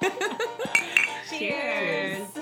Cheers. 1.30 2.28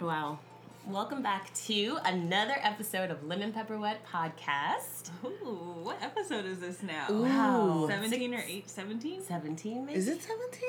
Wow. 0.00 0.38
Welcome 0.86 1.22
back 1.22 1.54
to 1.66 1.98
another 2.04 2.56
episode 2.60 3.10
of 3.10 3.24
Lemon 3.24 3.52
Pepper 3.52 3.78
Wet 3.78 4.04
Podcast. 4.06 5.10
Ooh, 5.24 5.78
what 5.82 5.96
episode 6.02 6.44
is 6.44 6.60
this 6.60 6.82
now? 6.82 7.06
Wow. 7.08 7.86
17 7.88 8.34
or 8.34 8.44
8? 8.46 8.68
17? 8.68 9.22
17 9.22 9.86
maybe? 9.86 9.98
Is 9.98 10.08
it 10.08 10.20
17? 10.20 10.60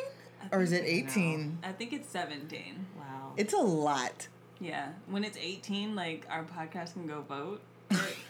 Or 0.54 0.62
is 0.62 0.72
it 0.72 0.84
18? 0.86 1.58
I 1.64 1.74
think 1.74 1.92
it's 1.92 2.08
17. 2.10 2.86
Wow. 2.98 3.34
It's 3.36 3.54
a 3.54 3.58
lot. 3.58 4.30
Yeah. 4.62 4.90
When 5.08 5.26
it's 5.26 5.38
18, 5.38 5.96
like, 5.96 6.26
our 6.30 6.44
podcast 6.46 6.94
can 6.94 7.06
go 7.08 7.22
vote. 7.22 7.60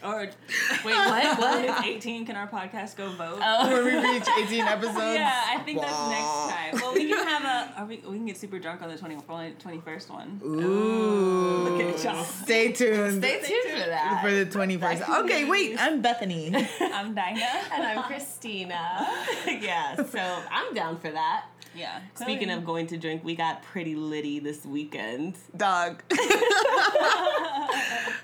Or, 0.06 0.22
or 0.22 0.26
wait, 0.84 0.94
what? 0.94 1.38
When 1.40 1.64
it's 1.64 1.80
18, 1.80 2.26
can 2.26 2.36
our 2.36 2.46
podcast 2.46 2.96
go 2.96 3.10
vote? 3.10 3.40
Oh. 3.42 3.68
When 3.68 3.84
we 3.84 4.12
reach 4.12 4.28
18 4.38 4.64
episodes. 4.64 4.96
Yeah, 4.96 5.42
I 5.48 5.58
think 5.64 5.80
that's 5.80 6.08
next 6.08 6.54
time. 6.54 6.74
Well, 6.74 6.94
we 6.94 7.08
can 7.08 7.26
have 7.26 7.44
a. 7.44 7.80
Are 7.80 7.86
we, 7.86 7.96
we 8.06 8.16
can 8.16 8.26
get 8.26 8.36
super 8.36 8.58
drunk 8.58 8.82
on 8.82 8.88
the 8.88 8.96
20, 8.96 9.16
21st 9.16 10.10
one. 10.10 10.40
Ooh. 10.44 11.68
Look 11.68 11.80
at 11.82 12.04
y'all. 12.04 12.24
Stay 12.24 12.72
tuned. 12.72 13.22
Stay 13.22 13.40
tuned 13.40 13.82
for 13.82 13.88
that. 13.88 14.22
for 14.22 14.30
the 14.30 14.46
21st. 14.46 15.24
Okay, 15.24 15.44
wait. 15.44 15.76
I'm 15.78 16.00
Bethany. 16.00 16.54
I'm 16.80 17.14
Dinah. 17.14 17.40
and 17.72 17.82
I'm 17.82 18.02
Christina. 18.04 19.08
yeah, 19.46 19.96
so 19.96 20.42
I'm 20.50 20.72
down 20.72 20.98
for 20.98 21.10
that. 21.10 21.46
Yeah. 21.76 22.00
Speaking 22.14 22.50
of 22.50 22.64
going 22.64 22.86
to 22.88 22.96
drink, 22.96 23.22
we 23.24 23.34
got 23.36 23.62
pretty 23.62 23.94
litty 23.94 24.38
this 24.38 24.64
weekend. 24.64 25.36
Dog. 25.56 26.02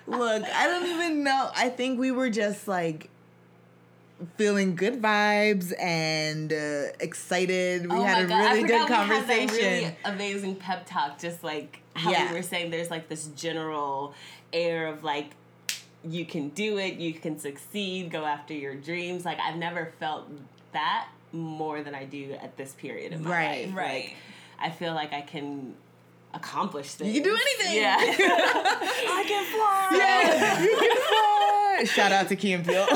Look, 0.07 0.43
I 0.45 0.67
don't 0.67 0.87
even 0.87 1.23
know. 1.25 1.51
I 1.55 1.69
think 1.69 1.99
we 2.01 2.11
were 2.11 2.31
just 2.31 2.67
like 2.69 3.09
feeling 4.37 4.77
good 4.77 5.01
vibes 5.03 5.73
and 5.81 6.53
uh, 6.53 6.93
excited. 7.01 7.91
We 7.91 7.97
Oh 7.97 8.03
had 8.03 8.25
a 8.25 8.29
God, 8.29 8.39
really 8.53 8.63
good 8.63 8.83
forgot 8.83 8.89
we 8.89 8.95
had 9.15 9.27
that 9.29 9.29
conversation. 9.49 9.73
really 9.83 9.97
amazing 10.05 10.57
pep 10.57 10.87
talk, 10.87 11.19
just 11.19 11.43
like 11.45 11.81
how 11.95 12.11
Yeah. 12.11 12.31
we 12.31 12.37
were 12.37 12.43
saying. 12.43 12.71
There's 12.71 12.91
like 12.91 13.09
this 13.09 13.27
general 13.37 14.15
air 14.53 14.87
of 14.87 15.03
like 15.05 15.31
you 16.05 16.25
can 16.27 16.49
do 16.51 16.79
it, 16.79 16.95
you 16.95 17.15
can 17.15 17.39
succeed, 17.39 18.11
go 18.11 18.25
after 18.25 18.55
your 18.55 18.75
dreams. 18.75 19.25
Like 19.25 19.39
I've 19.41 19.57
never 19.57 19.93
felt 20.01 20.29
that 20.73 21.09
more 21.33 21.83
than 21.83 21.95
I 21.95 22.05
do 22.05 22.33
at 22.41 22.57
this 22.57 22.73
period 22.75 23.13
in 23.13 23.23
my 23.25 23.31
Right, 23.31 23.67
life. 23.67 23.77
right. 23.77 24.05
Like, 24.05 24.17
I 24.59 24.71
feel 24.71 24.95
like 24.95 25.13
I 25.13 25.21
can 25.23 25.75
accomplish 26.35 26.93
things. 26.95 27.15
You 27.15 27.21
can 27.23 27.31
do 27.33 27.37
anything. 27.37 27.77
Yeah. 27.83 27.97
I 27.99 29.25
can 29.27 29.45
fly. 29.53 29.89
Yeah, 29.99 30.63
you 30.63 30.77
can 30.79 30.97
fly. 31.09 31.85
Shout 31.95 32.13
out 32.13 32.29
to 32.29 32.37
and 32.53 32.65
Peele. 32.65 32.87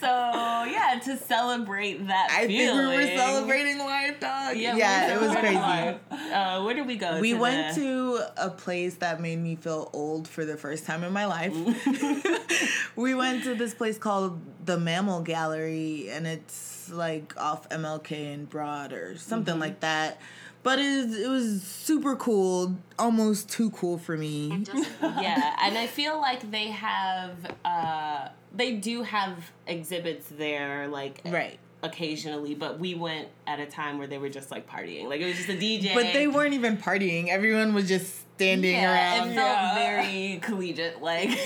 so 0.00 0.57
yeah, 0.70 1.00
to 1.04 1.16
celebrate 1.16 2.06
that 2.06 2.28
I 2.30 2.46
think 2.46 2.50
we 2.72 2.86
were 2.86 2.92
feeling- 3.02 3.16
celebrating 3.16 3.78
life, 3.78 4.20
dog. 4.20 4.56
Yeah, 4.56 4.76
Yeah, 4.76 5.06
we 5.18 5.24
it 5.24 5.28
was 5.28 5.36
crazy. 5.36 6.32
Uh, 6.32 6.62
where 6.64 6.74
did 6.74 6.86
we 6.86 6.96
go? 6.96 7.18
We 7.20 7.34
went 7.34 7.74
the- 7.74 7.80
to 7.80 8.20
a 8.36 8.50
place 8.50 8.96
that 8.96 9.20
made 9.20 9.38
me 9.38 9.56
feel 9.56 9.90
old 9.92 10.28
for 10.28 10.44
the 10.44 10.56
first 10.56 10.84
time 10.86 11.04
in 11.04 11.12
my 11.12 11.26
life. 11.26 11.54
we 12.96 13.14
went 13.14 13.44
to 13.44 13.54
this 13.54 13.74
place 13.74 13.98
called 13.98 14.40
the 14.64 14.78
Mammal 14.78 15.20
Gallery, 15.22 16.08
and 16.10 16.26
it's 16.26 16.90
like 16.90 17.34
off 17.36 17.68
MLK 17.68 18.34
and 18.34 18.48
Broad 18.48 18.92
or 18.92 19.16
something 19.16 19.52
Mm-hmm. 19.54 19.60
like 19.60 19.80
that. 19.80 20.20
But 20.64 20.80
it 20.80 21.06
was, 21.06 21.18
it 21.18 21.28
was 21.28 21.62
super 21.62 22.16
cool, 22.16 22.76
almost 22.98 23.48
too 23.48 23.70
cool 23.70 23.96
for 23.96 24.16
me. 24.16 24.64
yeah, 25.02 25.56
and 25.62 25.78
I 25.78 25.86
feel 25.86 26.20
like 26.20 26.50
they 26.50 26.66
have, 26.66 27.30
uh, 27.64 28.28
they 28.54 28.72
do 28.74 29.02
have 29.02 29.50
exhibits 29.66 30.26
there, 30.28 30.88
like 30.88 31.20
Right. 31.24 31.58
occasionally. 31.82 32.54
But 32.54 32.78
we 32.78 32.94
went 32.94 33.28
at 33.46 33.60
a 33.60 33.66
time 33.66 33.98
where 33.98 34.06
they 34.06 34.18
were 34.18 34.28
just 34.30 34.50
like 34.50 34.68
partying, 34.68 35.08
like 35.08 35.20
it 35.20 35.26
was 35.26 35.36
just 35.36 35.48
a 35.48 35.56
DJ. 35.56 35.94
But 35.94 36.12
they 36.12 36.26
weren't 36.26 36.54
even 36.54 36.76
partying. 36.76 37.28
Everyone 37.28 37.74
was 37.74 37.88
just 37.88 38.20
standing 38.36 38.72
Yeah, 38.76 39.18
around. 39.18 39.30
it 39.30 39.34
felt 39.34 39.58
Yeah. 39.58 39.74
very 39.74 40.38
collegiate, 40.42 41.02
like. 41.02 41.30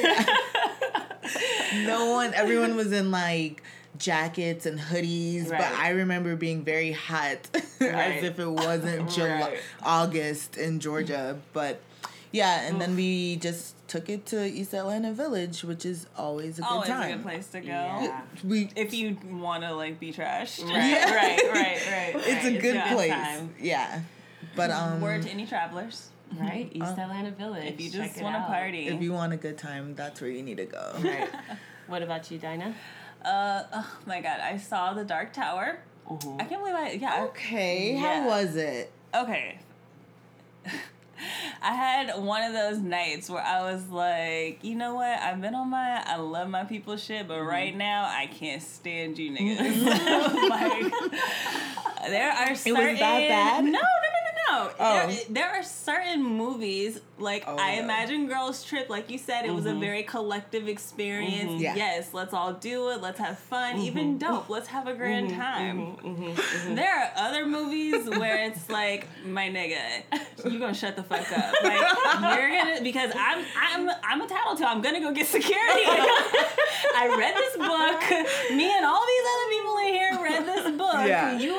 no 1.86 2.10
one 2.12 2.34
everyone 2.34 2.76
was 2.76 2.92
in 2.92 3.10
like 3.10 3.62
jackets 3.96 4.66
and 4.66 4.78
hoodies 4.78 5.48
but 5.48 5.60
i 5.60 5.90
remember 5.90 6.34
being 6.36 6.64
very 6.64 6.92
hot 6.92 7.38
Right. 7.80 7.92
as 8.16 8.24
if 8.24 8.38
it 8.38 8.48
wasn't 8.48 9.08
July, 9.14 9.40
Right. 9.40 9.58
august 9.82 10.56
in 10.56 10.80
georgia 10.80 11.38
but 11.52 11.80
yeah 12.32 12.62
and 12.68 12.80
then 12.80 12.96
we 12.96 13.36
just 13.36 13.74
took 13.92 14.08
it 14.08 14.24
to 14.32 14.38
east 14.58 14.72
atlanta 14.74 15.12
village 15.12 15.62
which 15.64 15.84
is 15.84 16.06
always 16.16 16.58
a 16.58 16.62
good 16.62 16.68
Always 16.70 16.88
time 16.88 16.96
Always 17.02 17.12
a 17.12 17.16
good 17.16 17.22
place 17.30 17.46
to 17.56 17.60
go. 17.60 17.66
Yeah. 18.08 18.20
we 18.52 18.58
If 18.74 18.94
you 18.94 19.16
want 19.46 19.62
to 19.64 19.72
like 19.82 20.00
be 20.00 20.10
trashed. 20.18 20.64
Right, 20.64 20.90
Yeah. 20.90 21.14
right, 21.14 21.42
right, 21.60 21.80
right. 22.16 22.22
it's 22.32 22.44
a 22.52 22.58
good 22.58 22.76
a 22.76 22.86
place 22.94 23.10
time. 23.12 23.54
yeah 23.60 24.00
but 24.56 24.70
um 24.70 25.00
Word 25.00 25.22
to 25.22 25.30
any 25.30 25.46
travelers. 25.46 26.08
Right, 26.40 26.70
East 26.72 26.96
Atlanta 27.04 27.30
Village. 27.32 27.74
If 27.74 27.78
you 27.82 27.90
just 27.90 28.20
want 28.22 28.34
to 28.36 28.42
party. 28.46 28.86
if 28.88 29.02
you 29.02 29.12
want 29.12 29.34
a 29.34 29.36
good 29.46 29.58
time 29.58 29.94
that's 29.94 30.18
where 30.22 30.30
you 30.30 30.42
need 30.42 30.56
to 30.56 30.64
go 30.78 30.84
Right. 31.02 31.28
What 31.92 32.02
about 32.02 32.30
you, 32.30 32.38
Dinah? 32.38 32.74
uh, 33.24 33.62
oh 33.74 33.90
my 34.06 34.20
god, 34.22 34.40
I 34.40 34.56
saw 34.56 34.94
the 34.94 35.04
Dark 35.04 35.32
Tower. 35.34 35.80
Mm-hmm. 36.08 36.40
I 36.40 36.44
can't 36.44 36.60
believe 36.62 36.74
I, 36.74 36.92
yeah. 36.92 37.24
okay 37.28 37.92
Yeah. 37.94 38.22
how 38.22 38.28
was 38.28 38.56
it 38.56 38.90
Okay. 39.14 39.58
I 41.62 41.74
had 41.74 42.22
one 42.22 42.42
of 42.42 42.52
those 42.52 42.78
nights 42.78 43.28
where 43.30 43.42
I 43.42 43.62
was 43.72 43.88
like, 43.88 44.62
you 44.62 44.74
know 44.74 44.94
what? 44.94 45.18
I've 45.20 45.40
been 45.40 45.54
on 45.54 45.70
my 45.70 46.02
I 46.06 46.16
love 46.16 46.48
my 46.48 46.64
people 46.64 46.96
shit, 46.96 47.28
but 47.28 47.38
mm-hmm. 47.38 47.48
right 47.48 47.76
now 47.76 48.04
I 48.04 48.26
can't 48.26 48.62
stand 48.62 49.18
you 49.18 49.32
niggas. 49.36 49.84
like 50.50 52.10
there 52.10 52.30
are 52.30 52.54
certain 52.54 52.80
it 52.80 52.90
was 52.92 52.98
that 52.98 53.28
bad? 53.28 53.64
No, 53.64 53.70
no, 53.70 53.80
no, 54.52 54.64
no, 54.64 54.68
no. 54.68 54.74
Oh. 54.78 55.06
There, 55.06 55.18
there 55.30 55.50
are 55.50 55.62
certain 55.62 56.22
movies 56.22 57.00
like 57.18 57.44
Oh, 57.46 57.56
I 57.56 57.76
no. 57.76 57.82
imagine 57.82 58.26
Girls 58.26 58.64
Trip, 58.64 58.88
like 58.90 59.10
you 59.10 59.18
said, 59.18 59.44
it 59.44 59.54
was 59.54 59.66
a 59.66 59.70
mm-hmm. 59.70 59.80
very 59.80 60.02
collective 60.02 60.68
experience. 60.68 61.50
Mm-hmm. 61.50 61.60
Yeah. 61.60 61.76
Yes, 61.76 62.12
let's 62.12 62.34
all 62.34 62.52
do 62.52 62.90
it. 62.90 63.00
Let's 63.00 63.18
have 63.18 63.38
fun. 63.38 63.74
Mm-hmm. 63.74 63.84
Even 63.84 64.18
dope. 64.18 64.48
Let's 64.48 64.68
have 64.68 64.86
a 64.86 64.94
grand 64.94 65.30
time. 65.30 65.96
There 66.72 66.94
are 66.94 67.10
other 67.16 67.46
movies 67.46 68.08
where 68.08 68.44
it's 68.44 68.68
like, 68.68 69.06
my 69.24 69.48
nigga, 69.48 70.02
you 70.44 70.58
gonna 70.58 70.74
shut 70.74 70.96
the 70.96 71.02
fuck 71.02 71.30
up. 71.32 71.54
Like 71.62 71.80
you're 72.36 72.50
gonna 72.50 72.80
because 72.82 73.12
I'm 73.16 73.44
I'm 73.60 73.90
I'm 74.02 74.20
a 74.20 74.26
tattletale. 74.26 74.68
I'm 74.68 74.80
gonna 74.80 75.00
go 75.00 75.12
get 75.12 75.26
security. 75.26 75.84
I 75.86 77.14
read 77.18 77.34
this 77.34 77.56
book. 77.56 78.56
Me 78.56 78.70
and 78.76 78.84
all 78.84 79.04
these 79.06 79.26
other 79.32 79.48
people 79.50 79.76
in 79.78 79.88
here 79.94 80.18
read 80.22 80.46
this 80.46 80.76
book. 80.76 81.06
Yeah. 81.06 81.38
You 81.38 81.54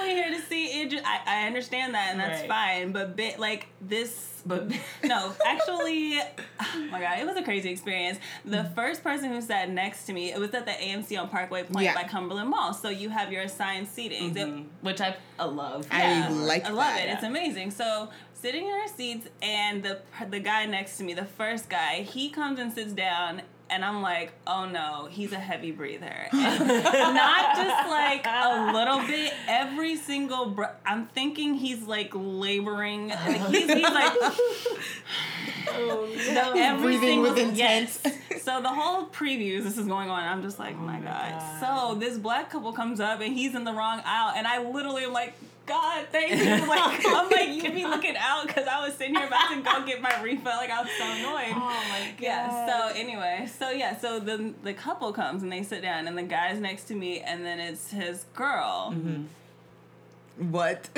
in 0.98 1.04
here 1.04 1.08
to 1.10 1.18
see 1.18 1.28
it. 1.28 1.28
I, 1.28 1.44
I 1.44 1.48
understand 1.48 1.94
that 1.94 2.10
and 2.12 2.20
that's 2.20 2.42
Right. 2.42 2.50
fine. 2.50 2.92
But 2.92 3.16
bit 3.16 3.40
like 3.40 3.68
this 3.82 4.42
But 4.46 4.72
no, 5.04 5.34
actually, 5.46 6.20
oh 6.20 6.88
my 6.92 7.00
god, 7.00 7.20
it 7.20 7.26
was 7.26 7.38
a 7.38 7.44
crazy 7.44 7.70
experience. 7.70 8.20
The 8.44 8.66
first 8.76 9.04
person 9.04 9.30
who 9.32 9.42
sat 9.42 9.70
next 9.70 10.06
to 10.08 10.14
me, 10.14 10.32
it 10.34 10.40
was 10.40 10.54
at 10.54 10.66
the 10.66 10.72
AMC 10.74 11.18
on 11.20 11.30
Parkway 11.30 11.64
Pointe 11.64 11.86
Yeah. 11.86 11.94
by 11.96 12.04
Cumberland 12.04 12.50
Mall. 12.50 12.74
So 12.74 12.90
you 12.90 13.10
have 13.10 13.32
your 13.32 13.44
assigned 13.44 13.88
seating. 13.88 14.36
It- 14.36 14.66
which 14.82 15.00
I 15.02 15.16
uh, 15.40 15.48
love. 15.48 15.88
I 15.92 16.28
like 16.30 16.66
I 16.66 16.70
love 16.70 16.78
that. 16.94 17.08
it. 17.08 17.12
It's 17.14 17.24
amazing. 17.24 17.72
So 17.72 18.10
sitting 18.34 18.66
in 18.68 18.74
our 18.74 18.88
seats, 18.90 19.28
and 19.42 19.82
the 19.82 20.02
the 20.30 20.40
guy 20.42 20.66
next 20.66 20.98
to 20.98 21.04
me, 21.06 21.14
the 21.14 21.24
first 21.26 21.70
guy, 21.70 22.02
he 22.04 22.30
comes 22.30 22.60
and 22.60 22.72
sits 22.74 22.92
down. 22.94 23.42
And 23.74 23.84
I'm 23.84 24.04
like, 24.04 24.34
oh 24.46 24.66
no, 24.68 25.08
he's 25.10 25.32
a 25.32 25.40
heavy 25.40 25.72
breather. 25.72 26.28
And 26.32 27.16
not 27.16 27.56
just 27.56 27.90
like 27.90 28.24
a 28.28 28.72
little 28.72 29.00
bit, 29.08 29.34
every 29.48 29.96
single 29.96 30.46
breath. 30.52 30.76
I'm 30.86 31.08
thinking 31.08 31.56
he's 31.56 31.82
like 31.82 32.12
laboring. 32.14 33.10
He's, 33.50 33.72
he's 33.72 33.82
like, 33.82 34.14
oh, 35.72 36.08
the, 36.14 36.52
every 36.56 36.98
Breathing 36.98 37.22
with 37.22 37.36
single- 37.36 37.50
intent. 37.52 37.58
Yes. 37.58 38.44
So 38.44 38.62
the 38.62 38.70
whole 38.70 39.08
previews, 39.08 39.64
this 39.64 39.78
is 39.78 39.88
going 39.88 40.10
on. 40.10 40.24
I'm 40.24 40.44
just 40.44 40.60
like, 40.60 40.76
oh 40.76 40.82
my, 40.84 41.00
god. 41.00 41.60
So 41.60 41.96
this 41.96 42.18
black 42.18 42.52
couple 42.52 42.74
comes 42.74 43.00
up 43.00 43.22
and 43.22 43.34
he's 43.34 43.56
in 43.56 43.64
the 43.64 43.74
wrong 43.74 44.02
aisle, 44.06 44.34
and 44.36 44.46
I 44.46 44.62
literally 44.64 45.04
am 45.06 45.14
like, 45.14 45.34
God, 45.66 46.08
thank 46.12 46.32
you. 46.32 46.68
Like 46.68 47.02
oh 47.06 47.24
I'm 47.24 47.30
like, 47.30 47.50
you 47.50 47.72
be 47.72 47.86
looking 47.86 48.16
out 48.18 48.48
because 48.48 48.68
I 48.68 48.86
was 48.86 48.96
sitting 48.96 49.16
here 49.16 49.28
about 49.28 49.50
to 49.50 49.62
go 49.62 49.86
get 49.86 50.02
my 50.02 50.22
refill. 50.22 50.52
Like 50.52 50.70
I 50.70 50.82
was 50.82 50.92
so 50.98 51.06
annoyed. 51.06 51.54
Oh 51.56 51.84
my 51.90 52.12
god. 52.12 52.20
Yeah. 52.20 52.68
So 52.68 53.00
anyway, 53.00 53.48
so 53.58 53.70
yeah, 53.70 53.98
so 53.98 54.20
the 54.20 54.54
the 54.64 54.74
couple 54.74 55.12
comes 55.14 55.44
and 55.44 55.52
they 55.52 55.64
sit 55.64 55.82
down, 55.82 56.08
and 56.08 56.18
the 56.18 56.24
guy's 56.24 56.60
next 56.60 56.86
to 56.86 56.96
me, 56.96 57.20
and 57.22 57.46
then 57.46 57.60
it's 57.60 57.92
his 57.92 58.26
girl. 58.36 58.94
Mm-hmm. 58.94 60.52
what 60.52 60.90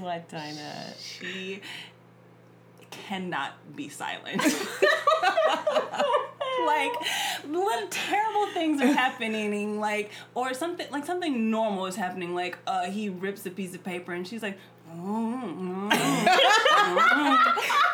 what 0.00 0.28
Dinah? 0.28 0.94
She 0.98 1.60
cannot 3.06 3.52
be 3.76 3.88
silent. 3.88 4.42
like 6.66 6.92
little 7.46 7.88
terrible 7.90 8.46
things 8.54 8.80
are 8.80 8.86
happening 8.86 9.78
like 9.78 10.10
or 10.34 10.54
something 10.54 10.86
like 10.90 11.04
something 11.04 11.50
normal 11.50 11.84
is 11.86 11.96
happening 11.96 12.34
like 12.34 12.56
uh 12.66 12.84
he 12.84 13.08
rips 13.08 13.44
a 13.44 13.50
piece 13.50 13.74
of 13.74 13.84
paper 13.84 14.12
and 14.12 14.26
she's 14.26 14.42
like 14.42 14.56
oh, 14.96 15.88
oh, 15.92 15.98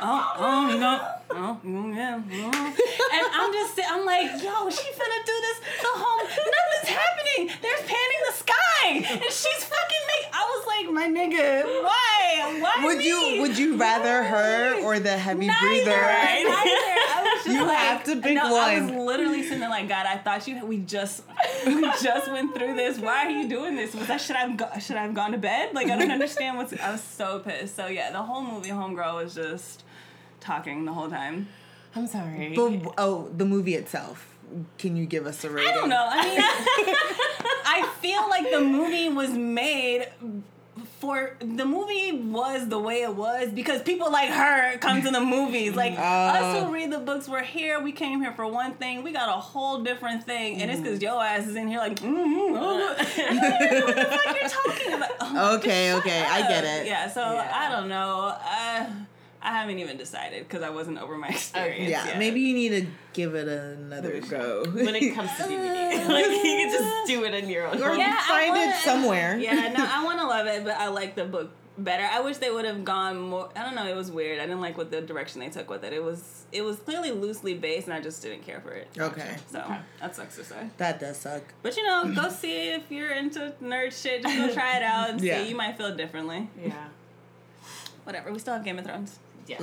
oh, 0.02 0.37
oh, 0.43 1.14
oh, 1.31 1.61
mm, 1.64 1.94
yeah, 1.94 2.20
mm. 2.20 2.55
and 2.55 3.26
I'm 3.32 3.53
just, 3.53 3.81
I'm 3.88 4.05
like, 4.05 4.43
yo, 4.43 4.69
she 4.70 4.88
finna 4.93 5.25
do 5.25 5.37
this 5.41 5.61
the 5.81 5.88
whole, 5.88 6.26
nothing's 6.26 6.88
happening. 6.88 7.50
There's 7.62 7.81
panning 7.81 8.23
the 8.26 8.32
sky, 8.32 9.14
and 9.14 9.32
she's 9.32 9.64
fucking 9.64 10.00
would 13.50 13.58
you 13.58 13.76
rather 13.76 14.23
her 14.23 14.81
or 14.82 14.99
the 14.99 15.17
heavy 15.17 15.47
Neither, 15.47 15.85
breather? 15.85 15.91
right? 15.91 16.44
Neither. 16.44 16.55
I 16.55 17.23
was 17.23 17.44
just 17.44 17.47
You 17.56 17.67
like, 17.67 17.76
have 17.76 18.05
to 18.05 18.17
pick 18.17 18.35
no, 18.35 18.56
I 18.56 18.81
was 18.81 18.91
literally 18.91 19.43
sitting 19.43 19.61
there 19.61 19.69
like, 19.69 19.88
God, 19.88 20.06
I 20.06 20.19
thought 20.19 20.47
you. 20.47 20.64
We 20.64 20.79
just, 20.79 21.23
we 21.67 21.82
just 22.00 22.31
went 22.31 22.55
through 22.55 22.75
this. 22.76 22.99
Why 22.99 23.26
are 23.26 23.31
you 23.31 23.49
doing 23.49 23.76
this? 23.76 23.94
Was 23.94 24.08
I 24.08 24.17
should 24.19 24.37
I've 24.37 24.56
go, 24.56 24.69
should 24.79 24.97
I 24.97 25.02
have 25.02 25.14
gone 25.14 25.32
to 25.32 25.38
bed? 25.38 25.75
Like 25.75 25.88
I 25.88 25.99
don't 25.99 26.11
understand 26.11 26.56
what's. 26.56 26.73
I 26.81 26.93
was 26.93 27.02
so 27.02 27.41
pissed. 27.41 27.75
So 27.76 27.87
yeah, 27.87 28.12
the 28.12 28.23
whole 28.23 28.43
movie, 28.43 28.70
Homegirl, 28.70 29.14
was 29.17 29.35
just 29.35 29.85
talking 30.41 30.85
the 30.85 30.93
whole 30.93 31.11
time. 31.11 31.49
I'm 31.94 32.06
sorry. 32.06 32.53
But 32.55 32.94
oh, 32.99 33.31
the 33.37 33.44
movie 33.44 33.75
itself. 33.75 34.37
Can 34.79 34.96
you 34.96 35.06
give 35.06 35.26
us 35.26 35.44
a 35.44 35.50
rating? 35.50 35.73
I 35.73 35.75
don't 35.75 35.88
know. 35.88 36.08
I 36.11 36.25
mean, 36.25 36.41
I 37.67 37.88
feel 38.00 38.29
like 38.29 38.50
the 38.50 38.61
movie 38.61 39.08
was 39.08 39.31
made 39.31 40.08
for 41.00 41.37
the 41.41 41.64
movie 41.64 42.12
was 42.12 42.69
the 42.69 42.79
way 42.79 43.02
it 43.02 43.14
was 43.14 43.50
because 43.50 43.82
people 43.82 44.12
like 44.12 44.29
her 44.29 44.76
come 44.79 45.02
to 45.02 45.11
the 45.11 45.20
movies. 45.20 45.75
Like 45.75 45.93
us 45.99 46.41
Oh. 46.43 46.64
who 46.67 46.73
read 46.75 46.93
the 46.93 46.99
books, 46.99 47.29
we're 47.29 47.43
here. 47.43 47.81
We 47.81 47.93
came 47.93 48.20
here 48.20 48.32
for 48.32 48.47
one 48.47 48.75
thing. 48.75 49.02
We 49.02 49.12
got 49.12 49.29
a 49.29 49.41
whole 49.41 49.82
different 49.82 50.25
thing, 50.25 50.61
and 50.61 50.70
it's 50.70 50.81
because 50.81 51.00
your 51.02 51.23
ass 51.23 51.47
is 51.47 51.56
in 51.56 51.69
here 51.69 51.79
like, 51.79 51.97
mm-hmm, 52.00 52.55
oh, 52.56 52.94
don't 52.99 53.19
even 53.19 53.81
know 53.81 53.87
what 53.87 53.97
the 53.97 54.05
fuck 54.05 54.37
you're 54.41 54.49
talking 54.49 54.93
about. 54.94 55.11
Oh, 55.20 55.55
Okay, 55.61 55.94
okay, 55.94 56.20
shut 56.20 56.31
I 56.32 56.49
get 56.49 56.64
it. 56.64 56.87
Yeah. 56.87 57.08
So 57.11 57.20
Yeah. 57.20 57.50
I 57.55 57.69
don't 57.70 57.88
know. 57.88 58.37
Uh, 58.41 58.87
I 59.43 59.53
haven't 59.53 59.79
even 59.79 59.97
decided 59.97 60.47
because 60.47 60.63
I 60.63 60.69
wasn't 60.71 60.99
over 60.99 61.17
my 61.17 61.29
experience. 61.29 61.89
Yeah, 61.91 62.05
yet. 62.07 62.19
maybe 62.19 62.41
you 62.41 62.53
need 62.55 62.69
to 62.71 62.87
give 63.15 63.35
it 63.35 63.49
another 63.49 64.21
go. 64.21 64.65
when 64.71 64.95
it 64.95 65.15
comes 65.15 65.31
to 65.37 65.45
DVD, 65.45 66.09
like 66.09 66.27
you 66.27 66.41
can 66.43 66.71
just 66.71 67.07
do 67.07 67.25
it 67.25 67.33
in 67.35 67.49
your 67.49 67.67
own. 67.67 67.83
or. 67.83 67.95
Yeah, 67.95 68.19
find 68.27 68.51
wanna- 68.51 68.71
it 68.71 68.77
somewhere. 68.77 69.39
Yeah, 69.39 69.73
no, 69.77 69.87
I 69.89 70.05
want 70.05 70.21
to 70.21 70.27
love 70.27 70.47
it, 70.47 70.63
but 70.65 70.75
I 70.75 70.89
like 70.89 71.15
the 71.15 71.25
book 71.25 71.51
better. 71.79 72.05
I 72.05 72.21
wish 72.21 72.37
they 72.37 72.51
would 72.51 72.67
have 72.67 72.85
gone 72.85 73.19
more. 73.19 73.49
I 73.57 73.63
don't 73.65 73.75
know. 73.75 73.87
It 73.87 73.97
was 73.97 74.11
weird. 74.11 74.41
I 74.41 74.43
didn't 74.45 74.61
like 74.61 74.77
what 74.77 74.91
the 74.91 75.01
direction 75.01 75.41
they 75.41 75.49
took 75.49 75.71
with 75.71 75.85
it. 75.85 75.95
It 75.95 76.05
was 76.05 76.45
it 76.53 76.61
was 76.61 76.77
clearly 76.77 77.11
loosely 77.11 77.55
based, 77.55 77.87
and 77.87 77.95
I 77.95 78.01
just 78.03 78.21
didn't 78.23 78.43
care 78.43 78.61
for 78.61 78.73
it. 78.73 78.89
Okay. 78.99 79.37
So 79.51 79.65
that 80.01 80.15
sucks 80.15 80.37
to 80.37 80.45
say. 80.45 80.69
That 80.77 81.01
does 81.01 81.17
suck. 81.17 81.43
But 81.63 81.79
you 81.79 81.85
know, 81.87 82.13
go 82.15 82.29
see 82.29 82.73
if 82.73 82.91
you're 82.91 83.13
into 83.13 83.55
nerd 83.63 83.99
shit. 83.99 84.21
Just 84.23 84.37
go 84.37 84.53
try 84.53 84.77
it 84.77 84.83
out 84.83 85.09
and 85.09 85.21
Yeah. 85.23 85.43
see. 85.43 85.49
You 85.49 85.57
might 85.57 85.79
feel 85.79 85.97
differently. 85.97 86.51
Yeah. 86.63 86.89
Whatever. 88.05 88.33
We 88.33 88.39
still 88.39 88.55
have 88.55 88.65
Game 88.65 88.79
of 88.79 88.85
Thrones 88.85 89.19
Yes. 89.50 89.62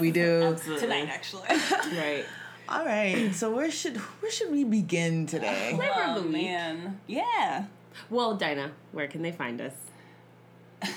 We 0.00 0.10
do. 0.12 0.42
Absolutely. 0.54 0.80
tonight, 0.86 1.08
actually. 1.10 1.48
Right. 1.96 2.24
All 2.68 2.84
right. 2.84 3.32
So 3.34 3.50
where 3.54 3.70
should 3.70 3.96
where 3.96 4.30
should 4.32 4.50
we 4.50 4.64
begin 4.64 5.26
today? 5.26 5.72
Flavor 5.76 5.92
of 5.92 6.16
oh 6.16 6.20
the 6.20 6.26
week. 6.26 6.32
man, 6.32 7.00
yeah. 7.06 7.66
Well, 8.10 8.34
Dinah, 8.34 8.72
where 8.92 9.06
can 9.06 9.22
they 9.22 9.30
find 9.32 9.60
us? 9.60 9.72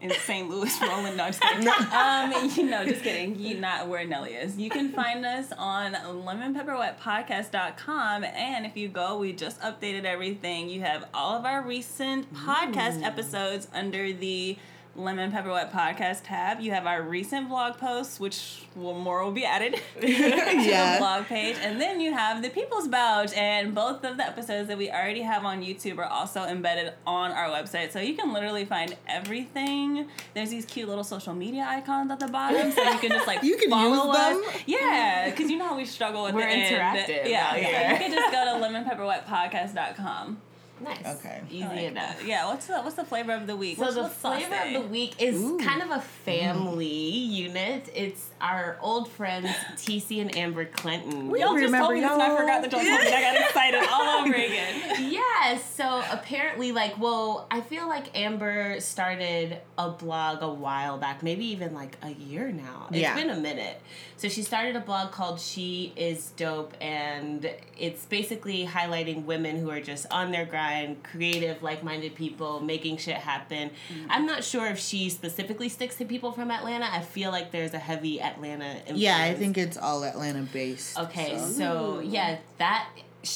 in 0.00 0.10
St. 0.12 0.48
Louis, 0.48 0.72
Roland. 0.80 1.16
No, 1.16 1.26
just 1.26 1.40
kidding. 1.40 1.66
um, 1.68 2.32
you 2.54 2.70
know, 2.70 2.84
just 2.86 3.02
kidding. 3.02 3.36
You 3.38 3.58
not 3.58 3.88
where 3.88 4.06
Nelly 4.06 4.34
is. 4.34 4.56
You 4.56 4.70
can 4.70 4.92
find 4.92 5.26
us 5.26 5.52
on 5.58 5.94
lemonpepperwetpodcast.com. 5.94 8.22
And 8.24 8.64
if 8.66 8.76
you 8.76 8.86
go, 8.88 9.18
we 9.18 9.32
just 9.32 9.60
updated 9.60 10.04
everything. 10.04 10.68
You 10.68 10.82
have 10.82 11.06
all 11.12 11.36
of 11.36 11.44
our 11.44 11.62
recent 11.62 12.32
podcast 12.32 13.02
episodes 13.02 13.66
under 13.74 14.12
the 14.12 14.56
Lemon 14.98 15.30
Pepper 15.30 15.50
Wet 15.50 15.72
Podcast 15.72 16.22
tab. 16.24 16.60
You 16.60 16.72
have 16.72 16.86
our 16.86 17.02
recent 17.02 17.48
blog 17.48 17.78
posts, 17.78 18.18
which 18.18 18.62
will 18.74 18.98
more 18.98 19.22
will 19.24 19.30
be 19.32 19.44
added 19.44 19.74
to 20.00 20.08
Yeah. 20.10 20.94
the 20.94 20.98
blog 20.98 21.24
page. 21.26 21.56
And 21.62 21.80
then 21.80 22.00
you 22.00 22.12
have 22.12 22.42
the 22.42 22.50
People's 22.50 22.88
Couch, 22.88 23.32
and 23.34 23.74
both 23.74 24.04
of 24.04 24.16
the 24.16 24.26
episodes 24.26 24.66
that 24.68 24.76
we 24.76 24.90
already 24.90 25.22
have 25.22 25.44
on 25.44 25.62
YouTube 25.62 25.98
are 25.98 26.04
also 26.04 26.42
embedded 26.44 26.92
on 27.06 27.30
our 27.30 27.48
website. 27.48 27.92
So 27.92 28.00
you 28.00 28.14
can 28.14 28.32
literally 28.32 28.64
find 28.64 28.96
everything. 29.06 30.08
There's 30.34 30.50
these 30.50 30.64
cute 30.64 30.88
little 30.88 31.04
social 31.04 31.34
media 31.34 31.64
icons 31.68 32.10
at 32.10 32.18
the 32.18 32.26
bottom, 32.28 32.72
so 32.72 32.82
you 32.82 32.98
can 32.98 33.10
just 33.10 33.26
like 33.28 33.42
You 33.48 33.56
can 33.56 33.70
follow 33.70 34.06
use 34.08 34.16
us. 34.16 34.34
them? 34.34 34.62
Yeah, 34.66 35.30
because 35.30 35.48
you 35.50 35.58
know 35.58 35.68
how 35.68 35.76
we 35.76 35.84
struggle 35.84 36.24
with 36.24 36.34
We're 36.34 36.42
the 36.48 36.52
end. 36.54 36.74
interactive 36.76 37.28
Yeah, 37.30 37.46
out 37.46 37.52
so 37.52 37.58
you 37.60 37.98
can 37.98 38.12
just 38.12 38.32
go 38.32 38.44
to 38.58 38.66
lemonpepperwetpodcast.com. 38.66 40.40
Nice. 40.80 41.04
Okay. 41.18 41.40
Easy 41.50 41.64
like 41.64 41.78
enough. 41.80 42.18
that. 42.18 42.26
Yeah, 42.26 42.46
what's 42.48 42.66
the 42.66 42.80
what's 42.80 42.96
the 42.96 43.04
flavor 43.04 43.32
of 43.32 43.46
the 43.46 43.56
week? 43.56 43.76
So 43.76 43.82
What's- 43.82 43.94
the 43.96 44.02
what's 44.02 44.16
sauce 44.16 44.38
flavor 44.42 44.54
say? 44.54 44.74
of 44.74 44.82
the 44.82 44.88
week 44.88 45.20
is 45.20 45.40
Ooh. 45.40 45.58
kind 45.58 45.82
of 45.82 45.90
a 45.90 46.00
family 46.00 46.86
unit. 46.86 47.90
It's 47.94 48.30
our 48.40 48.78
old 48.80 49.10
friends 49.10 49.48
TC 49.76 50.20
and 50.20 50.36
Amber 50.36 50.64
Clinton. 50.66 51.30
Y'all 51.30 51.54
just 51.54 51.64
Remember 51.64 51.78
told 51.78 51.94
me 51.94 52.00
this 52.00 52.10
and 52.10 52.22
I 52.22 52.36
forgot 52.36 52.62
that 52.62 52.72
y'all 52.72 52.80
told 52.80 52.84
me. 52.84 53.12
I 53.12 53.20
got 53.20 53.36
excited 53.48 53.88
all 53.90 54.20
over 54.20 54.34
again. 54.34 55.10
Yes. 55.12 55.64
So 55.74 56.02
apparently, 56.10 56.72
like, 56.72 56.98
well, 56.98 57.46
I 57.50 57.60
feel 57.60 57.88
like 57.88 58.16
Amber 58.16 58.80
started 58.80 59.58
a 59.76 59.90
blog 59.90 60.42
a 60.42 60.52
while 60.52 60.98
back, 60.98 61.22
maybe 61.22 61.46
even 61.46 61.74
like 61.74 61.96
a 62.02 62.10
year 62.10 62.50
now. 62.52 62.86
It's 62.90 62.98
Yeah. 62.98 63.14
been 63.14 63.30
a 63.30 63.36
minute. 63.36 63.80
So 64.18 64.28
she 64.28 64.42
started 64.42 64.74
a 64.74 64.80
blog 64.80 65.12
called 65.12 65.38
She 65.38 65.92
Is 65.94 66.32
Dope, 66.36 66.74
and 66.80 67.48
it's 67.78 68.04
basically 68.04 68.66
highlighting 68.66 69.24
women 69.26 69.60
who 69.60 69.70
are 69.70 69.80
just 69.80 70.06
on 70.10 70.32
their 70.32 70.44
grind, 70.44 71.04
creative, 71.04 71.62
like 71.62 71.84
minded 71.84 72.16
people, 72.16 72.58
making 72.58 72.96
shit 72.96 73.14
happen. 73.14 73.70
Mm-hmm. 73.70 74.06
I'm 74.10 74.26
not 74.26 74.42
sure 74.42 74.66
if 74.66 74.80
she 74.80 75.08
specifically 75.08 75.68
sticks 75.68 75.94
to 75.98 76.04
people 76.04 76.32
from 76.32 76.50
Atlanta. 76.50 76.92
I 76.92 77.02
feel 77.02 77.30
like 77.30 77.52
there's 77.52 77.74
a 77.74 77.78
heavy 77.78 78.20
Atlanta 78.20 78.78
influence. 78.78 78.98
Yeah, 78.98 79.18
I 79.18 79.34
think 79.34 79.56
it's 79.56 79.76
all 79.76 80.02
Atlanta 80.02 80.42
based. 80.42 80.98
Okay, 80.98 81.38
so. 81.38 81.52
so 81.52 82.00
yeah, 82.00 82.38
that 82.58 82.88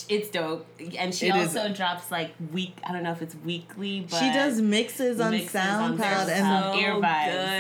it's 0.09 0.29
dope, 0.31 0.67
and 0.99 1.15
she 1.15 1.29
It 1.29 1.37
is. 1.37 1.57
also 1.57 1.73
drops 1.73 2.11
like 2.11 2.33
week. 2.53 2.77
I 2.85 2.93
don't 2.93 3.03
know 3.03 3.13
if 3.13 3.23
it's 3.23 3.35
weekly, 3.45 4.07
but 4.09 4.19
she 4.19 4.33
does 4.33 4.61
mixes 4.61 5.21
on 5.21 5.31
mixes 5.33 5.61
SoundCloud 5.61 6.29
and 6.29 6.75
So 6.75 6.79
ear 6.81 6.95
vibes. 6.95 7.03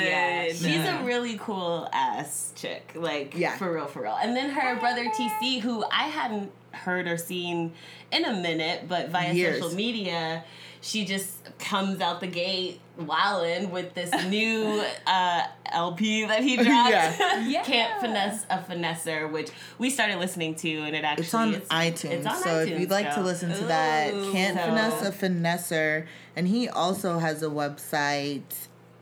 Yeah, 0.05 0.47
she's 0.49 0.65
Yeah. 0.65 1.01
a 1.03 1.05
really 1.05 1.37
cool 1.39 1.89
ass 1.93 2.53
chick. 2.57 2.93
Like 2.95 3.35
Yeah. 3.37 3.57
for 3.57 3.73
real, 3.73 3.87
for 3.87 4.03
real. 4.03 4.19
And 4.23 4.37
then 4.37 4.51
her 4.51 4.77
brother 4.81 5.05
TC, 5.17 5.61
who 5.61 5.85
I 5.91 6.05
hadn't 6.09 6.51
heard 6.73 7.07
or 7.07 7.17
seen 7.19 7.73
in 8.11 8.25
a 8.25 8.33
minute, 8.33 8.89
but 8.89 9.09
via 9.11 9.33
Years. 9.33 9.61
social 9.61 9.77
media. 9.77 10.45
She 10.85 11.05
just 11.05 11.39
comes 11.61 12.01
out 12.01 12.21
the 12.21 12.27
gate 12.27 12.81
wildin' 13.01 13.71
with 13.71 13.95
this 13.95 14.11
new 14.29 14.85
uh, 15.07 15.43
LP 15.73 16.27
that 16.27 16.43
he 16.43 16.57
dropped. 16.63 16.91
Yeah. 16.91 17.41
Yeah. 17.49 17.63
Can't 17.63 18.01
finesse 18.01 18.45
a 18.51 18.59
finesser, 18.59 19.31
which 19.31 19.51
we 19.79 19.89
started 19.91 20.19
listening 20.19 20.55
to, 20.57 20.69
and 20.83 20.95
it 20.97 21.05
actually 21.05 21.25
It's 21.25 21.35
on 21.35 21.53
iTunes. 21.55 22.05
it's 22.11 22.27
on 22.27 22.43
so 22.43 22.59
if 22.61 22.69
iTunes 22.69 22.81
you'd 22.81 22.91
like 22.91 23.15
to 23.15 23.21
listen 23.23 23.53
to 23.55 23.65
that, 23.65 24.13
Ooh. 24.13 24.33
Can't 24.33 24.59
So- 24.59 24.65
Finesse 24.67 25.03
a 25.03 25.13
Finesser. 25.13 26.07
And 26.37 26.49
he 26.49 26.69
also 26.69 27.19
has 27.19 27.43
a 27.43 27.49
website. 27.49 28.43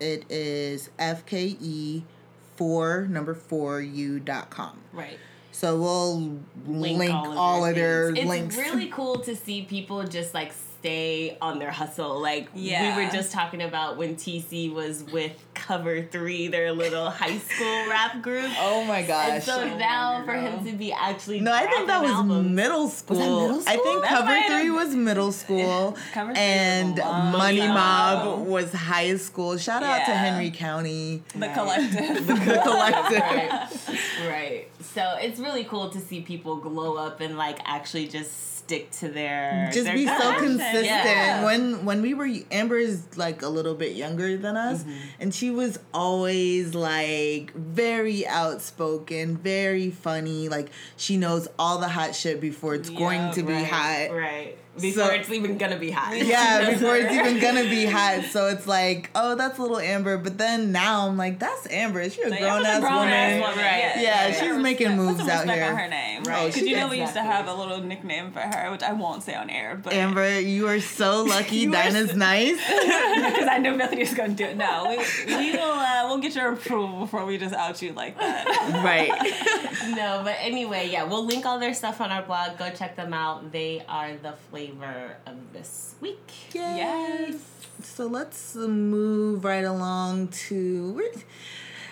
It 0.00 0.30
is 0.30 0.90
FKE 0.98 2.02
four 2.56 3.06
number 3.08 3.34
four 3.34 3.80
U 3.80 4.20
dot 4.20 4.50
com. 4.50 4.78
right. 4.92 5.18
So 5.52 5.78
we'll 5.80 6.38
link, 6.66 7.12
all, 7.12 7.36
all 7.36 7.66
of 7.66 7.74
their 7.74 8.12
things. 8.12 8.28
links. 8.28 8.56
It's 8.56 8.64
really 8.72 8.88
cool 8.88 9.18
to 9.20 9.34
see 9.36 9.62
people 9.62 10.04
just 10.04 10.32
like 10.32 10.52
stay 10.80 11.36
on 11.42 11.58
their 11.58 11.70
hustle. 11.70 12.20
Like 12.20 12.48
Yeah. 12.54 12.96
we 12.96 13.04
were 13.04 13.10
just 13.10 13.32
talking 13.32 13.62
about 13.62 13.96
when 13.98 14.16
TC 14.16 14.72
was 14.72 15.04
with 15.12 15.32
Cover 15.54 16.02
Three, 16.02 16.48
their 16.48 16.72
little 16.72 17.10
high 17.10 17.36
school 17.38 17.88
rap 17.88 18.22
group. 18.22 18.50
oh 18.58 18.84
my 18.84 18.98
and 19.00 19.08
gosh. 19.08 19.44
so 19.44 19.60
oh 19.60 19.68
So 19.68 19.76
now 19.78 20.24
for 20.24 20.32
him 20.32 20.64
to 20.64 20.72
be 20.72 20.90
actually 20.92 21.40
no, 21.40 21.52
I 21.52 21.66
think 21.66 21.86
that 21.86 22.00
was 22.02 22.10
albums- 22.10 22.48
middle 22.50 22.88
school. 22.88 23.18
middle 23.18 23.62
I 23.68 23.76
think 23.76 24.00
That 24.02 24.08
Cover 24.08 24.24
might 24.26 24.38
have- 24.44 24.60
Three 24.62 24.70
was 24.70 24.94
middle 24.96 25.32
school, 25.32 25.96
Cover 26.14 26.32
Three 26.32 26.38
was 26.38 26.38
and 26.38 26.96
Money 26.96 27.58
time 27.60 27.74
Mob 27.74 28.46
was 28.46 28.72
high 28.72 29.16
school. 29.16 29.58
Shout 29.58 29.82
out 29.82 30.06
to 30.06 30.12
Henry 30.14 30.50
County, 30.50 31.22
The 31.34 31.48
collective. 31.48 32.26
the 32.26 32.34
collective. 32.64 33.20
right, 33.20 34.28
right. 34.28 34.66
So 34.94 35.16
it's 35.20 35.38
really 35.38 35.64
cool 35.64 35.90
to 35.90 36.00
see 36.00 36.20
people 36.22 36.56
glow 36.56 36.96
up 36.96 37.20
and 37.20 37.36
like 37.36 37.58
actually 37.64 38.08
just 38.08 38.49
stick 38.70 38.90
to 38.92 39.08
their 39.08 39.68
just 39.72 39.84
their 39.84 39.94
be 39.94 40.06
so 40.06 40.34
consistent. 40.38 40.84
Yeah. 40.86 41.44
When 41.44 41.84
when 41.84 42.02
we 42.02 42.14
were 42.14 42.28
Amber's 42.52 43.16
like 43.16 43.42
a 43.42 43.48
little 43.48 43.74
bit 43.74 43.96
younger 43.96 44.36
than 44.36 44.56
us, 44.56 44.82
Mm-hmm. 44.84 44.96
and 45.20 45.34
she 45.34 45.50
was 45.50 45.78
always 45.92 46.74
like 46.74 47.52
very 47.54 48.26
outspoken, 48.26 49.36
very 49.36 49.90
funny. 49.90 50.48
Like 50.48 50.70
she 50.96 51.16
knows 51.16 51.48
all 51.58 51.78
the 51.78 51.88
hot 51.88 52.14
shit 52.14 52.40
before 52.40 52.74
it's 52.76 52.90
going 52.90 53.20
Yeah, 53.20 53.30
to 53.32 53.42
be 53.42 53.52
right, 53.52 53.66
hot. 53.66 54.16
right 54.16 54.56
before 54.78 55.06
So- 55.06 55.10
it's 55.12 55.30
even 55.30 55.58
gonna 55.58 55.78
be 55.78 55.90
hot. 55.90 56.16
Yeah, 56.16 56.70
before 56.74 56.96
it's 56.96 57.12
even 57.12 57.40
gonna 57.40 57.64
be 57.64 57.86
hot. 57.86 58.24
So 58.30 58.46
it's 58.46 58.66
like, 58.66 59.10
oh, 59.14 59.34
that's 59.34 59.58
a 59.58 59.62
little 59.62 59.78
Amber. 59.80 60.16
But 60.16 60.38
then 60.38 60.70
now 60.72 61.08
I'm 61.08 61.16
like, 61.16 61.38
that's 61.38 61.66
Amber. 61.70 62.08
She's 62.08 62.24
a 62.24 62.28
Like, 62.30 62.38
grown 62.40 62.60
I'm 62.60 62.66
ass 62.66 62.80
grown-ass 62.80 63.32
woman. 63.32 63.40
woman, 63.50 63.64
Right. 63.64 63.92
Yeah, 63.98 64.26
Put 64.28 64.36
she's 64.38 64.48
some 64.52 64.62
making 64.62 64.96
moves 64.96 65.20
out 65.28 65.48
here. 65.50 65.64
on 65.64 65.76
her 65.76 65.88
name, 65.88 66.22
Right. 66.22 66.28
right? 66.34 66.46
Because 66.54 66.68
you 66.68 66.76
know 66.76 66.88
we 66.88 67.00
used 67.00 67.14
to 67.14 67.22
have 67.22 67.48
a 67.48 67.54
little 67.54 67.80
nickname 67.82 68.30
for 68.32 68.38
her. 68.40 68.50
her, 68.64 68.70
which 68.70 68.82
I 68.82 68.92
won't 68.92 69.22
say 69.22 69.34
on 69.34 69.50
air, 69.50 69.78
but 69.82 69.92
Amber, 69.92 70.38
you 70.40 70.68
are 70.68 70.80
so 70.80 71.22
lucky. 71.28 71.56
You 71.56 71.70
Dinah's 71.72 72.10
so- 72.10 72.16
nice. 72.30 72.56
because 72.56 73.48
I 73.48 73.58
know 73.58 73.76
Bethany 73.76 74.02
was 74.02 74.14
gonna 74.14 74.34
do 74.34 74.44
it. 74.44 74.56
No, 74.56 74.86
we 74.88 74.98
we 75.34 75.52
will 75.52 75.60
uh, 75.72 76.04
we'll 76.06 76.18
get 76.18 76.34
your 76.36 76.52
approval 76.52 77.00
before 77.00 77.24
we 77.26 77.38
just 77.38 77.54
out 77.54 77.82
you 77.82 77.92
like 77.92 78.16
that. 78.18 78.46
right. 78.84 79.94
no, 79.96 80.20
but 80.24 80.36
anyway, 80.40 80.88
yeah, 80.90 81.04
we'll 81.04 81.24
link 81.24 81.44
all 81.44 81.58
their 81.58 81.74
stuff 81.74 82.00
on 82.00 82.10
our 82.12 82.22
blog. 82.22 82.56
Go 82.58 82.70
check 82.70 82.94
them 82.96 83.12
out. 83.12 83.50
They 83.52 83.82
are 83.88 84.12
the 84.22 84.32
flavor 84.50 84.59
of 84.68 85.52
this 85.54 85.94
week. 86.02 86.30
Yes. 86.52 87.36
So 87.82 88.06
let's 88.06 88.54
move 88.54 89.42
right 89.42 89.64
along 89.64 90.28
to. 90.28 91.02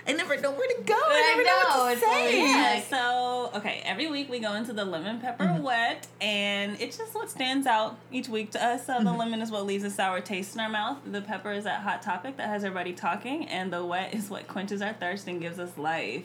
I 0.06 0.12
never 0.12 0.38
know 0.38 0.50
where 0.50 0.68
to 0.68 0.82
go. 0.82 0.94
I, 0.94 0.98
I 0.98 1.30
never 1.30 1.44
know, 1.44 1.76
know, 1.76 1.84
what 1.84 1.94
to 1.94 2.00
say. 2.00 2.42
like- 2.42 2.48
Yeah, 2.48 2.80
so 2.82 3.50
okay, 3.58 3.82
every 3.84 4.06
week 4.06 4.28
we 4.28 4.38
go 4.38 4.54
into 4.54 4.74
the 4.74 4.84
lemon 4.84 5.18
pepper 5.18 5.44
mm-hmm. 5.44 5.62
wet, 5.62 6.06
and 6.20 6.78
it's 6.80 6.98
just 6.98 7.14
what 7.14 7.30
stands 7.30 7.66
out 7.66 7.98
each 8.10 8.28
week 8.28 8.50
to 8.52 8.62
us. 8.62 8.86
So 8.86 8.94
the 8.94 9.04
mm-hmm. 9.04 9.18
lemon 9.18 9.42
is 9.42 9.50
what 9.50 9.64
leaves 9.64 9.84
a 9.84 9.90
sour 9.90 10.20
taste 10.20 10.54
in 10.54 10.60
our 10.60 10.68
mouth. 10.68 10.98
The 11.10 11.22
pepper 11.22 11.52
is 11.52 11.64
that 11.64 11.80
hot 11.80 12.02
topic 12.02 12.36
that 12.36 12.48
has 12.48 12.64
everybody 12.64 12.92
talking, 12.92 13.48
and 13.48 13.72
the 13.72 13.84
wet 13.84 14.14
is 14.14 14.28
what 14.28 14.46
quenches 14.46 14.82
our 14.82 14.92
thirst 14.92 15.26
and 15.26 15.40
gives 15.40 15.58
us 15.58 15.76
life. 15.78 16.24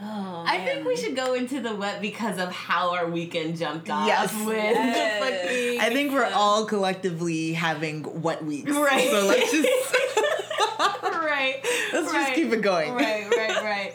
Oh, 0.00 0.44
I 0.46 0.58
think 0.64 0.86
we 0.86 0.96
should 0.96 1.14
go 1.16 1.34
into 1.34 1.60
the 1.60 1.74
wet 1.74 2.00
because 2.02 2.38
of 2.38 2.50
how 2.52 2.94
our 2.94 3.06
weekend 3.08 3.56
jumped 3.58 3.88
off 3.88 4.06
Yes. 4.06 4.34
with 4.44 4.56
Yes. 4.56 5.20
the 5.20 5.26
fucking. 5.26 5.80
I 5.80 5.90
think 5.94 6.12
we're 6.12 6.30
all 6.34 6.64
collectively 6.66 7.52
having 7.52 8.20
wet 8.22 8.44
weeks. 8.44 8.70
Right. 8.72 9.08
So 9.08 9.26
let's 9.26 9.50
just 9.52 9.68
right. 11.02 11.56
let's 11.92 12.12
just 12.12 12.34
keep 12.34 12.52
it 12.52 12.60
going. 12.60 12.92
Right, 12.94 13.30
right, 13.30 13.62
right. 13.62 13.94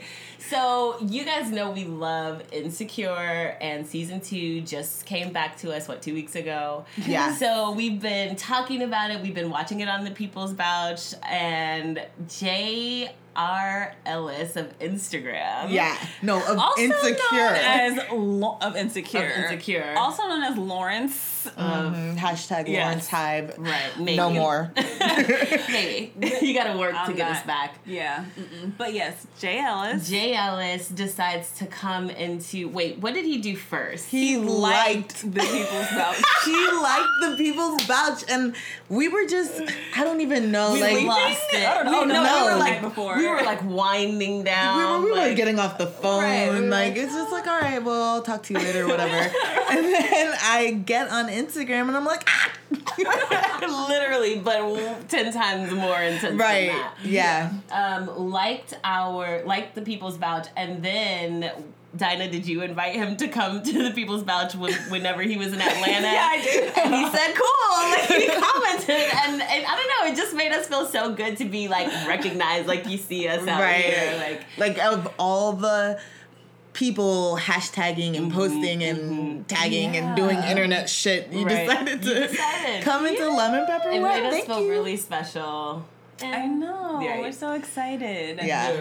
So 0.49 0.97
you 1.01 1.25
guys 1.25 1.51
know 1.51 1.69
we 1.69 1.83
love 1.83 2.41
Insecure, 2.51 3.55
and 3.61 3.85
season 3.85 4.19
two 4.19 4.61
just 4.61 5.05
came 5.05 5.31
back 5.31 5.57
to 5.59 5.71
us 5.75 5.87
what 5.87 6.01
two 6.01 6.13
weeks 6.15 6.35
ago. 6.35 6.85
Yeah. 7.05 7.35
So 7.35 7.71
we've 7.73 8.01
been 8.01 8.35
talking 8.35 8.81
about 8.81 9.11
it. 9.11 9.21
We've 9.21 9.35
been 9.35 9.51
watching 9.51 9.81
it 9.81 9.89
on 9.89 10.05
the 10.05 10.11
People's 10.11 10.53
Couch, 10.53 11.13
and 11.29 12.01
J. 12.27 13.11
R. 13.39 13.95
Ellis 14.05 14.57
of 14.57 14.77
Instagram. 14.79 15.69
Yeah. 15.71 15.95
No, 16.21 16.37
of 16.45 16.59
also 16.59 16.81
insecure. 16.81 17.15
known 17.31 17.55
as 17.55 17.99
Lo- 18.11 18.57
of 18.61 18.75
insecure, 18.75 19.25
Of 19.31 19.43
Insecure. 19.51 19.93
also 19.97 20.23
known 20.27 20.43
as 20.43 20.57
Lawrence. 20.57 21.45
Of, 21.45 21.53
Mhm. 21.55 22.17
Hashtag 22.17 22.67
Yes. 22.67 22.83
Lawrence 22.83 23.07
Hive. 23.07 23.55
Right. 23.57 23.97
Maybe. 23.97 24.17
No 24.17 24.29
more. 24.29 24.71
Maybe 25.69 26.11
you 26.41 26.53
got 26.53 26.65
to 26.73 26.77
work 26.77 26.91
to 26.91 26.97
I'm 26.99 27.15
get 27.15 27.27
not- 27.29 27.37
us 27.37 27.43
back. 27.45 27.75
yeah, 27.85 28.25
mm-mm. 28.37 28.73
but 28.77 28.93
yes, 28.93 29.25
Jay 29.39 29.59
Ellis. 29.59 30.09
Jay 30.09 30.33
Ellis 30.35 30.89
decides 30.89 31.57
to 31.59 31.65
come 31.65 32.09
into. 32.09 32.67
Wait, 32.67 32.99
what 32.99 33.13
did 33.13 33.23
he 33.25 33.37
do 33.37 33.55
first? 33.55 34.07
He 34.09 34.35
liked 34.37 35.21
the 35.21 35.39
people's 35.39 35.91
mouth. 35.93 36.21
he 36.45 36.71
liked 36.71 37.07
the 37.21 37.35
people's 37.37 37.81
couch 37.85 38.23
and 38.29 38.55
we 38.89 39.07
were 39.07 39.25
just 39.25 39.61
I 39.95 40.03
don't 40.03 40.21
even 40.21 40.51
know 40.51 40.73
we 40.73 40.81
like 40.81 41.03
lost 41.05 41.41
it. 41.53 41.65
I 41.67 41.75
don't 41.75 41.85
know. 41.91 42.01
We, 42.01 42.07
no, 42.07 42.23
no, 42.23 42.45
we 42.45 42.51
were 42.51 42.57
Like 42.57 42.69
like 42.73 42.81
before. 42.81 43.17
We 43.17 43.27
were 43.29 43.41
like 43.43 43.63
winding 43.63 44.43
down. 44.43 44.77
we 44.77 44.83
were, 44.85 45.05
we 45.05 45.11
were 45.11 45.17
like- 45.27 45.35
getting 45.37 45.59
off 45.59 45.77
the 45.77 45.87
phone 45.87 46.23
Right, 46.23 46.51
we 46.51 46.59
like, 46.61 46.93
like- 46.93 46.97
it's 47.03 47.13
just 47.13 47.31
like 47.31 47.47
all 47.47 47.59
right 47.59 47.83
well 47.83 48.03
I'll 48.15 48.21
talk 48.21 48.43
to 48.43 48.53
you 48.53 48.59
later 48.59 48.87
whatever 48.91 49.15
and 49.15 49.85
then 49.85 50.33
I 50.41 50.71
get 50.85 51.09
on 51.09 51.27
Instagram 51.27 51.87
and 51.87 51.97
I'm 51.97 52.05
like 52.05 52.27
ah 52.27 52.51
literally, 53.89 54.39
but 54.39 55.07
ten 55.09 55.31
times 55.33 55.71
more 55.73 56.01
intense. 56.01 56.39
right 56.39 56.73
yeah 57.03 57.51
Um, 57.71 58.29
liked 58.31 58.73
our 58.83 59.43
liked 59.45 59.75
the 59.75 59.81
People's 59.81 60.17
Couch, 60.17 60.47
and 60.55 60.83
then. 60.83 61.51
Dinah, 61.97 62.29
did 62.29 62.45
you 62.47 62.61
invite 62.61 62.93
him 62.95 63.17
to 63.17 63.27
come 63.27 63.63
to 63.63 63.83
the 63.83 63.91
People's 63.91 64.23
Couch 64.23 64.53
when, 64.55 64.73
whenever 64.91 65.21
he 65.23 65.37
was 65.37 65.47
in 65.53 65.55
Atlanta? 65.61 66.07
Yeah, 66.07 66.27
I 66.31 66.41
did. 66.41 66.77
And 66.77 66.93
he 66.93 67.09
said, 67.09 67.33
"Cool." 67.35 67.89
Like 67.89 68.21
he 68.21 68.27
commented, 68.27 68.89
and, 69.11 69.41
and 69.41 69.65
I 69.65 69.75
don't 69.75 70.05
know, 70.05 70.11
it 70.13 70.15
just 70.15 70.35
made 70.35 70.51
us 70.51 70.67
feel 70.67 70.85
so 70.85 71.13
good 71.15 71.37
to 71.37 71.45
be 71.45 71.67
like 71.67 71.87
recognized, 72.07 72.67
like 72.67 72.87
you 72.87 72.97
see 72.97 73.27
us 73.27 73.47
out 73.47 73.59
right 73.61 73.83
here, 73.85 74.17
like 74.17 74.43
like 74.57 74.85
of 74.85 75.11
all 75.17 75.53
the 75.53 75.99
people 76.73 77.37
hashtagging 77.41 78.15
and 78.15 78.27
mm-hmm, 78.31 78.37
posting 78.37 78.83
and 78.83 78.97
mm-hmm. 78.99 79.41
tagging 79.43 79.97
and 79.97 80.15
doing 80.15 80.37
internet 80.43 80.87
shit 80.89 81.27
you 81.31 81.43
Right. 81.45 81.67
decided 81.67 82.05
You 82.05 82.13
to 82.13 82.27
decided. 82.27 82.83
come 82.83 83.05
into 83.07 83.27
lemon 83.29 83.65
pepper 83.65 83.89
it 83.89 83.99
Wet. 84.01 84.21
made 84.21 84.27
us 84.27 84.33
Thank 84.35 84.45
feel 84.45 84.61
you. 84.61 84.69
really 84.69 84.95
special. 84.95 85.85
I 86.23 86.45
know. 86.47 86.97
Right. 86.99 87.19
We're 87.21 87.31
so 87.31 87.53
excited. 87.53 88.39
Yeah. 88.43 88.71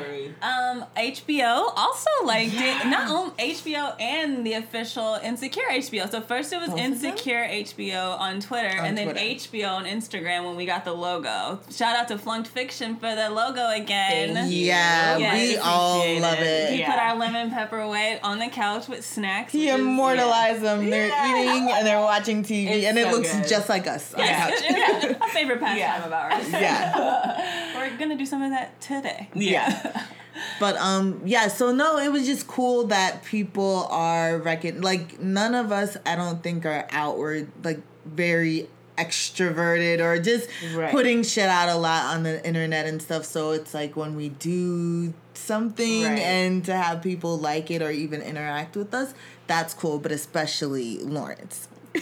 Um, 0.42 0.84
HBO 0.96 1.72
also 1.76 2.10
liked 2.24 2.52
Yeah. 2.54 2.82
it. 2.82 2.86
Not 2.88 3.10
only 3.10 3.32
HBO 3.38 3.94
and 4.00 4.44
the 4.46 4.54
official 4.54 5.18
Insecure 5.22 5.62
HBO. 5.70 6.10
So 6.10 6.20
first 6.20 6.52
it 6.52 6.60
was 6.60 6.70
Both? 6.70 6.78
Insecure 6.80 7.44
HBO 7.44 8.18
on 8.18 8.40
Twitter, 8.40 8.78
On 8.78 8.86
and 8.86 8.98
then 8.98 9.10
Twitter. 9.10 9.20
HBO 9.20 9.70
on 9.76 9.84
Instagram 9.84 10.44
when 10.46 10.56
we 10.56 10.66
got 10.66 10.84
the 10.84 10.92
logo. 10.92 11.60
Shout 11.70 11.96
out 11.96 12.08
to 12.08 12.18
Flunked 12.18 12.48
Fiction 12.48 12.96
for 12.96 13.14
the 13.14 13.30
logo 13.30 13.68
again. 13.70 14.34
Thank 14.34 14.50
you. 14.52 14.66
yeah 14.66 15.16
Yes, 15.18 15.34
we 15.50 15.56
all 15.58 15.98
love 16.20 16.38
it. 16.40 16.42
it 16.42 16.70
We 16.72 16.78
Yeah. 16.80 16.90
put 16.92 17.00
our 17.00 17.16
lemon 17.16 17.50
pepper 17.50 17.86
wet 17.86 18.20
on 18.22 18.38
the 18.38 18.48
couch 18.48 18.88
with 18.88 19.04
snacks. 19.06 19.52
He 19.52 19.66
which 19.66 19.74
is- 19.74 19.80
immortalized 19.80 20.62
them. 20.62 20.90
They're 20.90 21.06
eating 21.06 21.70
and 21.70 21.86
they're 21.86 22.00
watching 22.00 22.42
TV, 22.42 22.68
It's 22.68 22.86
and 22.86 22.98
it 22.98 23.06
so 23.06 23.16
looks 23.16 23.32
good. 23.32 23.48
just 23.48 23.68
like 23.68 23.86
us. 23.86 24.12
on 24.14 24.20
the 24.22 24.26
couch. 24.28 24.52
it's, 24.60 25.04
it's 25.04 25.32
favorite 25.32 25.60
pastime 25.60 25.78
Yeah. 25.78 26.04
of 26.06 26.12
ours. 26.12 26.50
yeah, 26.50 27.27
We're 27.76 27.96
gonna 27.98 28.16
do 28.16 28.26
some 28.26 28.42
of 28.42 28.50
that 28.50 28.80
today. 28.80 29.28
yeah. 29.34 30.06
But 30.60 30.76
um, 30.76 31.20
yeah. 31.24 31.48
So 31.48 31.72
no, 31.72 31.98
it 31.98 32.12
was 32.12 32.24
just 32.24 32.46
cool 32.46 32.84
that 32.88 33.24
people 33.24 33.88
are 33.90 34.38
reckon 34.38 34.82
like 34.82 35.18
none 35.20 35.52
of 35.56 35.72
us. 35.72 35.96
I 36.06 36.14
don't 36.14 36.40
think 36.44 36.64
are 36.64 36.86
outward 36.92 37.48
like 37.64 37.80
very 38.06 38.68
extroverted 38.96 39.98
or 40.00 40.20
just 40.22 40.48
Right. 40.74 40.92
putting 40.92 41.24
shit 41.24 41.48
out 41.48 41.68
a 41.68 41.74
lot 41.74 42.14
on 42.14 42.22
the 42.22 42.44
internet 42.46 42.86
and 42.86 43.02
stuff. 43.02 43.24
So 43.24 43.50
it's 43.50 43.74
like 43.74 43.96
when 43.96 44.14
we 44.14 44.28
do 44.28 45.12
something 45.34 46.04
Right. 46.04 46.18
and 46.20 46.64
to 46.66 46.74
have 46.74 47.02
people 47.02 47.36
like 47.36 47.68
it 47.72 47.82
or 47.82 47.90
even 47.90 48.22
interact 48.22 48.76
with 48.76 48.94
us, 48.94 49.14
that's 49.48 49.74
cool. 49.74 49.98
But 49.98 50.12
especially 50.12 50.98
Lawrence. 50.98 51.66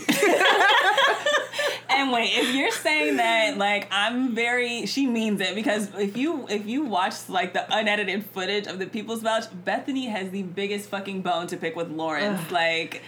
And 1.89 2.13
wait, 2.13 2.31
if 2.35 2.55
you're 2.55 2.71
saying 2.71 3.17
that, 3.17 3.59
like 3.59 3.89
I'm 3.91 4.35
very, 4.35 4.87
she 4.87 5.07
means 5.07 5.41
it 5.41 5.55
because 5.55 5.95
if 5.95 6.17
you 6.17 6.47
if 6.49 6.67
you 6.67 6.85
watch 6.85 7.29
like 7.29 7.53
the 7.53 7.65
unedited 7.73 8.25
footage 8.27 8.67
of 8.67 8.79
the 8.79 8.87
People's 8.87 9.23
Couch, 9.23 9.45
Bethany 9.65 10.07
has 10.07 10.31
the 10.31 10.43
biggest 10.43 10.89
fucking 10.91 11.23
bone 11.23 11.47
to 11.49 11.57
pick 11.57 11.77
with 11.77 11.91
Lawrence. 11.91 12.51
Like. 12.51 13.03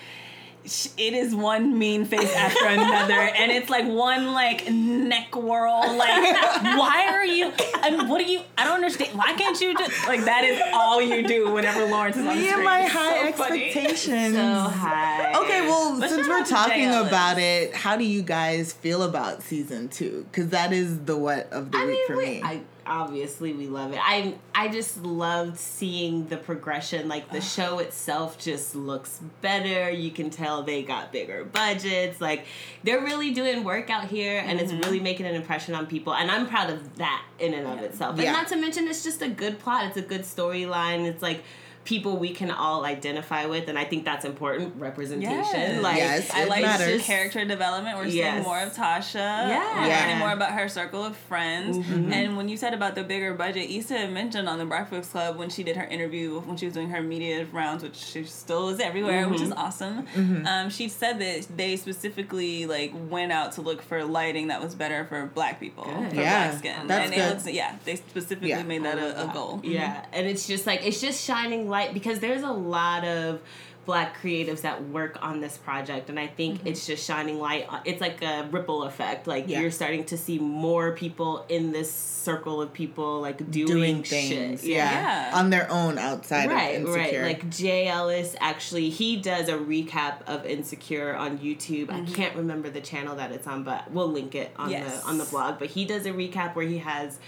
Sh- 0.67 0.88
It 0.97 1.12
is 1.15 1.35
one 1.35 1.79
mean 1.79 2.05
face 2.05 2.35
after 2.35 2.67
another, 2.67 3.12
and 3.38 3.50
it's 3.53 3.69
like 3.71 3.87
one 3.87 4.33
like 4.33 4.71
neck 4.71 5.35
whirl. 5.35 5.95
Like, 5.97 6.35
why 6.62 7.09
are 7.11 7.25
you? 7.25 7.53
I 7.75 7.91
mean, 7.91 8.09
what 8.09 8.21
are 8.21 8.25
you? 8.25 8.41
I 8.57 8.65
don't 8.65 8.75
understand. 8.77 9.17
Why 9.19 9.33
can't 9.35 9.61
you 9.61 9.77
just 9.77 10.07
like 10.07 10.25
that? 10.25 10.45
Is 10.45 10.61
all 10.73 11.00
you 11.00 11.27
do 11.27 11.53
whenever 11.53 11.85
Lawrence 11.87 12.17
is 12.17 12.27
on 12.27 12.37
Me 12.37 12.43
screen? 12.43 12.55
and 12.55 12.65
my 12.65 12.83
high 12.83 13.31
so 13.31 13.37
funny. 13.37 13.65
expectations. 13.65 14.35
So 14.37 14.43
high. 14.43 15.35
Okay, 15.43 15.61
well, 15.62 15.99
But 16.00 16.11
since 16.11 16.29
we're 16.29 16.45
talking 16.45 16.88
about 16.91 17.38
it, 17.38 17.75
how 17.75 17.97
do 17.97 18.05
you 18.05 18.23
guys 18.23 18.73
feel 18.73 19.03
about 19.03 19.43
season 19.43 19.88
two? 19.88 20.27
Because 20.31 20.50
that 20.50 20.73
is 20.73 21.00
the 21.05 21.17
what 21.17 21.50
of 21.53 21.71
the 21.73 21.79
I 21.79 21.85
week 21.87 21.95
mean, 21.95 22.07
for 22.07 22.17
we, 22.17 22.25
me. 22.27 22.43
I 22.43 22.61
obviously 22.88 23.52
we 23.52 23.66
love 23.68 23.92
it. 23.92 24.00
I 24.02 24.35
I 24.54 24.68
just 24.68 25.02
loved 25.04 25.59
seeing 25.59 26.26
the 26.28 26.37
progression. 26.37 27.09
Like 27.09 27.30
the 27.30 27.40
show 27.40 27.78
itself 27.78 28.38
just 28.38 28.75
looks 28.75 29.21
better. 29.40 29.90
You 29.90 30.11
can 30.11 30.30
tell 30.30 30.62
they 30.62 30.83
got 30.83 31.12
bigger 31.12 31.45
budgets. 31.45 32.21
Like 32.21 32.47
they're 32.83 33.00
really 33.02 33.33
doing 33.33 33.62
work 33.64 33.90
out 33.90 34.04
here, 34.04 34.42
and 34.45 34.59
Mm-hmm. 34.59 34.76
it's 34.76 34.87
really 34.87 35.00
making 35.00 35.26
an 35.26 35.35
impression 35.35 35.75
on 35.75 35.87
people. 35.87 36.14
And 36.14 36.30
I'm 36.30 36.47
proud 36.47 36.71
of 36.71 36.97
that 36.97 37.23
in 37.38 37.54
and 37.54 37.66
of 37.66 37.78
itself. 37.85 38.14
And 38.14 38.23
Yeah. 38.25 38.33
not 38.33 38.49
to 38.49 38.57
mention, 38.57 38.88
it's 38.88 39.04
just 39.04 39.23
a 39.23 39.28
good 39.28 39.59
plot. 39.59 39.85
It's 39.87 39.97
a 39.97 40.02
good 40.02 40.23
storyline. 40.23 41.04
It's 41.07 41.23
like. 41.23 41.42
People 41.88 42.18
we 42.18 42.30
can 42.35 42.50
all 42.50 42.85
identify 42.85 43.47
with, 43.47 43.66
and 43.68 43.78
I 43.78 43.85
think 43.87 44.04
that's 44.04 44.26
important. 44.26 44.75
Representation, 44.76 45.33
Yes. 45.40 45.83
like 45.83 45.97
Yes, 45.97 46.30
I 46.35 46.45
like 46.45 46.61
matters. 46.61 46.87
just 46.99 47.07
character 47.07 47.42
development. 47.47 47.97
We're 47.97 48.04
Yes. 48.09 48.33
seeing 48.35 48.42
more 48.45 48.61
of 48.61 48.75
Tasha. 48.75 49.14
Yeah. 49.14 49.80
We're 49.80 49.87
Yeah. 49.88 50.00
learning 50.02 50.18
more 50.18 50.33
about 50.33 50.52
her 50.52 50.68
circle 50.68 51.02
of 51.02 51.16
friends. 51.16 51.78
Mm-hmm. 51.78 52.12
And 52.12 52.37
when 52.37 52.47
you 52.50 52.59
said 52.59 52.75
about 52.75 52.95
the 52.95 53.04
bigger 53.04 53.33
budget, 53.33 53.71
Issa 53.71 54.09
mentioned 54.09 54.50
on 54.50 54.59
the 54.59 54.66
Breakfast 54.66 55.12
Club 55.12 55.38
when 55.38 55.49
she 55.49 55.62
did 55.62 55.76
her 55.76 55.87
interview, 55.87 56.40
when 56.40 56.59
she 56.59 56.66
was 56.66 56.75
doing 56.75 56.90
her 56.90 57.00
media 57.00 57.47
rounds, 57.52 57.83
which 57.83 57.97
she 57.97 58.23
still 58.25 58.68
is 58.68 58.80
everywhere, 58.80 59.26
which 59.26 59.40
Mm-hmm. 59.40 59.52
is 59.52 59.59
awesome. 59.59 60.07
Um, 60.47 60.68
she 60.68 60.90
said 60.90 61.18
that 61.21 61.47
they 61.57 61.76
specifically 61.76 62.66
like 62.66 62.92
went 63.09 63.33
out 63.33 63.52
to 63.52 63.62
look 63.62 63.80
for 63.80 64.04
lighting 64.04 64.49
that 64.49 64.61
was 64.62 64.75
better 64.75 65.07
for 65.07 65.25
black 65.35 65.59
people, 65.59 65.85
Good. 65.85 66.11
for 66.11 66.16
Yeah, 66.21 66.49
black 66.49 66.59
skin. 66.59 66.87
that's 66.87 67.04
and 67.07 67.14
good. 67.14 67.21
it 67.25 67.28
looks, 67.30 67.47
yeah, 67.50 67.76
they 67.87 67.97
specifically 67.97 68.50
Yeah. 68.50 68.62
made 68.62 68.83
that 68.85 68.99
a, 68.99 69.25
a 69.25 69.33
goal. 69.33 69.61
Yeah, 69.64 70.04
and 70.12 70.26
it's 70.26 70.47
just 70.47 70.66
like 70.66 70.85
it's 70.87 71.00
just 71.00 71.25
shining 71.25 71.68
light 71.68 71.78
because 71.95 72.21
there's 72.21 72.43
a 72.43 72.53
lot 72.53 73.05
of 73.05 73.41
black 73.87 74.21
creatives 74.21 74.61
that 74.61 74.85
work 74.89 75.17
on 75.23 75.41
this 75.41 75.57
project 75.57 76.11
and 76.11 76.21
i 76.21 76.27
think 76.27 76.59
Mm-hmm. 76.59 76.67
it's 76.69 76.87
just 76.87 77.07
shining 77.07 77.39
light 77.41 77.65
on, 77.71 77.81
it's 77.87 78.03
like 78.03 78.21
a 78.23 78.47
ripple 78.51 78.83
effect 78.83 79.27
like 79.27 79.49
Yeah. 79.49 79.61
you're 79.61 79.71
starting 79.71 80.05
to 80.13 80.19
see 80.19 80.39
more 80.39 80.93
people 80.93 81.47
in 81.49 81.73
this 81.73 81.91
circle 81.91 82.61
of 82.61 82.71
people 82.75 83.23
like 83.23 83.51
doing, 83.51 83.67
doing 83.67 84.03
shit 84.03 84.29
things, 84.29 84.67
yeah. 84.67 85.31
Yeah. 85.31 85.39
on 85.39 85.49
their 85.49 85.71
own 85.71 85.97
outside 85.97 86.51
right 86.51 86.77
of 86.83 86.89
Insecure. 86.89 87.23
right 87.23 87.41
like 87.41 87.49
jay 87.51 87.89
ellis 87.89 88.37
actually 88.41 88.91
he 88.91 89.17
does 89.17 89.49
a 89.49 89.57
recap 89.57 90.21
of 90.27 90.45
insecure 90.45 91.17
on 91.17 91.39
youtube 91.39 91.87
Mm-hmm. 91.87 92.07
i 92.13 92.15
can't 92.15 92.37
remember 92.37 92.69
the 92.69 92.83
channel 92.83 93.17
that 93.17 93.33
it's 93.33 93.47
on 93.47 93.63
but 93.65 93.91
we'll 93.91 94.13
link 94.13 94.35
it 94.35 94.51
on 94.57 94.69
Yes. 94.71 95.01
the 95.01 95.09
on 95.09 95.17
the 95.17 95.25
blog 95.25 95.59
but 95.59 95.69
he 95.69 95.87
does 95.87 96.05
a 96.05 96.11
recap 96.11 96.55
where 96.55 96.67
he 96.67 96.77
has 96.79 97.19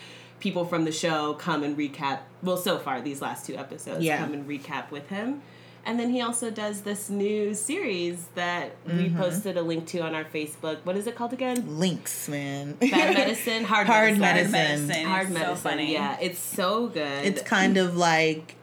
people 0.40 0.64
from 0.64 0.85
the 0.85 0.92
show 0.92 1.35
come 1.35 1.62
and 1.62 1.76
recap 1.76 2.20
well 2.42 2.56
so 2.56 2.78
far 2.78 3.00
these 3.00 3.20
last 3.23 3.47
two 3.47 3.56
episodes 3.56 4.02
Yeah. 4.02 4.18
come 4.18 4.32
and 4.32 4.49
recap 4.49 4.90
with 4.90 5.09
him 5.09 5.42
and 5.85 5.99
then 5.99 6.11
he 6.11 6.20
also 6.20 6.50
does 6.50 6.82
this 6.82 7.09
new 7.09 7.54
series 7.54 8.26
that 8.35 8.73
we 8.87 8.92
Mm-hmm. 8.92 9.16
posted 9.18 9.56
a 9.56 9.62
link 9.62 9.87
to 9.88 10.00
on 10.00 10.14
our 10.14 10.25
facebook 10.25 10.78
what 10.85 10.97
is 10.97 11.06
it 11.06 11.14
called 11.16 11.32
again 11.32 11.78
links, 11.78 12.28
man. 12.28 12.73
bad 12.75 13.14
medicine 13.18 13.64
hard, 13.64 13.87
Hard 13.87 14.18
medicine, 14.18 14.52
medicine. 14.52 15.06
hard 15.06 15.26
It's 15.28 15.35
medicine 15.35 15.56
So 15.56 15.68
funny. 15.70 15.92
yeah 15.92 16.18
it's 16.20 16.38
so 16.38 16.87
good 16.88 17.25
it's 17.26 17.42
kind 17.42 17.76
of 17.76 17.97
like 17.97 18.56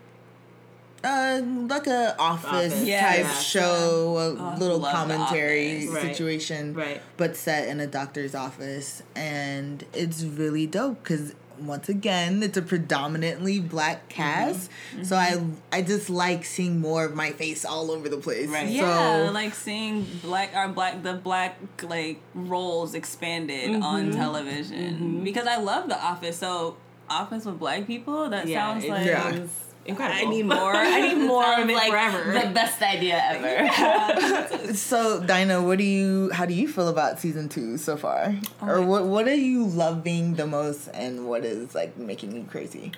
uh 1.03 1.41
like 1.46 1.86
a 1.88 2.15
office, 2.19 2.50
Office, 2.74 2.84
yeah. 2.84 3.07
type 3.07 3.19
Yeah. 3.19 3.34
show, 3.39 4.17
a 4.17 4.29
Oh, 4.31 4.55
little 4.57 4.79
commentary 4.81 5.77
Office. 5.88 5.89
Right. 5.93 6.01
situation, 6.15 6.74
Right. 6.74 7.01
but 7.17 7.36
set 7.38 7.67
in 7.67 7.79
a 7.79 7.86
doctor's 7.86 8.34
office, 8.34 9.03
and 9.15 9.86
it's 9.93 10.24
really 10.24 10.65
dope 10.65 11.03
because 11.03 11.36
once 11.59 11.89
again, 11.89 12.43
it's 12.43 12.57
a 12.57 12.61
predominantly 12.61 13.59
black 13.59 14.09
mm-hmm. 14.09 14.09
cast, 14.09 14.69
mm-hmm. 14.93 15.03
so 15.03 15.15
I 15.15 15.43
I 15.71 15.81
just 15.81 16.09
like 16.09 16.45
seeing 16.45 16.79
more 16.79 17.05
of 17.05 17.15
my 17.15 17.31
face 17.31 17.65
all 17.65 17.91
over 17.91 18.09
the 18.09 18.17
place. 18.17 18.49
Right. 18.49 18.69
Yeah, 18.69 19.25
So 19.27 19.31
like 19.31 19.53
seeing 19.53 20.05
black 20.21 20.55
our 20.55 20.69
black 20.69 21.03
the 21.03 21.13
black 21.13 21.59
like 21.83 22.21
roles 22.33 22.93
expanded 22.93 23.81
on 23.81 24.09
mm-hmm. 24.09 24.19
television 24.19 25.23
because 25.23 25.47
I 25.47 25.57
love 25.57 25.89
The 25.89 25.97
Office. 25.97 26.37
So 26.37 26.77
Office 27.09 27.45
with 27.45 27.59
black 27.59 27.87
people 27.87 28.29
that 28.29 28.47
yeah, 28.47 28.73
sounds 28.73 28.85
like 28.85 29.05
Yeah. 29.05 29.45
Sounds 29.88 30.00
incredible 30.00 30.27
I 30.27 30.29
need 30.29 30.44
more. 30.46 30.75
I 30.75 31.01
need 31.01 31.15
more 31.27 31.62
of 31.62 31.70
it 31.70 31.74
like 31.74 31.89
forever. 31.91 32.34
the 32.34 32.50
best 32.53 32.82
idea 32.82 33.22
ever. 33.24 34.48
So, 34.74 35.22
Dinah, 35.24 35.63
what 35.63 35.77
do 35.77 35.84
you? 35.84 36.29
How 36.34 36.46
do 36.46 36.53
you 36.53 36.67
feel 36.67 36.88
about 36.89 37.20
season 37.20 37.50
two 37.50 37.77
so 37.77 37.96
far? 37.98 38.36
or 38.62 38.82
what? 38.82 39.06
What 39.06 39.27
are 39.27 39.34
you 39.34 39.65
loving 39.65 40.36
the 40.36 40.46
most, 40.46 40.88
and 40.89 41.27
what 41.27 41.46
is 41.46 41.74
like 41.74 41.98
making 41.98 42.36
you 42.36 42.44
crazy? 42.44 42.91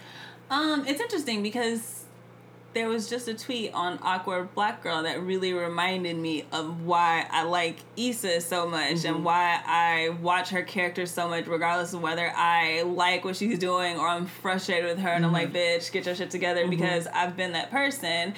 Um, 0.49 0.85
it's 0.87 0.99
interesting 0.99 1.43
because 1.43 1.98
there 2.73 2.87
was 2.87 3.09
just 3.09 3.27
a 3.27 3.33
tweet 3.33 3.73
on 3.73 3.99
Awkward 4.01 4.53
Black 4.53 4.83
Girl 4.83 5.03
that 5.03 5.21
really 5.21 5.53
reminded 5.53 6.17
me 6.17 6.45
of 6.51 6.85
why 6.85 7.25
I 7.31 7.43
like 7.43 7.77
Issa 7.97 8.41
so 8.41 8.67
much 8.67 9.05
and 9.05 9.15
mm-hmm. 9.15 9.23
why 9.23 9.61
I 9.65 10.09
watch 10.21 10.49
her 10.49 10.61
character 10.61 11.05
so 11.05 11.27
much, 11.27 11.47
regardless 11.47 11.93
of 11.93 12.01
whether 12.01 12.31
I 12.35 12.83
like 12.83 13.25
what 13.25 13.35
she's 13.35 13.57
doing 13.57 13.97
or 13.97 14.07
I'm 14.07 14.27
frustrated 14.27 14.85
with 14.85 14.99
her 14.99 15.09
and 15.09 15.25
I'm 15.25 15.33
like, 15.33 15.51
mm-hmm. 15.51 15.57
bitch, 15.57 15.91
get 15.91 16.05
your 16.05 16.15
shit 16.15 16.29
together 16.29 16.61
mm-hmm. 16.61 16.69
because 16.69 17.07
I've 17.07 17.35
been 17.35 17.53
that 17.53 17.71
person. 17.71 18.33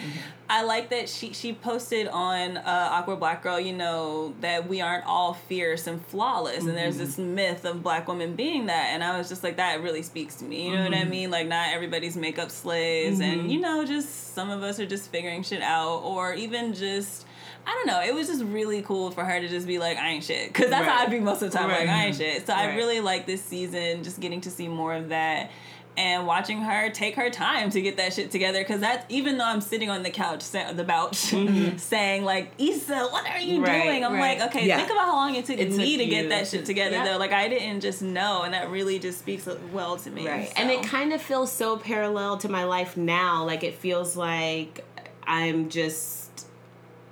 I 0.51 0.63
like 0.63 0.89
that 0.89 1.07
she 1.07 1.31
she 1.31 1.53
posted 1.53 2.09
on 2.09 2.57
uh, 2.57 2.89
Awkward 2.91 3.19
Black 3.19 3.41
Girl, 3.41 3.57
you 3.57 3.71
know, 3.71 4.33
that 4.41 4.67
we 4.67 4.81
aren't 4.81 5.05
all 5.05 5.33
fierce 5.33 5.87
and 5.87 6.05
flawless, 6.07 6.65
and 6.65 6.75
there's 6.75 6.95
mm-hmm. 6.95 7.05
this 7.05 7.17
myth 7.17 7.63
of 7.63 7.81
black 7.81 8.05
women 8.09 8.35
being 8.35 8.65
that, 8.65 8.87
and 8.87 9.01
I 9.01 9.17
was 9.17 9.29
just 9.29 9.45
like, 9.45 9.55
that 9.55 9.81
really 9.81 10.01
speaks 10.01 10.35
to 10.35 10.43
me. 10.43 10.67
You 10.67 10.75
know 10.75 10.83
what 10.83 10.93
I 10.93 10.97
mm-hmm. 10.97 11.09
mean? 11.09 11.31
Like, 11.31 11.47
not 11.47 11.69
everybody's 11.69 12.17
makeup 12.17 12.51
slaves, 12.51 13.21
and 13.21 13.39
mm-hmm. 13.39 13.49
you 13.49 13.61
know, 13.61 13.85
just 13.85 14.33
some 14.33 14.49
of 14.49 14.61
us 14.61 14.77
are 14.81 14.85
just 14.85 15.09
figuring 15.09 15.41
shit 15.43 15.61
out, 15.61 15.99
or 15.99 16.33
even 16.33 16.73
just. 16.73 17.25
I 17.63 17.69
don't 17.73 17.85
know. 17.85 18.01
It 18.01 18.15
was 18.15 18.27
just 18.27 18.43
really 18.43 18.81
cool 18.81 19.11
for 19.11 19.23
her 19.23 19.39
to 19.39 19.47
just 19.47 19.67
be 19.67 19.77
like, 19.77 19.95
I 19.95 20.09
ain't 20.09 20.23
shit. 20.23 20.47
Because 20.47 20.71
that's 20.71 20.83
how 20.83 20.95
Right. 20.95 21.07
I 21.07 21.11
be 21.11 21.19
most 21.19 21.43
of 21.43 21.51
the 21.51 21.57
time. 21.59 21.69
Right. 21.69 21.81
Like, 21.81 21.89
I 21.89 22.05
ain't 22.07 22.15
shit. 22.15 22.47
So 22.47 22.53
I 22.53 22.75
really 22.75 23.01
like 23.01 23.27
this 23.27 23.43
season, 23.43 24.03
just 24.03 24.19
getting 24.19 24.41
to 24.41 24.49
see 24.49 24.67
more 24.67 24.95
of 24.95 25.09
that 25.09 25.51
and 25.97 26.25
watching 26.25 26.61
her 26.61 26.89
take 26.89 27.15
her 27.15 27.29
time 27.29 27.69
to 27.69 27.81
get 27.81 27.97
that 27.97 28.13
shit 28.13 28.31
together. 28.31 28.59
Because 28.59 28.79
that's 28.81 29.05
even 29.09 29.37
though 29.37 29.45
I'm 29.45 29.59
sitting 29.61 29.89
on 29.89 30.03
the 30.03 30.09
couch, 30.09 30.41
sa- 30.41 30.71
the 30.71 30.85
couch, 30.85 31.15
saying 31.77 32.23
like, 32.23 32.51
Issa, 32.57 33.07
what 33.11 33.29
are 33.29 33.39
you 33.39 33.55
Mm-hmm. 33.55 33.63
Right, 33.65 33.83
doing? 33.83 34.05
I'm 34.05 34.13
right. 34.13 34.39
like, 34.39 34.49
okay, 34.55 34.65
Yeah. 34.67 34.77
think 34.77 34.89
about 34.89 35.05
how 35.05 35.13
long 35.15 35.35
it 35.35 35.45
took 35.45 35.59
It 35.59 35.71
me 35.71 35.97
to 35.97 36.05
get 36.05 36.29
that 36.29 36.47
shit 36.47 36.65
together. 36.65 36.95
yeah. 36.95 37.05
Though, 37.05 37.17
like 37.17 37.33
I 37.33 37.47
didn't 37.49 37.81
just 37.81 38.01
know, 38.01 38.43
and 38.43 38.53
that 38.53 38.69
really 38.69 38.99
just 38.99 39.19
speaks 39.19 39.47
well 39.73 39.97
to 39.97 40.09
me. 40.09 40.27
Right. 40.27 40.51
And 40.55 40.69
it 40.71 40.83
kind 40.83 41.11
of 41.13 41.21
feels 41.21 41.51
so 41.51 41.75
parallel 41.77 42.37
to 42.37 42.49
my 42.49 42.63
life 42.63 42.95
now. 42.97 43.43
Like 43.43 43.63
it 43.63 43.75
feels 43.75 44.15
like 44.15 44.83
I'm 45.27 45.69
just 45.69 46.47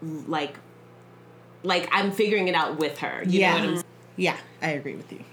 like 0.01 0.55
like 1.63 1.89
I'm 1.91 2.11
figuring 2.11 2.47
it 2.47 2.55
out 2.55 2.77
with 2.79 2.99
her. 2.99 3.23
You 3.25 3.41
yeah, 3.41 3.57
know 3.61 3.69
what 3.73 3.79
I'm 3.79 3.83
yeah, 4.15 4.37
I 4.61 4.69
agree 4.71 4.95
with 4.95 5.11
you. 5.11 5.23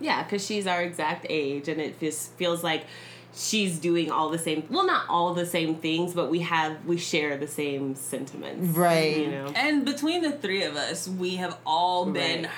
Yeah, 0.00 0.22
because 0.22 0.44
she's 0.44 0.66
our 0.66 0.82
exact 0.82 1.26
age, 1.28 1.68
and 1.68 1.80
it 1.80 2.00
just 2.00 2.32
feels 2.32 2.62
like 2.64 2.84
she's 3.34 3.78
doing 3.78 4.10
all 4.10 4.28
the 4.30 4.38
same. 4.38 4.64
Well, 4.70 4.86
not 4.86 5.06
all 5.08 5.34
the 5.34 5.46
same 5.46 5.76
things, 5.76 6.14
but 6.14 6.30
we 6.30 6.40
have 6.40 6.84
we 6.84 6.96
share 6.98 7.36
the 7.36 7.48
same 7.48 7.94
sentiments. 7.94 8.76
Right. 8.76 9.16
You 9.18 9.30
know. 9.30 9.46
And 9.54 9.84
between 9.84 10.22
the 10.22 10.32
three 10.32 10.62
of 10.64 10.76
us, 10.76 11.08
we 11.08 11.36
have 11.36 11.56
all 11.66 12.06
been 12.06 12.48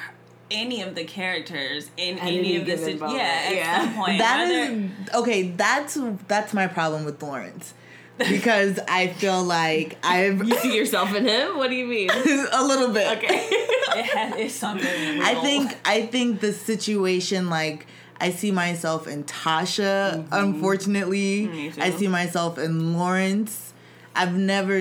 any 0.51 0.81
of 0.83 0.95
the 0.95 1.05
characters 1.05 1.91
in 1.97 2.19
At 2.19 2.29
any, 2.29 2.39
any 2.39 2.57
of 2.57 2.67
the 2.67 2.73
given 2.73 2.85
sit- 2.85 3.01
moment, 3.01 3.19
yeah, 3.19 3.43
at 3.49 3.55
yeah. 3.55 3.81
some 3.85 3.95
point. 3.95 4.19
That 4.19 4.49
Whether- 4.49 4.73
is 4.75 5.15
okay. 5.15 5.43
That's 5.51 5.99
that's 6.29 6.55
my 6.55 6.67
problem 6.67 7.05
with 7.05 7.23
Lawrence 7.23 7.75
because 8.19 8.79
I 8.89 9.09
feel 9.09 9.43
like 9.43 9.99
I've 10.03 10.47
You 10.47 10.57
see 10.57 10.77
yourself 10.77 11.15
in 11.15 11.25
him? 11.27 11.57
What 11.57 11.71
do 11.71 11.77
you 11.77 11.87
mean? 11.87 12.11
a 12.53 12.65
little 12.65 12.93
bit. 12.93 13.19
Okay. 13.19 13.49
it 13.49 14.05
has 14.07 14.35
it's 14.37 14.55
something. 14.55 14.87
Real. 14.87 15.23
I 15.23 15.35
think 15.37 15.77
I 15.85 16.03
think 16.03 16.41
the 16.41 16.53
situation 16.53 17.51
like 17.51 17.87
I 18.21 18.31
see 18.31 18.51
myself 18.51 19.07
in 19.07 19.25
Tasha. 19.25 20.15
Mm-hmm. 20.15 20.29
Unfortunately, 20.33 21.47
Me 21.47 21.71
too. 21.71 21.83
I 21.83 21.91
see 21.91 22.09
myself 22.09 22.59
in 22.59 22.95
Lawrence. 22.95 23.73
I've 24.15 24.35
never. 24.35 24.79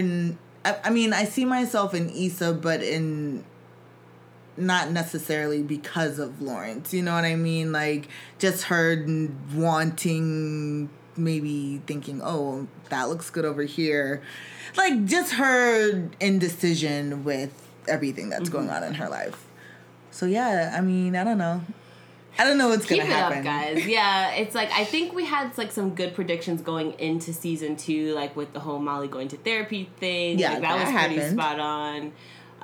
I 0.65 0.89
mean, 0.89 1.13
I 1.13 1.25
see 1.25 1.45
myself 1.45 1.93
in 1.93 2.09
Issa, 2.09 2.53
but 2.53 2.81
in 2.81 3.43
not 4.57 4.91
necessarily 4.91 5.61
because 5.61 6.19
of 6.19 6.41
Lawrence. 6.41 6.93
You 6.93 7.03
know 7.03 7.13
what 7.13 7.25
I 7.25 7.35
mean? 7.35 7.71
Like 7.71 8.07
just 8.39 8.63
her 8.63 9.05
wanting, 9.53 10.89
maybe 11.17 11.81
thinking, 11.85 12.21
"Oh, 12.23 12.67
that 12.89 13.09
looks 13.09 13.29
good 13.29 13.45
over 13.45 13.63
here," 13.63 14.21
like 14.77 15.05
just 15.05 15.33
her 15.33 16.09
indecision 16.19 17.23
with 17.23 17.51
everything 17.87 18.29
that's 18.29 18.49
going 18.49 18.67
mm-hmm. 18.67 18.75
on 18.75 18.83
in 18.83 18.93
her 18.95 19.09
life. 19.09 19.45
So 20.11 20.25
yeah, 20.25 20.73
I 20.75 20.81
mean, 20.81 21.15
I 21.15 21.23
don't 21.23 21.37
know. 21.37 21.61
I 22.37 22.43
don't 22.43 22.57
know 22.57 22.67
what's 22.67 22.85
Keep 22.85 22.99
gonna 22.99 23.09
it 23.09 23.13
happen. 23.13 23.37
up, 23.39 23.43
guys. 23.43 23.85
Yeah, 23.87 24.31
it's 24.31 24.55
like 24.55 24.69
I 24.71 24.83
think 24.83 25.13
we 25.13 25.25
had 25.25 25.57
like 25.57 25.71
some 25.71 25.95
good 25.95 26.13
predictions 26.13 26.61
going 26.61 26.93
into 26.99 27.33
season 27.33 27.77
two, 27.77 28.13
like 28.13 28.35
with 28.35 28.53
the 28.53 28.59
whole 28.59 28.79
Molly 28.79 29.07
going 29.07 29.29
to 29.29 29.37
therapy 29.37 29.89
thing. 29.97 30.39
Yeah, 30.39 30.53
like, 30.53 30.61
that, 30.61 30.77
that 30.77 30.93
was 30.93 31.01
pretty 31.01 31.15
happened. 31.15 31.39
spot 31.39 31.59
on. 31.59 32.13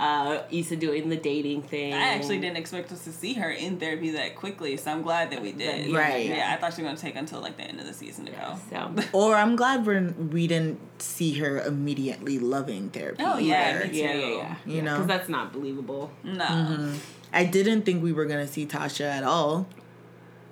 Uh, 0.01 0.41
Issa 0.49 0.77
doing 0.77 1.09
the 1.09 1.15
dating 1.15 1.61
thing. 1.61 1.93
I 1.93 2.15
actually 2.15 2.39
didn't 2.39 2.57
expect 2.57 2.91
us 2.91 3.03
to 3.03 3.11
see 3.11 3.33
her 3.35 3.51
in 3.51 3.79
therapy 3.79 4.09
that 4.11 4.35
quickly, 4.35 4.75
so 4.75 4.91
I'm 4.91 5.03
glad 5.03 5.29
that 5.31 5.43
we 5.43 5.51
did. 5.51 5.93
Right. 5.93 6.25
Yeah, 6.25 6.51
I 6.51 6.57
thought 6.57 6.73
she 6.73 6.81
was 6.81 6.89
gonna 6.89 6.97
take 6.97 7.15
until 7.15 7.39
like 7.39 7.55
the 7.55 7.63
end 7.63 7.79
of 7.79 7.85
the 7.85 7.93
season 7.93 8.25
to 8.25 8.31
go. 8.31 8.57
So 8.71 8.95
Or 9.13 9.35
I'm 9.35 9.55
glad 9.55 9.85
we're 9.85 10.09
we 10.09 10.47
didn't 10.47 10.79
see 10.99 11.33
her 11.35 11.61
immediately 11.61 12.39
loving 12.39 12.89
therapy. 12.89 13.23
Oh, 13.23 13.37
yeah, 13.37 13.75
either. 13.75 13.85
me 13.85 13.91
too. 13.91 13.97
yeah, 13.97 14.13
yeah, 14.13 14.27
yeah. 14.27 14.55
You 14.65 14.81
know? 14.81 14.93
because 14.95 15.07
that's 15.07 15.29
not 15.29 15.53
believable. 15.53 16.09
No, 16.23 16.93
I 17.31 17.45
didn't 17.45 17.83
think 17.83 18.01
we 18.01 18.11
were 18.11 18.25
gonna 18.25 18.47
see 18.47 18.65
Tasha 18.65 19.05
at 19.05 19.23
all. 19.23 19.67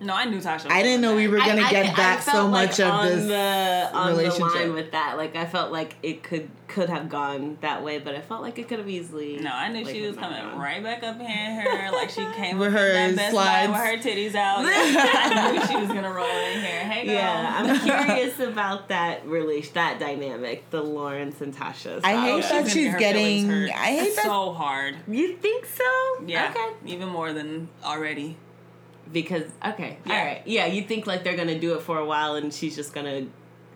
No, 0.02 0.14
I 0.14 0.26
knew 0.26 0.38
Tasha. 0.40 0.66
was 0.66 0.74
I 0.74 0.82
didn't 0.84 1.02
know 1.02 1.16
we 1.16 1.28
were 1.28 1.38
gonna 1.38 1.62
I- 1.62 1.68
I- 1.68 1.72
get 1.72 1.86
I 1.88 1.96
that 1.96 2.24
felt 2.24 2.36
so 2.38 2.46
like 2.48 2.70
much 2.70 2.80
of 2.80 2.92
on 2.92 3.08
this 3.08 3.26
the 3.28 3.98
on 3.98 4.12
the 4.12 4.18
relationship. 4.18 4.56
line 4.56 4.74
with 4.74 4.92
that. 4.92 5.18
Like 5.18 5.36
I 5.36 5.46
felt 5.46 5.72
like 5.72 5.96
it 6.04 6.24
could 6.24 6.50
could 6.68 6.88
have 6.90 7.10
gone 7.10 7.58
that 7.62 7.84
way, 7.84 7.98
but 7.98 8.14
I 8.14 8.22
felt 8.22 8.42
like 8.44 8.60
it 8.60 8.68
could 8.68 8.78
have 8.78 8.88
easily. 8.88 9.38
No, 9.40 9.50
I 9.52 9.70
knew 9.70 9.84
like, 9.84 9.94
she 9.96 10.02
was 10.06 10.16
coming 10.16 10.40
gone. 10.40 10.60
right 10.60 10.84
back 10.84 11.02
up 11.04 11.20
in 11.20 11.26
her 11.26 11.92
like 11.92 12.12
she 12.12 12.24
came 12.36 12.60
With 12.60 12.74
with 12.74 12.82
her 12.82 12.94
that 12.94 13.16
best 13.16 13.32
slides. 13.32 13.72
Buy 13.74 13.92
with 13.94 14.04
her 14.04 14.10
titties 14.10 14.36
out. 14.36 14.60
I 14.66 15.52
knew 15.52 15.66
she 15.68 15.76
was 15.78 15.88
gonna 15.88 16.12
roll 16.12 16.26
in 16.28 16.60
here. 16.62 16.84
Hey, 16.84 17.06
girl. 17.06 17.16
Yeah, 17.16 17.56
I'm 17.58 17.80
curious 18.08 18.40
about 18.40 18.90
that 18.90 19.26
relation, 19.26 19.72
that 19.74 20.00
dynamic, 20.00 20.70
the 20.70 20.82
Lawrence 20.84 21.42
and 21.42 21.56
Tasha. 21.56 22.02
I 22.04 22.12
hate 22.22 22.32
Oh, 22.34 22.40
that 22.42 22.50
gonna 22.52 22.70
she's 22.70 22.86
get 22.86 22.92
her 22.94 23.00
feelings 23.00 23.44
getting- 23.46 23.50
hurt 23.50 23.70
I 23.72 23.86
hate 23.98 24.16
that- 24.16 24.26
so 24.26 24.54
hard. 24.54 24.96
You 25.08 25.36
think 25.38 25.66
so? 25.66 25.84
Yeah, 26.28 26.52
Okay. 26.56 26.76
even 26.94 27.10
more 27.10 27.34
than 27.34 27.70
already. 27.84 28.38
Because 29.12 29.44
okay, 29.66 29.98
Yeah. 30.06 30.14
all 30.20 30.26
right, 30.26 30.42
yeah. 30.46 30.66
You 30.68 30.84
think 30.84 31.08
like 31.08 31.24
they're 31.24 31.36
gonna 31.38 31.60
do 31.60 31.74
it 31.76 31.82
for 31.82 31.98
a 31.98 32.06
while, 32.06 32.36
and 32.36 32.54
she's 32.54 32.76
just 32.76 32.94
gonna, 32.94 33.26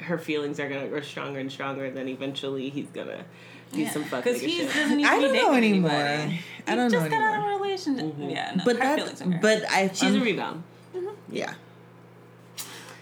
her 0.02 0.18
feelings 0.18 0.60
are 0.60 0.70
gonna 0.70 0.88
grow 0.88 1.02
stronger 1.02 1.40
and 1.40 1.52
stronger, 1.52 1.86
and 1.86 1.98
then 1.98 2.08
eventually 2.08 2.70
he's 2.70 2.88
gonna 2.88 3.24
do 3.72 3.88
some 3.88 4.04
fuck 4.04 4.24
because 4.24 4.40
nigga 4.42 4.46
he 4.46 4.58
shit. 4.60 4.74
doesn't 4.74 4.98
need 4.98 5.06
I 5.08 5.20
don't 5.20 5.34
know 5.34 5.52
dating 5.54 5.56
anymore. 5.72 5.92
anybody. 5.92 6.40
I 6.68 6.76
don't 6.76 6.92
he 6.92 6.96
know 6.98 7.02
just 7.02 7.12
got 7.12 7.22
out 7.22 7.30
of 7.30 7.34
anymore. 7.40 7.52
a 7.58 7.62
relationship. 7.64 8.16
Yeah, 8.20 8.54
no, 8.58 8.64
But 8.66 8.76
her 8.76 8.80
that, 8.84 9.00
feelings 9.00 9.22
are 9.24 9.32
hurt. 9.32 9.42
but 9.42 9.72
I, 9.72 9.88
She's 9.88 10.04
um, 10.04 10.22
a 10.22 10.24
rebound. 10.24 10.64
yeah. 11.32 11.54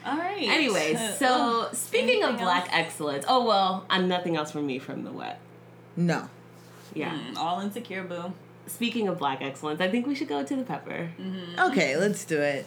all 0.05 0.17
right. 0.17 0.47
Anyway, 0.47 0.95
Uh, 0.95 1.11
so 1.13 1.27
oh, 1.29 1.69
speaking 1.73 2.23
of 2.23 2.29
anything 2.29 2.45
black 2.45 2.63
else? 2.67 2.71
excellence, 2.73 3.25
oh 3.27 3.45
well, 3.45 3.85
I'm 3.89 4.07
nothing 4.07 4.37
else 4.37 4.51
for 4.51 4.61
me 4.61 4.79
from 4.79 5.03
the 5.03 5.11
wet. 5.11 5.39
No. 5.97 6.29
Yeah. 6.93 7.11
Mm, 7.13 7.35
all 7.37 7.59
insecure, 7.59 8.03
boo. 8.03 8.31
Speaking 8.67 9.07
of 9.07 9.19
black 9.19 9.41
excellence, 9.41 9.81
I 9.81 9.89
think 9.89 10.07
we 10.07 10.15
should 10.15 10.27
go 10.27 10.43
to 10.43 10.55
the 10.55 10.63
pepper. 10.63 11.09
Okay, 11.59 11.97
let's 11.97 12.23
do 12.25 12.39
it. 12.39 12.65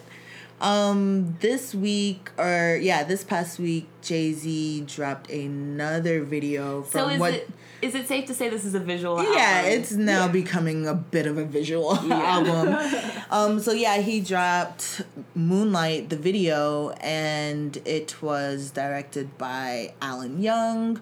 Um, 0.61 1.35
this 1.41 1.75
week 1.75 2.31
or 2.37 2.79
yeah, 2.81 3.03
this 3.03 3.23
past 3.25 3.59
week, 3.59 3.89
Jay 4.01 4.31
Z 4.31 4.85
dropped 4.87 5.29
another 5.29 6.23
video 6.23 6.81
from 6.83 6.99
So 7.01 7.09
is 7.09 7.19
what. 7.19 7.33
it 7.33 7.49
is 7.81 7.93
it 7.93 8.07
safe 8.07 8.25
to 8.27 8.33
say 8.33 8.47
this 8.49 8.63
is 8.63 8.73
a 8.73 8.79
visual 8.79 9.21
yeah, 9.21 9.63
album? 9.63 9.71
it's 9.73 9.91
now 9.91 10.27
becoming 10.29 10.87
a 10.87 10.93
bit 10.93 11.27
of 11.27 11.37
a 11.37 11.43
visual 11.45 11.95
album. 12.11 12.75
Um, 13.31 13.59
so 13.59 13.73
yeah, 13.73 13.97
he 13.97 14.21
dropped 14.21 15.01
Moonlight, 15.33 16.09
the 16.09 16.15
video, 16.15 16.91
and 17.01 17.75
it 17.83 18.21
was 18.21 18.69
directed 18.71 19.37
by 19.37 19.93
Alan 20.01 20.41
Yang. 20.41 21.01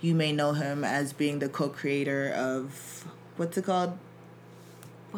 You 0.00 0.14
may 0.14 0.32
know 0.32 0.52
him 0.52 0.82
as 0.84 1.12
being 1.12 1.40
the 1.40 1.48
co-creator 1.48 2.30
of 2.30 3.04
what's 3.36 3.58
it 3.58 3.64
called? 3.64 3.98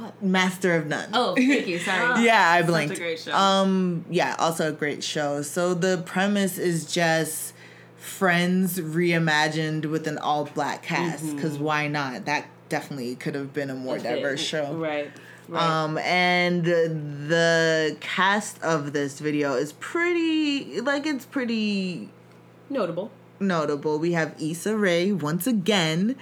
What? 0.00 0.22
Master 0.22 0.74
of 0.76 0.86
None. 0.86 1.10
Oh, 1.12 1.34
thank 1.34 1.66
you. 1.66 1.78
Sorry. 1.80 2.24
yeah, 2.24 2.50
I 2.50 2.60
Such 2.60 2.64
a 2.68 2.72
blinked. 2.72 2.96
great 2.96 3.18
show. 3.20 3.32
Um, 3.34 4.04
yeah, 4.10 4.36
also 4.38 4.68
a 4.68 4.72
great 4.72 5.02
show. 5.04 5.42
So 5.42 5.74
the 5.74 6.02
premise 6.04 6.58
is 6.58 6.92
just 6.92 7.54
Friends 7.96 8.80
reimagined 8.80 9.84
with 9.86 10.06
an 10.06 10.16
all 10.16 10.46
black 10.46 10.82
cast. 10.82 11.34
Because 11.36 11.58
why 11.58 11.86
not? 11.86 12.24
That 12.24 12.46
definitely 12.70 13.14
could 13.14 13.34
have 13.34 13.52
been 13.52 13.68
a 13.68 13.74
more 13.74 13.98
diverse 13.98 14.40
show. 14.40 14.72
Right. 14.74 15.10
Right. 15.48 15.62
Um, 15.62 15.98
and 15.98 16.64
the 16.64 17.96
cast 18.00 18.62
of 18.62 18.92
this 18.92 19.18
video 19.18 19.54
is 19.54 19.72
pretty, 19.74 20.80
like, 20.80 21.06
it's 21.06 21.26
pretty 21.26 22.08
Notable. 22.70 23.10
Notable. 23.40 23.98
We 23.98 24.12
have 24.12 24.34
Issa 24.40 24.76
Rae 24.76 25.12
once 25.12 25.46
again 25.46 26.16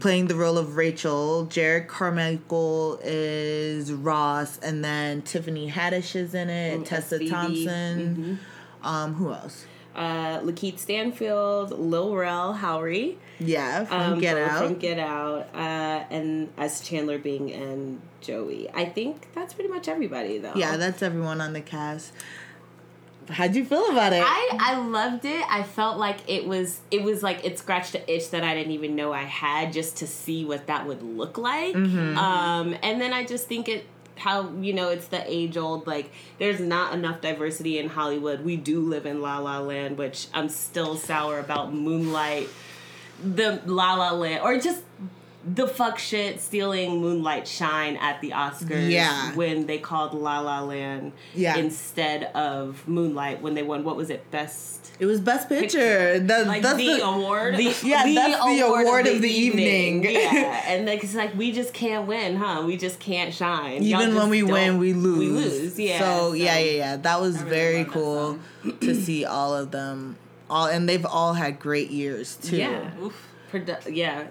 playing 0.00 0.26
the 0.26 0.34
role 0.34 0.58
of 0.58 0.76
Rachel. 0.76 1.46
Jerrod 1.50 1.88
Carmichael 1.88 3.00
is 3.02 3.92
Ross, 3.92 4.58
and 4.58 4.84
then 4.84 5.22
Tiffany 5.22 5.70
Haddish 5.70 6.14
is 6.14 6.34
in 6.34 6.50
it. 6.50 6.80
Mm, 6.80 6.84
Tessa. 6.84 7.28
Thompson. 7.28 8.38
Um, 8.82 9.14
who 9.14 9.32
else? 9.32 9.66
Uh, 9.94 10.38
Lakeith 10.40 10.78
Stanfield, 10.78 11.72
Lil 11.78 12.14
Rel 12.14 12.54
Howery. 12.54 13.16
Yeah, 13.40 13.84
from 13.84 14.12
um, 14.14 14.20
Get 14.20 14.36
Out. 14.38 14.64
From 14.64 14.78
Get 14.78 14.98
Out. 14.98 15.48
Uh, 15.54 16.04
and 16.10 16.52
as 16.56 16.80
Chandler 16.80 17.18
Bing 17.18 17.52
and 17.52 18.00
Joey. 18.20 18.68
I 18.72 18.84
think 18.84 19.28
that's 19.34 19.52
pretty 19.54 19.68
much 19.70 19.88
everybody, 19.88 20.38
though. 20.38 20.52
yeah, 20.54 20.76
that's 20.76 21.02
everyone 21.02 21.40
on 21.40 21.52
the 21.54 21.60
cast. 21.60 22.12
How'd 23.30 23.54
you 23.54 23.64
feel 23.64 23.90
about 23.90 24.12
it? 24.12 24.22
I, 24.24 24.56
I 24.58 24.78
loved 24.78 25.24
it. 25.24 25.44
I 25.48 25.62
felt 25.62 25.98
like 25.98 26.18
it 26.28 26.46
was 26.46 26.80
it 26.90 27.02
was 27.02 27.22
like 27.22 27.44
it 27.44 27.58
scratched 27.58 27.94
an 27.94 28.02
itch 28.06 28.30
that 28.30 28.44
I 28.44 28.54
didn't 28.54 28.72
even 28.72 28.96
know 28.96 29.12
I 29.12 29.22
had 29.22 29.72
just 29.72 29.98
to 29.98 30.06
see 30.06 30.44
what 30.44 30.66
that 30.66 30.86
would 30.86 31.02
look 31.02 31.38
like. 31.38 31.74
Mm-hmm. 31.74 32.18
Um, 32.18 32.76
and 32.82 33.00
then 33.00 33.12
I 33.12 33.24
just 33.24 33.46
think 33.46 33.68
it 33.68 33.86
how 34.16 34.50
you 34.60 34.72
know 34.72 34.90
it's 34.90 35.06
the 35.06 35.22
age 35.26 35.56
old 35.56 35.86
like 35.86 36.12
there's 36.38 36.60
not 36.60 36.92
enough 36.92 37.20
diversity 37.20 37.78
in 37.78 37.88
Hollywood. 37.88 38.44
We 38.44 38.56
do 38.56 38.80
live 38.80 39.06
in 39.06 39.22
La 39.22 39.38
La 39.38 39.60
Land, 39.60 39.98
which 39.98 40.28
I'm 40.34 40.48
still 40.48 40.96
sour 40.96 41.38
about 41.38 41.72
Moonlight, 41.72 42.48
the 43.22 43.62
La 43.64 43.94
La 43.94 44.10
Land, 44.12 44.42
or 44.42 44.58
just 44.58 44.82
the 45.44 45.66
fuck 45.66 45.98
shit 45.98 46.40
stealing 46.40 47.00
Moonlight 47.00 47.48
shine 47.48 47.96
at 47.96 48.20
the 48.20 48.30
Oscars. 48.30 48.90
Yeah. 48.90 49.34
when 49.34 49.66
they 49.66 49.78
called 49.78 50.14
La 50.14 50.40
La 50.40 50.60
Land 50.60 51.12
Yeah. 51.34 51.56
instead 51.56 52.24
of 52.34 52.86
Moonlight 52.86 53.40
when 53.40 53.54
they 53.54 53.62
won 53.62 53.84
what 53.84 53.96
was 53.96 54.10
it 54.10 54.30
best 54.30 54.80
it 55.00 55.06
was 55.06 55.18
Best 55.18 55.48
Picture. 55.48 56.18
That, 56.20 56.46
Like 56.46 56.60
that's 56.60 56.76
the, 56.76 57.00
award. 57.02 57.58
Yeah, 57.58 57.70
that's 58.04 58.44
the 58.44 58.60
award 58.66 59.06
of 59.06 59.22
the 59.22 59.30
evening. 59.30 60.04
yeah, 60.04 60.62
and 60.66 60.84
like 60.84 61.02
it's 61.02 61.14
like 61.14 61.34
we 61.34 61.52
just 61.52 61.72
can't 61.72 62.06
win, 62.06 62.36
huh? 62.36 62.64
We 62.66 62.76
just 62.76 63.00
can't 63.00 63.32
shine. 63.32 63.82
Even 63.82 64.14
when 64.14 64.28
we 64.28 64.42
win, 64.42 64.76
we 64.78 64.92
lose. 64.92 65.18
We 65.18 65.28
lose, 65.28 65.80
yeah. 65.80 65.98
So, 66.00 66.34
yeah, 66.34 66.58
yeah, 66.58 66.70
yeah. 66.72 66.96
That 66.96 67.18
was 67.18 67.38
really 67.38 67.48
very 67.50 67.84
cool 67.86 68.38
to 68.82 68.94
see 68.94 69.24
all 69.24 69.54
of 69.56 69.70
them. 69.70 70.18
All 70.50 70.66
and 70.66 70.86
they've 70.86 71.06
all 71.06 71.32
had 71.32 71.58
great 71.60 71.90
years 71.90 72.36
too. 72.36 72.58
Yeah, 72.58 72.90
Oof. 73.00 73.26
Produ- 73.50 73.96
yeah. 73.96 74.26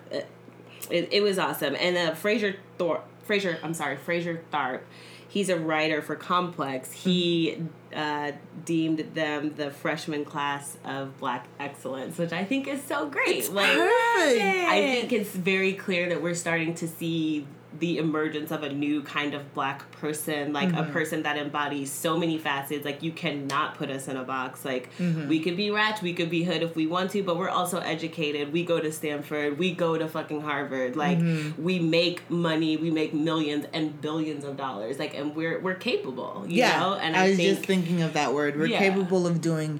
It, 0.89 1.09
it, 1.11 1.21
was 1.21 1.37
awesome, 1.37 1.75
and 1.79 1.97
uh, 1.97 2.15
Fraser 2.15 2.55
Thorpe. 2.77 3.05
Fraser, 3.23 3.59
I'm 3.61 3.73
sorry, 3.73 3.97
Frazier 3.97 4.43
Tharpe. 4.51 4.81
He's 5.27 5.49
a 5.49 5.59
writer 5.59 6.01
for 6.01 6.15
Complex. 6.15 6.91
He 6.91 7.61
uh, 7.95 8.31
deemed 8.65 8.99
them 9.13 9.53
the 9.55 9.69
freshman 9.69 10.25
class 10.25 10.77
of 10.83 11.19
Black 11.19 11.45
excellence, 11.59 12.17
which 12.17 12.31
I 12.31 12.43
think 12.43 12.67
is 12.67 12.83
so 12.83 13.07
great. 13.07 13.51
like, 13.53 13.77
Perfect. 13.77 14.41
I 14.41 14.81
think 14.81 15.13
it's 15.13 15.29
very 15.29 15.73
clear 15.73 16.09
that 16.09 16.23
we're 16.23 16.33
starting 16.33 16.73
to 16.75 16.87
see 16.87 17.45
the 17.77 17.99
emergence 17.99 18.49
of 18.51 18.63
a 18.63 18.73
new 18.73 19.03
kind 19.03 19.35
of 19.35 19.53
black 19.53 19.91
person, 19.91 20.51
like 20.53 20.69
a 20.69 20.77
mm-hmm. 20.77 20.91
person 20.91 21.21
that 21.23 21.37
embodies 21.37 21.91
so 21.91 22.17
many 22.17 22.37
facets. 22.37 22.83
Like 22.83 23.03
you 23.03 23.11
cannot 23.11 23.75
put 23.75 23.91
us 23.91 24.07
in 24.07 24.17
a 24.17 24.23
box. 24.23 24.65
Like 24.65 24.89
mm-hmm. 24.97 25.27
we 25.27 25.39
could 25.39 25.55
be 25.55 25.69
ratch, 25.69 26.01
we 26.01 26.13
could 26.13 26.31
be 26.31 26.43
hood 26.43 26.63
if 26.63 26.75
we 26.75 26.87
want 26.87 27.11
to, 27.11 27.21
but 27.21 27.37
we're 27.37 27.49
also 27.49 27.79
educated. 27.79 28.51
We 28.51 28.65
go 28.65 28.79
to 28.79 28.91
Stanford, 28.91 29.59
we 29.59 29.73
go 29.73 29.97
to 29.97 30.07
fucking 30.07 30.41
Harvard. 30.41 30.95
Like 30.95 31.19
mm-hmm. 31.19 31.61
we 31.61 31.77
make 31.79 32.27
money, 32.29 32.75
we 32.75 32.89
make 32.89 33.13
millions 33.13 33.67
and 33.71 34.01
billions 34.01 34.43
of 34.43 34.57
dollars. 34.57 34.97
Like 34.97 35.13
and 35.13 35.35
we're 35.35 35.59
we're 35.59 35.75
capable. 35.75 36.45
You 36.47 36.57
yeah. 36.57 36.79
know? 36.79 36.93
And 36.95 37.15
I, 37.15 37.25
I, 37.25 37.27
was 37.29 37.37
think 37.37 37.55
just 37.55 37.67
thinking 37.67 38.01
of 38.01 38.13
that 38.13 38.33
word. 38.33 38.57
We're 38.57 38.65
Yeah. 38.65 38.79
capable 38.79 39.27
of 39.27 39.41
doing 39.41 39.79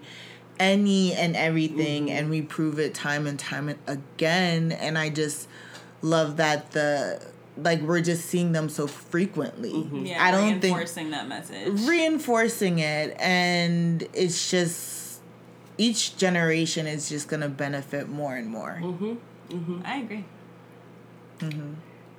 any 0.60 1.13
and 1.13 1.36
everything, 1.36 2.12
and 2.12 2.30
we 2.30 2.41
prove 2.41 2.78
it 2.78 2.93
time 2.93 3.25
and 3.25 3.39
time 3.39 3.75
again. 3.88 4.71
And 4.73 4.97
I 4.97 5.10
just 5.10 5.47
love 6.02 6.38
that 6.38 6.71
the 6.71 7.21
like 7.63 7.82
we're 7.82 8.02
just 8.02 8.26
seeing 8.26 8.52
them 8.52 8.69
so 8.69 8.88
frequently. 8.88 9.88
Yeah, 9.93 10.24
I 10.24 10.32
don't 10.32 10.60
think 10.62 10.76
reinforcing 10.76 11.12
that 11.12 11.28
message. 11.28 11.80
reinforcing 11.88 12.80
it 12.80 13.15
and 13.19 14.08
it's 14.13 14.50
just 14.52 15.22
each 15.78 16.17
generation 16.17 16.88
is 16.88 17.08
just 17.10 17.28
gonna 17.28 17.50
benefit 17.50 18.10
more 18.10 18.36
and 18.36 18.48
more 18.48 18.80
Mhm, 18.84 19.17
mhm, 19.50 19.82
I 19.86 19.98
agree. 19.98 20.26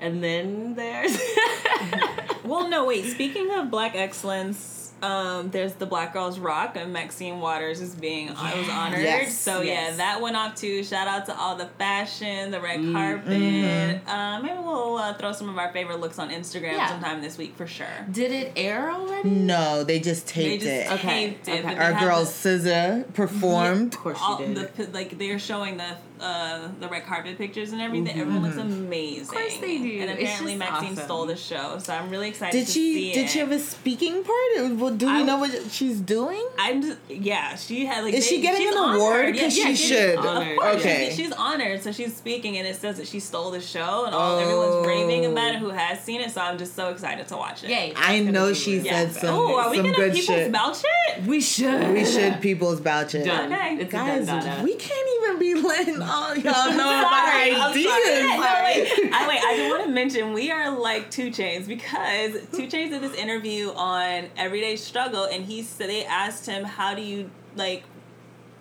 and 0.00 0.22
then 0.24 0.74
there's 0.74 1.18
Well, 2.44 2.68
no, 2.70 2.86
wait. 2.86 3.04
Speaking 3.04 3.50
of 3.52 3.70
Black 3.70 3.94
excellence, 3.94 4.79
um, 5.02 5.50
there's 5.50 5.74
the 5.74 5.86
Black 5.86 6.12
Girls 6.12 6.38
Rock, 6.38 6.76
and 6.76 6.92
Maxine 6.92 7.40
Waters 7.40 7.80
is 7.80 7.94
being 7.94 8.30
I 8.30 8.58
was 8.58 8.68
honored. 8.68 9.00
Yes, 9.02 9.36
so 9.38 9.62
yeah, 9.62 9.92
that 9.96 10.20
went 10.20 10.36
off 10.36 10.54
too. 10.54 10.84
Shout 10.84 11.08
out 11.08 11.26
to 11.26 11.36
all 11.36 11.56
the 11.56 11.66
fashion, 11.78 12.50
the 12.50 12.60
red 12.60 12.80
carpet. 12.92 13.32
Mm-hmm. 13.32 14.08
Uh, 14.08 14.40
maybe 14.40 14.58
we'll 14.58 14.96
uh, 14.96 15.14
throw 15.14 15.32
some 15.32 15.48
of 15.48 15.58
our 15.58 15.72
favorite 15.72 16.00
looks 16.00 16.18
on 16.18 16.30
Instagram 16.30 16.72
Yeah. 16.72 16.88
sometime 16.88 17.20
this 17.22 17.38
week 17.38 17.54
for 17.56 17.66
sure. 17.66 17.86
did 18.10 18.30
it 18.32 18.52
air 18.56 18.90
already? 18.90 19.30
no 19.30 19.84
they 19.84 20.00
just 20.00 20.26
They 20.26 20.58
taped 20.58 20.62
just 20.64 20.72
it 20.90 20.92
Okay, 20.92 21.26
taped 21.30 21.48
it. 21.48 21.64
okay. 21.64 21.76
our 21.76 21.98
girl 22.00 22.20
the- 22.24 22.30
SZA 22.30 23.12
performed 23.14 23.94
Of 23.94 24.00
course 24.00 24.18
she 24.18 24.24
all 24.24 24.38
did. 24.38 24.56
the 24.76 24.86
like 24.92 25.18
they're 25.18 25.38
showing 25.38 25.76
the 25.76 25.96
uh 26.20 26.68
the 26.80 26.88
red 26.88 27.04
carpet 27.06 27.38
pictures 27.38 27.72
and 27.72 27.80
everything. 27.80 28.18
Everyone 28.20 28.42
looks 28.42 28.56
amazing. 28.56 29.22
Of 29.22 29.28
course 29.28 29.56
they 29.58 29.78
do. 29.78 30.00
And 30.00 30.10
It's 30.10 30.22
apparently 30.22 30.52
just 30.52 30.58
Maxine 30.58 30.92
awesome. 30.92 31.04
stole 31.04 31.26
the 31.26 31.36
show, 31.36 31.78
so 31.78 31.92
I'm 31.94 32.10
really 32.10 32.28
excited. 32.28 32.52
did 32.58 32.66
to 32.66 32.72
she 32.72 32.94
see 32.94 33.12
did 33.12 33.24
it. 33.24 33.30
she 33.30 33.38
have 33.38 33.50
a 33.52 33.58
speaking 33.58 34.22
part 34.24 34.76
Well, 34.78 34.94
do 34.94 35.06
we 35.06 35.12
I- 35.12 35.22
know 35.22 35.38
what 35.38 35.70
she's 35.70 36.00
doing 36.00 36.46
I'm 36.58 36.82
just, 36.82 36.98
yeah, 37.08 37.56
she 37.56 37.86
had 37.86 38.04
like. 38.04 38.14
Is 38.14 38.26
she 38.26 38.40
getting 38.40 38.66
she's 38.66 38.74
an 38.76 38.94
award? 38.94 39.20
honored. 39.24 39.38
'Cause 39.38 39.56
Yeah, 39.56 39.64
she 39.66 39.76
should. 39.76 40.16
Honored, 40.18 40.58
Okay. 40.76 41.06
she's, 41.08 41.16
she's 41.16 41.32
honored. 41.32 41.82
So 41.82 41.92
she's 41.92 42.14
speaking, 42.16 42.58
and 42.58 42.66
it 42.66 42.76
says 42.76 42.98
that 42.98 43.06
she 43.06 43.20
stole 43.20 43.50
the 43.50 43.60
show, 43.60 44.04
and 44.04 44.14
all 44.14 44.38
everyone's 44.38 44.86
raving 44.86 45.26
about 45.26 45.54
it 45.54 45.58
who 45.58 45.70
has 45.70 46.00
seen 46.04 46.20
it. 46.20 46.30
So 46.30 46.40
I'm 46.40 46.58
just 46.58 46.74
so 46.76 46.88
excited 46.90 47.26
to 47.28 47.36
watch 47.36 47.64
it. 47.64 47.70
Yay. 47.70 47.92
I 47.96 48.20
know 48.20 48.52
she 48.52 48.76
really 48.78 48.88
said 48.88 49.12
good. 49.12 49.20
some- 49.22 49.34
Oh, 49.34 49.56
are 49.56 49.70
we 49.70 49.76
some 49.78 49.86
gonna 49.92 49.96
people's 50.12 50.24
shit. 50.24 50.52
couch 50.52 50.78
it? 51.08 51.22
We 51.24 51.40
should. 51.40 51.92
we 51.94 52.04
should 52.04 52.40
people's 52.40 52.80
couch 52.80 53.14
it 53.14 53.24
Done. 53.24 53.52
Okay. 53.52 53.76
It's 53.80 53.92
guys 53.92 54.22
a 54.24 54.26
done, 54.26 54.44
done. 54.44 54.64
we 54.64 54.74
can't 54.74 55.08
even 55.08 55.09
be 55.40 55.54
letting 55.54 56.00
all 56.00 56.36
y'all 56.36 56.70
know 56.70 56.76
sorry, 56.76 57.54
I'm 57.54 57.72
ideas 57.72 57.86
sorry. 57.86 58.22
No, 58.22 58.38
wait, 58.64 59.12
I 59.12 59.28
wait. 59.28 59.40
I 59.42 59.56
just 59.56 59.70
want 59.70 59.84
to 59.84 59.90
mention 59.90 60.32
we 60.32 60.52
are 60.52 60.78
like 60.78 61.10
2 61.10 61.30
Chainz 61.30 61.66
because 61.66 62.34
2 62.52 62.68
Chainz 62.68 62.90
did 62.90 63.02
this 63.02 63.14
interview 63.14 63.70
on 63.70 64.26
Everyday 64.36 64.76
Struggle, 64.76 65.24
and 65.24 65.44
he 65.44 65.62
said 65.62 65.88
they 65.88 66.04
asked 66.04 66.46
him, 66.46 66.62
"How 66.62 66.94
do 66.94 67.02
you 67.02 67.30
like 67.56 67.82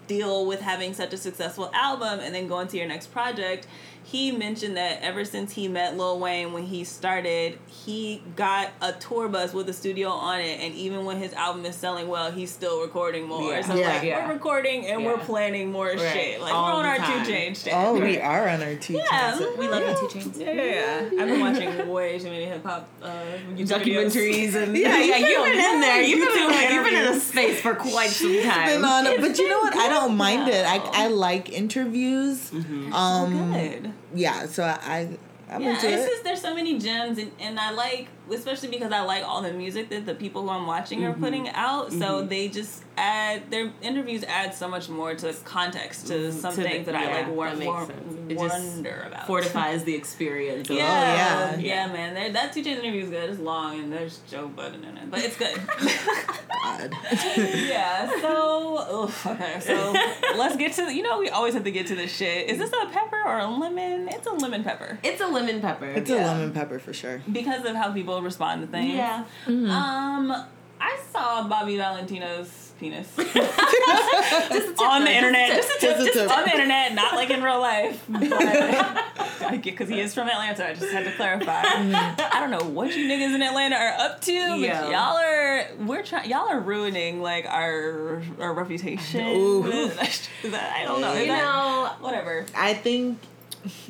deal 0.08 0.48
with 0.48 0.62
having 0.62 0.96
such 0.96 1.14
a 1.14 1.18
successful 1.18 1.70
album 1.74 2.20
and 2.20 2.34
then 2.34 2.48
going 2.48 2.68
to 2.70 2.78
your 2.78 2.88
next 2.88 3.08
project?" 3.08 3.68
He 4.12 4.32
mentioned 4.32 4.76
that 4.78 5.04
ever 5.04 5.24
since 5.24 5.54
he 5.54 5.68
met 5.68 5.96
Lil 5.96 6.20
Wayne 6.20 6.52
when 6.52 6.64
he 6.66 6.84
started, 6.84 7.60
he 7.68 8.24
got 8.36 8.70
a 8.82 8.92
tour 8.94 9.30
bus 9.30 9.54
with 9.54 9.70
a 9.70 9.74
studio 9.74 10.10
on 10.10 10.40
it, 10.40 10.60
and 10.60 10.74
even 10.74 11.06
when 11.06 11.18
his 11.18 11.32
album 11.34 11.64
is 11.66 11.76
selling 11.76 12.08
well, 12.08 12.32
he's 12.32 12.50
still 12.52 12.82
recording 12.82 13.28
more. 13.28 13.52
Yeah. 13.52 13.62
So 13.62 13.76
Yeah. 13.76 13.88
like 13.94 14.04
Yeah. 14.04 14.28
we're 14.28 14.34
recording 14.34 14.88
and 14.88 15.06
we're 15.06 15.20
planning 15.20 15.72
more 15.72 15.90
Right. 15.90 16.00
shit. 16.00 16.42
Like 16.42 16.52
All 16.54 16.74
we're 16.74 16.80
on 16.80 16.86
our 16.88 16.98
time. 16.98 17.24
2 17.24 17.32
Chainz 17.32 17.64
shit. 17.64 17.74
oh 17.76 18.00
we 18.00 18.18
are 18.20 18.50
on 18.50 18.64
our 18.64 18.74
two 18.76 18.94
Yeah, 18.94 19.06
chances. 19.12 19.58
We 19.60 19.68
love 19.68 19.84
you, 20.02 20.10
2 20.10 20.18
Chainz. 20.20 20.40
Yeah, 20.40 20.52
yeah, 20.54 20.64
yeah. 21.12 21.22
I've 21.22 21.28
been 21.28 21.40
watching 21.40 21.88
way 21.90 22.18
too 22.18 22.32
many 22.32 22.46
hip 22.46 22.64
hop 22.66 22.88
uh, 23.04 23.10
documentaries 23.58 24.56
and 24.56 24.76
Yeah, 24.78 24.98
yeah, 24.98 25.18
you've 25.18 25.30
you've 25.30 25.44
been 25.46 25.54
been 25.56 25.76
in 25.76 25.82
there. 25.82 26.02
You've 26.02 26.28
been 26.28 26.44
in, 26.44 26.50
YouTube 26.50 26.74
you've 26.74 26.84
been 26.84 26.96
in 27.06 27.14
a 27.14 27.20
space 27.20 27.62
for 27.62 27.76
quite 27.76 28.10
some 28.10 28.42
time. 28.42 28.68
been 28.82 28.86
on 28.86 29.04
but 29.22 29.38
you 29.38 29.50
know 29.50 29.70
been 29.70 29.78
what? 29.78 29.78
I 29.78 29.90
don't 29.90 30.10
good, 30.10 30.18
mind 30.18 30.50
it. 30.50 30.66
I. 30.66 30.78
I 31.04 31.08
like 31.10 31.52
interviews. 31.52 32.52
Um, 32.92 33.54
Good. 33.54 33.94
Yeah, 34.14 34.46
so 34.46 34.64
I 34.64 35.18
I'm 35.50 35.62
yeah, 35.62 35.76
into 35.76 35.88
it's 35.90 36.06
it. 36.06 36.10
just 36.10 36.24
there's 36.24 36.42
so 36.42 36.54
many 36.54 36.78
gems, 36.80 37.18
and, 37.18 37.32
and 37.40 37.60
I 37.60 37.72
like, 37.72 38.08
especially 38.34 38.70
because 38.70 38.92
I 38.92 39.02
like 39.02 39.24
all 39.24 39.42
the 39.42 39.54
music 39.54 39.90
that 39.90 40.06
the 40.06 40.16
people 40.16 40.44
who 40.44 40.50
I'm 40.50 40.68
watching 40.68 41.00
Mm-hmm. 41.00 41.12
are 41.12 41.26
putting 41.26 41.50
out. 41.50 41.92
So 41.92 42.24
they 42.24 42.48
just 42.50 42.84
add 42.98 43.50
their 43.50 43.72
interviews 43.82 44.24
add 44.26 44.54
so 44.54 44.68
much 44.68 44.90
more 44.90 45.16
to 45.16 45.34
context 45.46 46.08
to 46.08 46.32
some 46.32 46.52
Mm-hmm. 46.52 46.62
To 46.62 46.64
the- 46.64 46.70
things 46.70 46.86
that 46.88 46.96
I 46.96 47.12
like 47.14 47.28
wor- 47.30 47.50
that 47.50 47.58
makes 47.58 47.68
wor- 47.68 47.86
sense. 47.86 48.16
It 48.30 48.38
just 48.38 48.64
wonder 48.76 49.04
about. 49.08 49.28
Fortifies 49.28 49.84
the 49.86 49.96
experience. 49.96 50.70
of- 50.70 50.76
Yeah, 50.78 51.56
yeah. 51.56 51.58
yeah, 51.58 51.88
man. 51.94 52.14
They're- 52.14 52.32
That 52.34 52.54
TJ 52.54 52.66
interview 52.68 53.04
is 53.04 53.10
good. 53.10 53.30
It's 53.30 53.40
long 53.40 53.80
and 53.80 53.92
there's 53.92 54.20
Joe 54.30 54.48
Budden 54.48 54.84
in 54.84 54.98
it, 54.98 55.10
but 55.12 55.24
it's 55.24 55.38
good. 55.38 55.56
God. 56.64 56.92
yeah. 57.38 58.10
So 58.22 59.04
oof, 59.04 59.26
okay. 59.26 59.60
So 59.60 59.94
let's 60.38 60.56
get 60.58 60.74
to 60.74 60.94
you 60.94 61.04
know 61.04 61.20
we 61.20 61.30
always 61.30 61.54
have 61.54 61.64
to 61.64 61.72
get 61.72 61.88
to 61.88 61.96
this 61.96 62.12
shit. 62.16 62.50
Is 62.50 62.58
this 62.58 62.72
a 62.72 62.86
pepper 62.88 63.22
or 63.26 63.40
a 63.40 63.48
lemon? 63.48 64.08
It's 64.10 64.28
a 64.28 64.32
lemon 64.32 64.64
pepper 64.64 65.00
It's 65.04 65.22
a 65.22 65.28
lemon 65.28 65.62
pepper. 65.62 65.86
it's 65.86 66.10
Yeah. 66.10 66.26
a 66.26 66.28
lemon 66.28 66.52
pepper 66.54 66.80
for 66.80 66.94
sure. 66.94 67.22
because 67.32 67.66
of 67.66 67.76
how 67.76 67.92
people 67.92 68.19
respond 68.22 68.62
to 68.62 68.68
things. 68.68 68.94
yeah. 68.96 69.24
Um, 69.48 70.32
I 70.82 71.00
saw 71.12 71.48
Bobby 71.48 71.78
Valentino's 71.78 72.66
penis 72.80 73.14
Just 73.18 73.36
tip, 73.36 74.82
on 74.82 75.04
the 75.04 75.12
internet, 75.12 75.50
just 75.50 75.70
a 75.70 75.80
tip, 75.82 75.98
Just 75.98 76.10
a 76.12 76.14
just 76.14 76.34
on 76.34 76.46
the 76.46 76.52
internet, 76.52 76.94
not 76.94 77.14
like 77.16 77.30
in 77.30 77.44
real 77.44 77.60
life. 77.60 78.06
But 79.40 79.54
I 79.54 79.58
get 79.58 79.72
because 79.74 79.90
he 79.90 80.00
is 80.00 80.14
from 80.14 80.28
Atlanta. 80.28 80.68
I 80.70 80.74
just 80.74 80.92
had 80.92 81.06
to 81.06 81.12
clarify. 81.14 81.62
I 81.66 82.38
don't 82.40 82.52
know 82.52 82.70
what 82.70 82.96
you 82.96 83.08
niggas 83.10 83.34
in 83.34 83.42
Atlanta 83.42 83.76
are 83.78 83.94
up 83.98 84.22
to, 84.22 84.50
but 84.50 84.60
Yeah. 84.60 84.86
y'all 84.90 85.18
are 85.18 85.66
we're 85.86 86.04
trying. 86.04 86.30
Y'all 86.30 86.48
are 86.50 86.60
ruining 86.60 87.22
like 87.22 87.46
our 87.46 88.22
our 88.40 88.54
reputation. 88.54 89.26
Ooh. 89.28 89.64
I 90.44 90.84
don't 90.86 91.02
know. 91.02 91.14
You 91.16 91.28
that- 91.28 91.42
know, 91.44 91.92
whatever. 92.06 92.46
I 92.56 92.74
think 92.76 93.18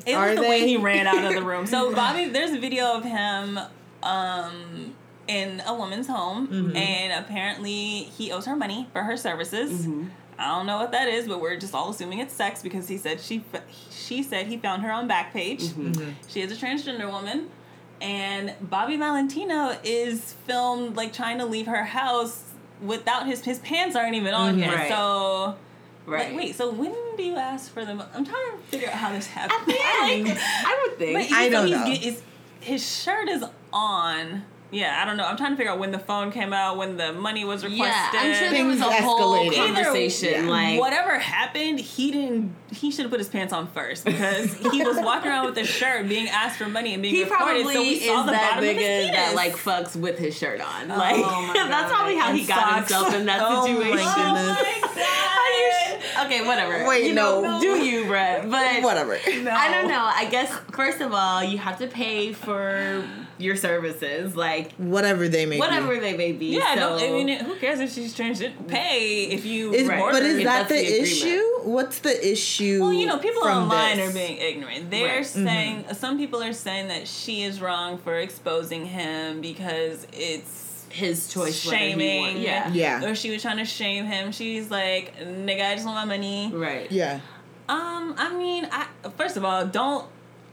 It 0.06 0.16
was 0.16 0.36
the 0.36 0.42
way 0.42 0.66
he 0.66 0.76
ran 0.76 1.06
out 1.06 1.24
of 1.24 1.34
the 1.34 1.42
room. 1.42 1.66
So 1.66 1.94
Bobby, 1.94 2.26
there's 2.28 2.52
a 2.52 2.58
video 2.58 2.94
of 2.94 3.04
him 3.04 3.58
um, 4.02 4.94
in 5.28 5.62
a 5.66 5.74
woman's 5.74 6.06
home, 6.06 6.48
Mm-hmm. 6.48 6.76
and 6.76 7.24
apparently 7.24 8.04
he 8.04 8.32
owes 8.32 8.46
her 8.46 8.56
money 8.56 8.88
for 8.92 9.02
her 9.02 9.16
services. 9.16 9.82
Mm-hmm. 9.86 10.08
I 10.38 10.56
don't 10.56 10.66
know 10.66 10.78
what 10.78 10.92
that 10.92 11.06
is, 11.08 11.28
but 11.28 11.40
we're 11.40 11.58
just 11.58 11.74
all 11.74 11.90
assuming 11.90 12.18
it's 12.20 12.32
sex 12.32 12.62
because 12.62 12.88
he 12.88 12.96
said 12.96 13.20
she 13.20 13.44
she 13.90 14.22
said 14.22 14.46
he 14.46 14.56
found 14.56 14.82
her 14.82 14.90
on 14.90 15.06
Backpage. 15.08 15.64
Mm-hmm. 15.68 16.10
She 16.28 16.40
is 16.40 16.50
a 16.50 16.56
transgender 16.56 17.10
woman. 17.10 17.48
And 18.00 18.54
Bobby 18.62 18.96
Valentino 18.96 19.76
is 19.84 20.32
filmed 20.46 20.96
like 20.96 21.12
trying 21.12 21.36
to 21.38 21.44
leave 21.44 21.66
her 21.66 21.84
house 21.84 22.44
without 22.80 23.26
his 23.26 23.44
his 23.44 23.58
pants 23.58 23.94
aren't 23.94 24.14
even 24.14 24.32
on 24.32 24.52
Mm-hmm. 24.52 24.60
yet. 24.60 24.74
Right. 24.74 24.88
So 24.88 25.56
right. 26.06 26.28
like, 26.30 26.36
wait, 26.38 26.54
so 26.56 26.70
when 26.72 26.94
do 27.18 27.22
you 27.22 27.36
ask 27.36 27.70
for 27.70 27.84
them? 27.84 28.02
I'm 28.14 28.24
trying 28.24 28.52
to 28.52 28.58
figure 28.68 28.88
out 28.88 28.94
how 28.94 29.12
this 29.12 29.26
happened. 29.26 29.60
At 29.60 29.66
the 29.66 29.72
end, 30.30 30.38
I 30.40 30.86
would 30.88 30.98
think. 30.98 31.28
But 31.28 31.36
I 31.36 31.48
don't 31.50 31.66
he's 31.66 31.76
know. 31.76 31.84
Get, 31.86 32.22
his 32.60 33.02
shirt 33.02 33.28
is 33.28 33.44
on. 33.72 34.44
Yeah, 34.72 35.00
I 35.02 35.04
don't 35.04 35.16
know. 35.16 35.24
I'm 35.24 35.36
trying 35.36 35.50
to 35.50 35.56
figure 35.56 35.72
out 35.72 35.80
when 35.80 35.90
the 35.90 35.98
phone 35.98 36.30
came 36.30 36.52
out, 36.52 36.76
when 36.76 36.96
the 36.96 37.12
money 37.12 37.44
was 37.44 37.64
requested. 37.64 37.88
yeah, 37.88 38.10
I'm 38.14 38.34
sure 38.36 38.50
there 38.50 38.64
was 38.64 38.80
a 38.80 38.84
Things 38.84 39.04
whole 39.04 39.50
conversation. 39.52 40.28
Either- 40.44 40.48
like, 40.48 40.78
Whatever 40.78 41.18
happened, 41.18 41.80
he 41.80 42.12
didn't. 42.12 42.54
He 42.72 42.92
should 42.92 43.02
have 43.02 43.10
put 43.10 43.18
his 43.18 43.28
pants 43.28 43.52
on 43.52 43.66
first 43.72 44.04
because 44.04 44.54
he 44.54 44.84
was 44.84 44.96
walking 45.02 45.28
around 45.28 45.46
with 45.46 45.56
his 45.56 45.66
shirt, 45.68 46.08
being 46.08 46.28
asked 46.28 46.56
for 46.56 46.68
money 46.68 46.94
and 46.94 47.02
being 47.02 47.12
he 47.16 47.24
recorded. 47.24 47.64
probably 47.64 47.74
so 47.74 47.80
we 47.82 47.88
is 47.94 48.06
saw 48.06 48.22
the 48.22 48.30
that 48.30 48.50
bottom 48.54 48.70
of 48.70 48.76
his 48.76 48.84
penis. 49.06 49.10
that 49.16 49.34
like 49.34 49.56
fucks 49.56 49.96
with 49.96 50.18
his 50.20 50.38
shirt 50.38 50.60
on. 50.60 50.88
Oh 50.92 50.96
like 50.96 51.16
my 51.16 51.52
that's 51.68 51.90
probably 51.92 52.16
how 52.16 52.32
he 52.32 52.46
got 52.46 52.60
socks. 52.60 52.78
himself 52.92 53.14
in 53.16 53.26
that 53.26 53.40
Oh 53.42 53.62
my 53.62 53.66
situation. 53.66 53.90
goodness. 53.96 54.56
Oh 54.86 54.94
my 54.94 55.02
How 55.02 55.48
you 55.58 55.72
sh- 56.00 56.26
okay, 56.26 56.46
whatever. 56.46 56.86
Wait, 56.88 57.06
you 57.08 57.14
no. 57.14 57.40
know, 57.40 57.60
do 57.60 57.82
you, 57.84 58.04
Brett? 58.06 58.48
But 58.48 58.84
whatever. 58.84 59.18
No. 59.42 59.50
I 59.50 59.68
don't 59.72 59.88
know. 59.88 60.08
I 60.14 60.26
guess 60.26 60.48
first 60.70 61.00
of 61.00 61.12
all, 61.12 61.42
you 61.42 61.58
have 61.58 61.76
to 61.80 61.88
pay 61.88 62.32
for 62.32 63.04
your 63.40 63.56
services, 63.56 64.36
like 64.36 64.72
Whatever 64.74 65.28
they 65.28 65.46
may 65.46 65.58
whatever 65.58 65.94
be. 65.94 66.00
they 66.00 66.16
may 66.16 66.32
be. 66.32 66.46
Yeah, 66.56 66.74
so, 66.74 66.80
don't, 66.98 67.02
I 67.02 67.10
mean, 67.24 67.28
who 67.44 67.56
cares 67.56 67.80
if 67.80 67.92
she's 67.92 68.14
transgender? 68.16 68.66
Pay 68.68 69.24
if 69.24 69.44
you. 69.44 69.72
Is, 69.72 69.88
Right. 69.88 70.12
But 70.12 70.22
is 70.22 70.38
If 70.38 70.44
that 70.44 70.68
the, 70.68 70.74
the 70.74 71.02
issue? 71.02 71.42
What's 71.62 71.98
the 72.00 72.30
issue? 72.32 72.80
Well, 72.80 72.92
you 72.92 73.06
know, 73.06 73.18
people 73.18 73.42
online 73.42 73.96
this? 73.96 74.10
are 74.10 74.14
being 74.14 74.36
ignorant. 74.38 74.90
They're 74.90 75.16
Right. 75.16 75.26
saying 75.26 75.84
some 75.94 76.18
people 76.18 76.42
are 76.42 76.52
saying 76.52 76.88
that 76.88 77.08
she 77.08 77.42
is 77.42 77.60
wrong 77.60 77.98
for 77.98 78.16
exposing 78.18 78.86
him 78.86 79.40
because 79.40 80.06
it's 80.12 80.84
his 80.90 81.28
choice. 81.32 81.64
whether 81.64 81.76
he 81.78 81.90
shaming. 81.92 82.40
Yeah. 82.40 82.72
Yeah. 82.72 83.04
Or 83.04 83.14
she 83.14 83.30
was 83.30 83.42
trying 83.42 83.58
to 83.58 83.64
shame 83.64 84.06
him. 84.06 84.32
She's 84.32 84.70
like, 84.70 85.14
nigga, 85.18 85.64
I 85.70 85.74
just 85.74 85.86
want 85.86 85.96
my 86.08 86.16
money. 86.16 86.50
Right. 86.52 86.90
Yeah. 86.90 87.20
Um, 87.68 88.14
I 88.18 88.34
mean, 88.36 88.68
I 88.72 88.86
first 89.16 89.36
of 89.36 89.44
all, 89.44 89.64
don't 89.66 90.04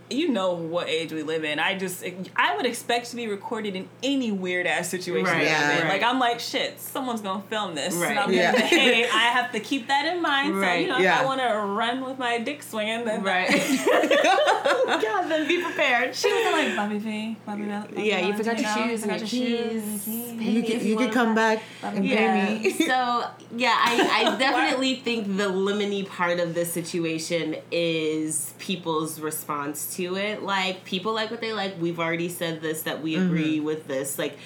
you 0.10 0.30
know 0.30 0.54
what 0.54 0.88
age 0.88 1.12
we 1.12 1.22
live 1.24 1.44
in? 1.44 1.60
I 1.60 1.78
just 1.78 2.04
I 2.36 2.56
would 2.56 2.66
expect 2.66 3.10
to 3.12 3.16
be 3.16 3.28
recorded 3.28 3.76
in 3.76 3.90
any 4.02 4.32
weird 4.32 4.66
ass 4.68 4.90
situation. 4.90 5.26
Right, 5.26 5.44
that 5.46 5.84
right. 5.84 5.90
Like 5.90 6.04
I'm 6.04 6.20
like, 6.20 6.40
shit, 6.40 6.80
someone's 6.80 7.22
gonna 7.22 7.44
film 7.50 7.76
this. 7.76 7.94
Right. 7.96 8.12
And 8.12 8.20
I'm 8.20 8.32
Yeah. 8.32 8.52
like, 8.54 8.64
hey, 8.66 9.04
I 9.06 9.30
have 9.30 9.52
to 9.52 9.60
keep 9.60 9.88
that 9.88 10.06
in 10.06 10.22
mind. 10.22 10.54
So 10.54 10.60
Right. 10.60 10.82
you 10.82 10.88
know, 10.88 10.98
Yeah. 11.00 11.16
if 11.18 11.22
I 11.22 11.26
want 11.26 11.42
to 11.42 11.48
run 11.48 12.06
with 12.06 12.18
my 12.18 12.38
dick 12.40 12.64
swinging, 12.64 13.06
then 13.06 13.22
Right. 13.24 13.50
God, 13.52 15.28
then 15.30 15.48
be 15.48 15.62
prepared. 15.62 16.16
She 16.16 16.32
was 16.32 16.52
like 16.54 16.76
Bobby 16.76 16.98
V, 17.00 17.36
Bobby 17.46 17.64
Bobby 17.64 18.04
Yeah, 18.04 18.26
you 18.28 18.34
forgot 18.34 18.60
your 18.60 18.70
shoes 18.70 19.02
forgot 19.02 19.20
your 19.32 19.44
your 19.46 19.58
keys. 19.72 20.04
keys. 20.06 20.38
Pay 20.38 20.52
You 20.52 20.64
could 20.64 20.82
you 20.84 20.98
could 20.98 21.12
come 21.12 21.36
back 21.36 21.62
and 21.84 22.04
pay 22.06 22.60
me. 22.60 22.72
so 22.88 23.26
yeah, 23.56 23.76
I, 23.78 24.26
I 24.34 24.38
definitely 24.38 24.96
think 24.96 25.38
the 25.38 25.46
lemony 25.50 26.08
part 26.08 26.40
of 26.40 26.54
this 26.54 26.72
situation 26.72 27.56
is 27.72 28.54
people's 28.60 29.20
response 29.20 29.96
to 29.96 29.97
it. 30.00 30.44
Like 30.44 30.84
people 30.84 31.14
like 31.14 31.32
what 31.32 31.42
they 31.42 31.54
like. 31.54 31.80
We've 31.80 32.00
already 32.00 32.30
said 32.30 32.62
this 32.62 32.84
that 32.84 33.02
we 33.02 33.16
mm-hmm. 33.16 33.26
agree 33.26 33.60
with 33.60 33.88
this. 33.88 34.18
Like 34.18 34.38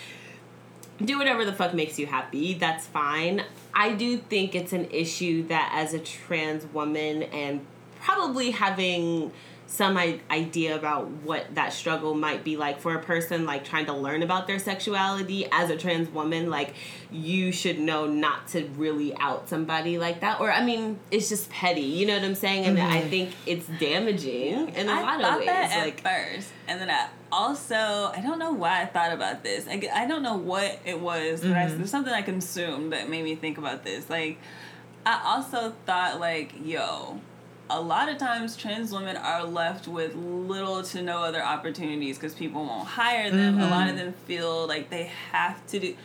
do 1.04 1.18
whatever 1.18 1.46
the 1.46 1.54
fuck 1.54 1.74
makes 1.74 1.98
you 1.98 2.06
happy. 2.06 2.54
That's 2.54 2.88
fine. 2.88 3.44
I 3.74 3.94
do 3.94 4.18
think 4.18 4.56
it's 4.56 4.74
an 4.74 4.90
issue 4.92 5.48
that 5.48 5.72
as 5.74 5.94
a 5.94 6.00
trans 6.00 6.66
woman 6.74 7.24
and 7.24 7.66
probably 8.00 8.52
having 8.52 9.32
some 9.72 9.96
I- 9.96 10.20
idea 10.30 10.76
about 10.76 11.08
what 11.08 11.56
that 11.56 11.72
struggle 11.72 12.14
might 12.14 12.44
be 12.44 12.58
like 12.58 12.82
for 12.82 12.94
a 12.94 13.02
person 13.02 13.46
like 13.46 13.64
trying 13.64 13.86
to 13.86 13.94
learn 13.94 14.22
about 14.22 14.46
their 14.46 14.60
sexuality. 14.60 15.48
As 15.50 15.70
a 15.70 15.78
trans 15.78 16.10
woman 16.10 16.50
like 16.50 16.74
you 17.10 17.54
should 17.54 17.80
know 17.80 18.06
not 18.06 18.50
to 18.50 18.66
really 18.76 19.16
out 19.16 19.48
somebody 19.48 19.98
like 19.98 20.20
that. 20.20 20.42
Or 20.42 20.52
i 20.52 20.64
mean 20.64 21.00
it's 21.10 21.30
just 21.30 21.50
petty 21.50 21.82
you 21.82 22.06
know 22.06 22.16
what 22.16 22.26
i'm 22.26 22.36
saying? 22.36 22.66
And 22.66 22.78
i 22.80 23.00
mm-hmm. 23.00 23.10
think 23.10 23.30
it's 23.46 23.66
damaging 23.80 24.76
in 24.76 24.90
a 24.90 24.92
I 24.92 25.02
lot 25.02 25.24
of 25.24 25.40
ways 25.40 25.48
like 25.48 26.02
first, 26.02 26.50
and 26.68 26.82
then 26.82 26.90
I 26.90 27.08
also 27.32 28.12
I 28.14 28.20
don't 28.22 28.40
know 28.40 28.52
why 28.52 28.82
I 28.82 28.86
thought 28.88 29.14
about 29.14 29.42
this. 29.42 29.68
i, 29.70 29.82
I 29.94 30.06
don't 30.06 30.22
know 30.22 30.36
what 30.36 30.80
it 30.84 31.00
was, 31.00 31.42
but 31.42 31.54
I, 31.54 31.68
mm-hmm. 31.68 31.78
there's 31.78 31.90
something 31.90 32.14
I 32.14 32.24
consumed 32.24 32.92
that 32.92 33.10
made 33.10 33.24
me 33.24 33.36
think 33.36 33.58
about 33.58 33.86
this. 33.86 34.10
Like 34.10 34.38
I 35.06 35.22
also 35.26 35.74
thought 35.86 36.20
like, 36.20 36.54
yo, 36.62 37.22
a 37.72 37.82
lot 37.82 38.10
of 38.10 38.18
times 38.18 38.56
trans 38.56 38.92
women 38.92 39.18
are 39.18 39.44
left 39.44 39.88
with 39.88 40.16
little 40.16 40.84
to 40.84 41.02
no 41.02 41.24
other 41.24 41.42
opportunities 41.42 42.18
because 42.18 42.34
people 42.34 42.66
won't 42.66 42.88
hire 42.88 43.32
them. 43.32 43.60
A 43.60 43.68
lot 43.68 43.90
of 43.90 43.96
mm-hmm. 43.96 44.06
them 44.06 44.14
feel 44.26 44.68
like 44.68 44.90
they 44.90 45.12
have 45.32 45.66
to 45.68 45.80
do 45.80 45.96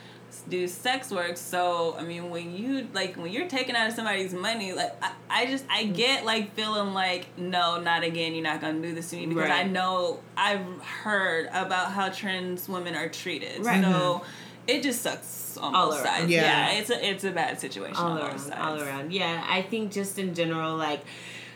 do 0.49 0.69
sex 0.69 1.11
work. 1.11 1.37
So 1.37 1.97
I 1.99 2.05
mean, 2.05 2.31
when 2.31 2.57
you 2.57 2.89
like 2.93 3.17
when 3.17 3.33
you're 3.33 3.49
taking 3.49 3.75
out 3.75 3.89
of 3.89 3.95
somebody's 3.95 4.33
money, 4.33 4.73
like 4.73 4.93
I, 5.03 5.13
I 5.29 5.47
just 5.47 5.65
I 5.71 5.85
mm. 5.85 5.97
get 5.97 6.25
like 6.25 6.55
feeling 6.55 6.95
like 6.95 7.37
no, 7.39 7.81
not 7.81 8.05
again. 8.05 8.35
You're 8.35 8.45
not 8.45 8.61
gonna 8.61 8.81
do 8.81 8.95
this 8.95 9.11
to 9.11 9.17
me 9.17 9.27
because 9.27 9.51
I 9.51 9.65
know 9.65 10.21
I've 10.37 10.67
heard 10.83 11.47
about 11.53 11.93
how 11.93 12.09
trans 12.11 12.69
women 12.69 12.95
are 12.95 13.09
treated. 13.09 13.65
Right. 13.65 13.83
So 13.83 13.89
mm-hmm. 13.89 14.25
it 14.69 14.83
just 14.83 15.03
sucks 15.03 15.57
on 15.57 15.75
All 15.75 15.91
both 15.91 16.05
around. 16.05 16.19
sides. 16.21 16.31
Yeah. 16.31 16.43
Yeah. 16.43 16.79
it's 16.79 16.91
a 16.91 17.09
it's 17.09 17.25
a 17.25 17.33
bad 17.33 17.61
situation 17.61 17.97
all 17.97 18.11
on 18.11 18.17
both 18.19 18.29
around, 18.29 18.39
sides. 18.39 18.61
all 18.61 18.81
around. 18.81 19.13
Yeah, 19.13 19.45
I 19.49 19.63
think 19.63 19.93
just 19.93 20.19
in 20.19 20.35
general, 20.35 20.77
like, 20.77 21.03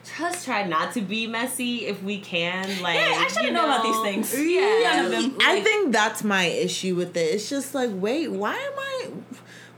just 0.05 0.45
try 0.45 0.67
not 0.67 0.95
to 0.95 1.01
be 1.01 1.27
messy 1.27 1.87
if 1.87 2.03
we 2.03 2.19
can. 2.19 2.83
Like, 2.83 2.97
Yeah, 2.97 3.15
I 3.17 3.29
should 3.29 3.45
you 3.45 3.53
know 3.53 3.65
about 3.65 3.83
these 3.83 4.01
things. 4.01 4.39
Yeah, 4.39 4.83
None 4.83 5.05
of 5.07 5.11
them. 5.11 5.39
I 5.43 5.61
think 5.61 5.93
that's 5.93 6.25
my 6.25 6.45
issue 6.45 6.95
with 6.95 7.17
it. 7.17 7.35
It's 7.35 7.49
just 7.49 7.75
like, 7.75 7.91
wait, 7.93 8.29
why 8.29 8.55
am 8.55 8.73
I? 8.79 9.11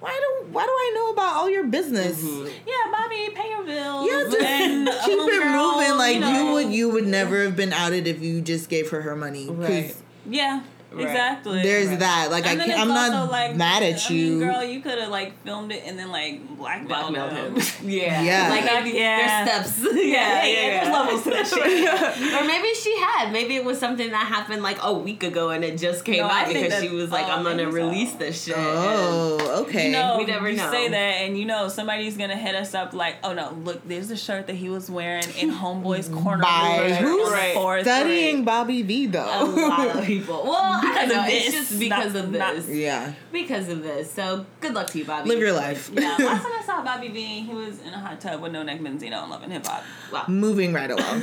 Why 0.01 0.11
do 0.11 0.47
why 0.51 0.65
do 0.65 0.71
I 0.71 0.93
know 0.97 1.11
about 1.13 1.37
all 1.37 1.49
your 1.49 1.65
business? 1.65 2.21
Mm-hmm. 2.21 2.49
Yeah, 2.67 2.75
Bobby, 2.91 3.29
pay 3.37 3.51
your 3.51 3.63
bills. 3.63 4.09
Yeah, 4.11 4.25
just 4.25 4.41
and 4.41 4.89
keep 5.05 5.19
it 5.19 5.43
girl, 5.43 5.77
moving. 5.77 5.97
Like 5.97 6.15
you, 6.17 6.21
know. 6.21 6.53
would, 6.55 6.73
you 6.73 6.91
would 6.91 7.07
never 7.07 7.45
have 7.45 7.55
been 7.55 7.73
outed 7.73 8.09
if 8.09 8.21
you 8.21 8.41
just 8.41 8.69
gave 8.69 8.91
her 8.91 9.03
her 9.03 9.15
money. 9.15 9.49
Right. 9.49 9.95
Yeah. 10.27 10.63
Right. 10.95 11.07
Exactly. 11.07 11.63
There's 11.63 11.89
Right. 11.89 11.99
that. 12.01 12.29
Like 12.31 12.47
And 12.47 12.61
I 12.61 12.67
then 12.67 12.77
can't, 12.77 12.81
I'm 12.81 12.89
not 13.13 13.31
like, 13.31 13.57
mad 13.57 13.83
at 13.83 14.11
I 14.11 14.13
you. 14.15 14.31
mean, 14.31 14.39
girl, 14.41 14.63
you 14.65 14.81
could 14.81 14.99
have 14.99 15.11
like 15.11 15.43
filmed 15.45 15.73
it 15.73 15.83
and 15.87 15.99
then 15.99 16.11
like 16.11 16.47
blackmailed, 16.57 16.89
Blackmailed 16.89 17.33
him. 17.33 17.55
him. 17.57 17.63
Yeah. 17.91 18.23
Yeah. 18.23 18.49
Like 18.51 18.65
Like, 18.65 18.85
maybe 18.85 18.99
yeah. 18.99 19.45
there's 19.45 19.71
steps. 19.71 19.93
Yeah, 20.03 20.45
yeah, 20.45 20.45
yeah, 20.45 20.45
yeah, 20.45 20.85
there's 20.85 20.93
levels 20.93 21.25
to 21.25 21.31
that 21.31 21.47
shit. 22.27 22.43
or 22.43 22.47
maybe 22.47 22.75
she 22.75 22.97
had. 22.99 23.33
Maybe 23.33 23.57
it 23.57 23.65
was 23.65 23.79
something 23.79 24.11
that 24.11 24.27
happened 24.27 24.63
like 24.63 24.79
a 24.83 24.93
week 24.93 25.23
ago 25.23 25.51
and 25.51 25.65
it 25.65 25.79
just 25.79 26.05
came 26.05 26.19
No, 26.19 26.25
out 26.27 26.49
because 26.49 26.81
she 26.83 26.89
was 26.91 27.11
like, 27.11 27.27
oh, 27.27 27.31
I'm 27.33 27.43
gonna 27.45 27.57
maybe 27.65 27.71
so. 27.71 27.77
release 27.77 28.13
this 28.15 28.45
shit. 28.45 28.55
oh, 28.57 29.63
okay. 29.67 29.87
You 29.87 29.93
know, 29.93 30.17
We 30.19 30.25
never 30.27 30.51
you 30.51 30.57
know. 30.57 30.71
say 30.71 30.89
that, 30.89 30.97
and 31.23 31.39
you 31.39 31.45
know 31.45 31.69
somebody's 31.69 32.17
gonna 32.17 32.37
hit 32.37 32.55
us 32.55 32.75
up 32.75 32.93
like, 32.93 33.17
"Oh 33.25 33.33
no, 33.33 33.53
look, 33.65 33.87
there's 33.89 34.11
a 34.11 34.17
shirt 34.17 34.47
that 34.49 34.57
he 34.57 34.69
was 34.69 34.91
wearing 34.91 35.25
in 35.39 35.51
Homeboy's 35.51 36.09
corner 36.09 36.43
By 36.43 36.93
who's 37.01 37.27
on 37.29 37.33
Right. 37.33 37.55
Forest 37.55 37.85
Studying 37.87 38.45
Bobby 38.45 38.83
V 38.83 39.07
though. 39.07 39.25
A 39.25 39.45
lot 39.69 39.97
of 39.97 40.05
people. 40.05 40.43
Well, 40.45 40.55
I 40.57 40.82
Because 40.83 41.09
don't 41.09 41.17
know. 41.17 41.23
of 41.23 41.29
It's 41.29 41.53
just 41.53 41.79
because 41.79 42.13
not- 42.15 42.25
of 42.25 42.31
not- 42.33 42.55
this. 42.57 42.69
yeah. 42.69 43.13
Because 43.33 43.69
of 43.69 43.83
this. 43.83 44.13
So 44.13 44.45
good 44.61 44.75
luck 44.75 44.89
to 44.89 44.99
you, 44.99 45.05
Bobby. 45.05 45.29
Live 45.29 45.39
your 45.39 45.53
life. 45.53 45.91
Yeah, 45.93 46.01
last 46.19 46.43
time 46.43 46.53
I 46.59 46.63
saw 46.67 46.83
Bobby 46.83 47.09
V, 47.09 47.41
he 47.43 47.55
was 47.55 47.81
in 47.81 47.95
a 47.95 47.99
hot 47.99 48.21
tub 48.21 48.41
with 48.43 48.53
no 48.53 48.63
neck 48.63 48.81
Benzino 48.81 49.23
and 49.23 49.31
Love 49.31 49.43
and 49.43 49.53
Hip 49.53 49.67
Hop. 49.67 49.83
Wow. 50.13 50.25
Moving 50.29 50.73
right 50.73 50.91
along. 50.91 51.23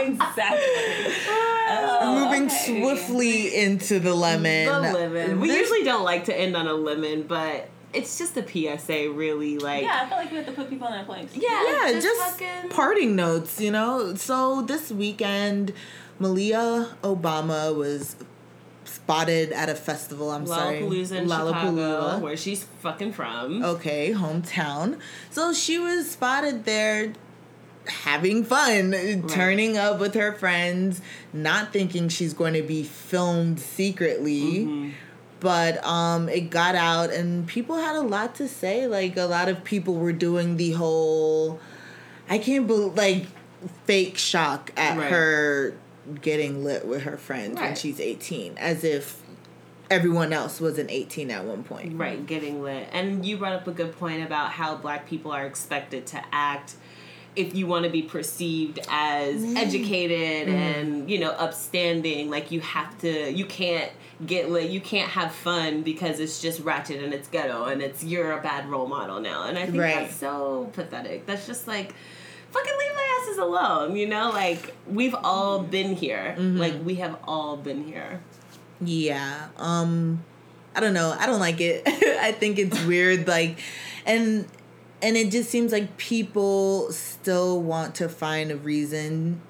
exactly. 0.00 1.14
Oh, 1.72 2.24
Moving 2.24 2.46
okay. 2.46 2.80
swiftly 2.80 3.54
into 3.56 3.98
the 4.00 4.14
lemon. 4.14 4.66
The 4.66 4.80
lemon. 4.80 5.40
We 5.40 5.48
This- 5.48 5.58
usually 5.58 5.84
don't 5.84 6.04
like 6.04 6.24
to 6.26 6.34
end 6.38 6.56
on 6.56 6.66
a 6.66 6.74
lemon, 6.74 7.24
but 7.24 7.68
it's 7.92 8.18
just 8.18 8.36
a 8.36 8.46
PSA, 8.46 9.10
really. 9.12 9.58
Like, 9.58 9.82
Yeah, 9.82 10.02
I 10.02 10.08
feel 10.08 10.18
like 10.18 10.30
we 10.30 10.36
have 10.36 10.46
to 10.46 10.52
put 10.52 10.70
people 10.70 10.86
in 10.88 10.94
their 10.94 11.04
place. 11.04 11.30
yeah, 11.34 11.48
yeah, 11.64 11.92
just, 11.92 12.06
just, 12.06 12.38
fucking. 12.38 12.70
parting 12.70 13.16
notes, 13.16 13.60
you 13.60 13.70
know. 13.70 14.14
So 14.14 14.62
this 14.62 14.90
weekend, 14.90 15.72
Malia 16.18 16.96
Obama 17.02 17.74
was 17.74 18.16
spotted 18.84 19.52
at 19.52 19.68
a 19.68 19.74
festival. 19.74 20.30
I'm 20.30 20.46
sorry, 20.46 20.80
Lollapalooza 20.80 21.12
in 21.12 21.28
Chicago, 21.28 22.18
where 22.18 22.36
she's 22.36 22.64
fucking 22.64 23.12
from. 23.12 23.64
Okay, 23.64 24.12
hometown. 24.12 24.98
So 25.30 25.52
she 25.52 25.78
was 25.78 26.10
spotted 26.10 26.64
there 26.64 27.12
having 27.86 28.44
fun, 28.44 29.24
turning 29.28 29.76
up 29.76 29.98
with 29.98 30.14
her 30.14 30.32
friends, 30.32 31.00
not 31.32 31.72
thinking 31.72 32.08
she's 32.08 32.34
going 32.34 32.54
to 32.54 32.62
be 32.62 32.82
filmed 32.82 33.58
secretly. 33.58 34.60
Mm-hmm. 34.60 34.90
But 35.40 35.84
um 35.84 36.28
it 36.28 36.50
got 36.50 36.74
out 36.74 37.10
and 37.10 37.46
people 37.46 37.76
had 37.76 37.96
a 37.96 38.02
lot 38.02 38.34
to 38.36 38.46
say. 38.48 38.86
Like 38.86 39.16
a 39.16 39.24
lot 39.24 39.48
of 39.48 39.64
people 39.64 39.94
were 39.94 40.12
doing 40.12 40.56
the 40.56 40.72
whole 40.72 41.58
I 42.28 42.38
can't 42.38 42.66
believe 42.66 42.94
like 42.96 43.26
fake 43.84 44.16
shock 44.16 44.70
at 44.76 44.96
Right. 44.96 45.10
her 45.10 45.74
getting 46.22 46.64
lit 46.64 46.86
with 46.86 47.02
her 47.02 47.16
friends 47.16 47.60
when 47.60 47.74
she's 47.76 48.00
18 48.00 48.56
as 48.58 48.84
if 48.84 49.20
everyone 49.90 50.32
else 50.32 50.60
wasn't 50.60 50.90
18 50.90 51.30
at 51.30 51.44
one 51.44 51.64
point. 51.64 51.98
Right, 51.98 52.24
getting 52.24 52.62
lit. 52.62 52.88
And 52.92 53.26
you 53.26 53.36
brought 53.36 53.54
up 53.54 53.66
a 53.66 53.72
good 53.72 53.98
point 53.98 54.22
about 54.24 54.50
how 54.52 54.76
black 54.76 55.08
people 55.08 55.32
are 55.32 55.44
expected 55.44 56.06
to 56.06 56.22
act 56.32 56.74
if 57.40 57.54
you 57.54 57.66
want 57.66 57.84
to 57.84 57.90
be 57.90 58.02
perceived 58.02 58.78
as 58.88 59.42
mm. 59.42 59.56
educated 59.56 60.48
mm-hmm. 60.48 60.56
and, 60.56 61.10
you 61.10 61.18
know, 61.18 61.30
upstanding. 61.30 62.30
Like, 62.30 62.50
you 62.50 62.60
have 62.60 62.96
to, 63.00 63.30
you 63.30 63.44
can't 63.44 63.90
get 64.24 64.50
lit, 64.50 64.70
you 64.70 64.80
can't 64.80 65.10
have 65.10 65.32
fun 65.32 65.82
because 65.82 66.20
it's 66.20 66.40
just 66.40 66.60
ratchet 66.60 67.02
and 67.02 67.14
it's 67.14 67.28
ghetto 67.28 67.64
and 67.64 67.82
it's, 67.82 68.04
you're 68.04 68.32
a 68.32 68.42
bad 68.42 68.68
role 68.68 68.86
model 68.86 69.20
now. 69.20 69.44
And 69.44 69.58
I 69.58 69.66
think 69.66 69.78
Right. 69.78 69.94
that's 69.94 70.16
so 70.16 70.70
pathetic. 70.72 71.26
That's 71.26 71.46
just 71.46 71.66
like, 71.66 71.94
fucking 72.50 72.74
leave 72.78 72.94
my 72.94 73.20
asses 73.20 73.38
alone, 73.38 73.96
you 73.96 74.06
know? 74.06 74.30
Like, 74.30 74.74
we've 74.86 75.14
all 75.14 75.60
mm-hmm. 75.60 75.70
been 75.70 75.96
here. 75.96 76.34
Mm-hmm. 76.38 76.58
Like, 76.58 76.74
we 76.84 76.96
have 76.96 77.16
all 77.24 77.56
been 77.56 77.84
here. 77.84 78.20
Yeah. 78.80 79.48
Um 79.56 80.24
I 80.74 80.80
don't 80.80 80.94
know. 80.94 81.14
I 81.18 81.26
don't 81.26 81.40
like 81.40 81.60
it. 81.60 81.82
I 82.20 82.32
think 82.32 82.58
it's 82.58 82.82
weird 82.84 83.26
like 83.26 83.58
and 84.06 84.46
and 85.02 85.16
it 85.16 85.30
just 85.30 85.50
seems 85.50 85.72
like 85.72 85.96
people 85.96 86.90
still 86.92 87.60
want 87.60 87.94
to 87.96 88.08
find 88.08 88.50
a 88.50 88.56
reason 88.56 89.40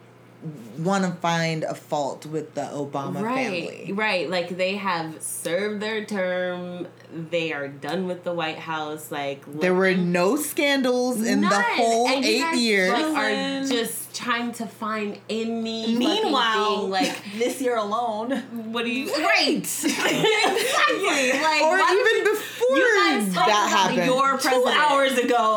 want 0.78 1.04
to 1.04 1.12
find 1.20 1.64
a 1.64 1.74
fault 1.74 2.24
with 2.24 2.54
the 2.54 2.62
Obama 2.62 3.22
right, 3.22 3.44
family. 3.68 3.92
Right, 3.92 4.30
like 4.30 4.56
they 4.56 4.76
have 4.76 5.20
served 5.22 5.80
their 5.82 6.04
term. 6.04 6.88
They 7.12 7.52
are 7.52 7.68
done 7.68 8.06
with 8.06 8.24
the 8.24 8.32
White 8.32 8.58
House. 8.58 9.10
Like 9.10 9.44
There 9.60 9.74
were 9.74 9.94
no 9.94 10.36
scandals 10.36 11.22
in 11.22 11.42
the 11.42 11.48
whole 11.48 12.08
And 12.08 12.24
you 12.24 12.36
8 12.36 12.40
guys, 12.40 12.60
years. 12.60 12.92
Like, 12.92 13.04
are 13.04 13.66
just 13.66 14.14
trying 14.14 14.52
to 14.52 14.66
find 14.66 15.18
any. 15.28 15.96
Meanwhile, 15.96 16.82
thing, 16.82 16.90
like 16.90 17.22
this 17.38 17.60
year 17.60 17.76
alone, 17.76 18.72
what 18.72 18.84
do 18.84 18.90
you? 18.90 19.10
Right. 19.20 19.58
exactly. 19.58 19.92
Like 19.92 21.62
or 21.62 21.78
even 21.78 22.16
you- 22.16 22.30
before 22.32 22.76
you 22.76 22.94
guys 22.96 23.34
talk 23.34 23.46
that 23.46 23.68
about 23.68 23.70
happened. 23.70 24.06
Your 24.06 24.32
two 24.32 24.48
president. 24.48 24.76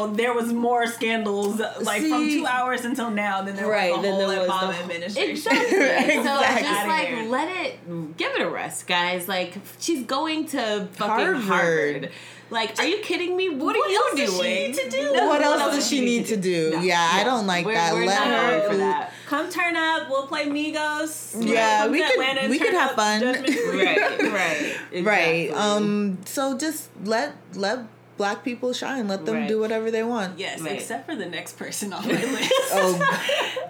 Hours 0.08 0.18
there 0.18 0.34
was 0.34 0.52
more 0.54 0.88
scandals. 0.88 1.60
Like 1.82 2.02
from 2.04 2.28
two 2.28 2.46
hours 2.48 2.86
until 2.86 3.10
now, 3.12 3.42
than 3.42 3.56
there 3.56 3.68
Right, 3.68 3.92
was 3.92 4.02
the 4.02 4.12
whole 4.12 4.28
there 4.28 4.40
was 4.40 4.48
the 4.48 4.54
Obama 4.54 4.74
whole- 4.74 4.84
administration. 4.84 5.32
Exactly. 5.32 6.16
So 6.24 6.40
just 6.62 6.88
like 6.88 7.08
here. 7.08 7.24
let 7.30 7.48
it, 7.66 8.18
give 8.18 8.32
it 8.36 8.42
a 8.42 8.50
rest, 8.50 8.88
guys. 8.88 9.28
Like 9.28 9.56
she's 9.80 10.04
going 10.06 10.48
to 10.48 10.88
fucking 10.94 11.08
Harvard. 11.26 11.42
Harvard. 11.44 12.12
Like, 12.50 12.78
are 12.78 12.86
you 12.86 13.00
kidding 13.00 13.36
me? 13.36 13.50
What, 13.50 13.76
are 13.76 13.90
you 13.90 13.96
else 13.96 14.16
does 14.16 14.32
she 14.32 14.38
doing? 14.38 14.72
need 14.72 14.76
to 14.76 14.90
do? 14.90 15.14
No, 15.14 15.28
what 15.28 15.42
else 15.42 15.76
does 15.76 15.88
she 15.88 16.02
need 16.06 16.28
to 16.28 16.38
do? 16.38 16.72
No, 16.72 16.82
yeah, 16.82 17.10
I 17.14 17.24
don't 17.24 17.48
like 17.48 17.66
We're- 17.66 17.78
that. 17.78 17.94
we're 17.94 18.06
Let 18.06 18.28
not 18.28 18.44
her 18.44 18.70
for 18.70 18.78
that. 18.78 19.12
Come 19.26 19.50
turn 19.50 19.76
up. 19.76 20.08
We'll 20.10 20.28
play 20.28 20.46
Migos. 20.46 21.34
Yeah, 21.44 21.88
we 21.88 21.98
to 22.00 22.04
could- 22.06 22.14
Atlanta, 22.20 22.50
we 22.50 22.60
could 22.60 22.74
have 22.74 22.92
up 22.92 22.96
fun. 22.96 23.22
Judgment 23.22 23.50
Free. 23.60 23.86
right, 23.86 24.22
right, 24.94 25.04
Right. 25.04 25.52
Um 25.56 26.20
so 26.26 26.56
just 26.56 26.90
let 27.04 27.36
let 27.56 27.80
black 28.18 28.44
people 28.44 28.74
shine. 28.74 29.08
Let 29.08 29.26
them 29.26 29.36
Right. 29.36 29.48
do 29.48 29.60
whatever 29.60 29.90
they 29.92 30.04
want. 30.04 30.38
Yes, 30.40 30.62
Right. 30.62 30.74
except 30.74 31.06
for 31.08 31.16
the 31.16 31.26
next 31.26 31.58
person 31.58 31.92
on 31.94 32.06
my 32.08 32.12
list. 32.38 32.52
Oh, 32.72 33.20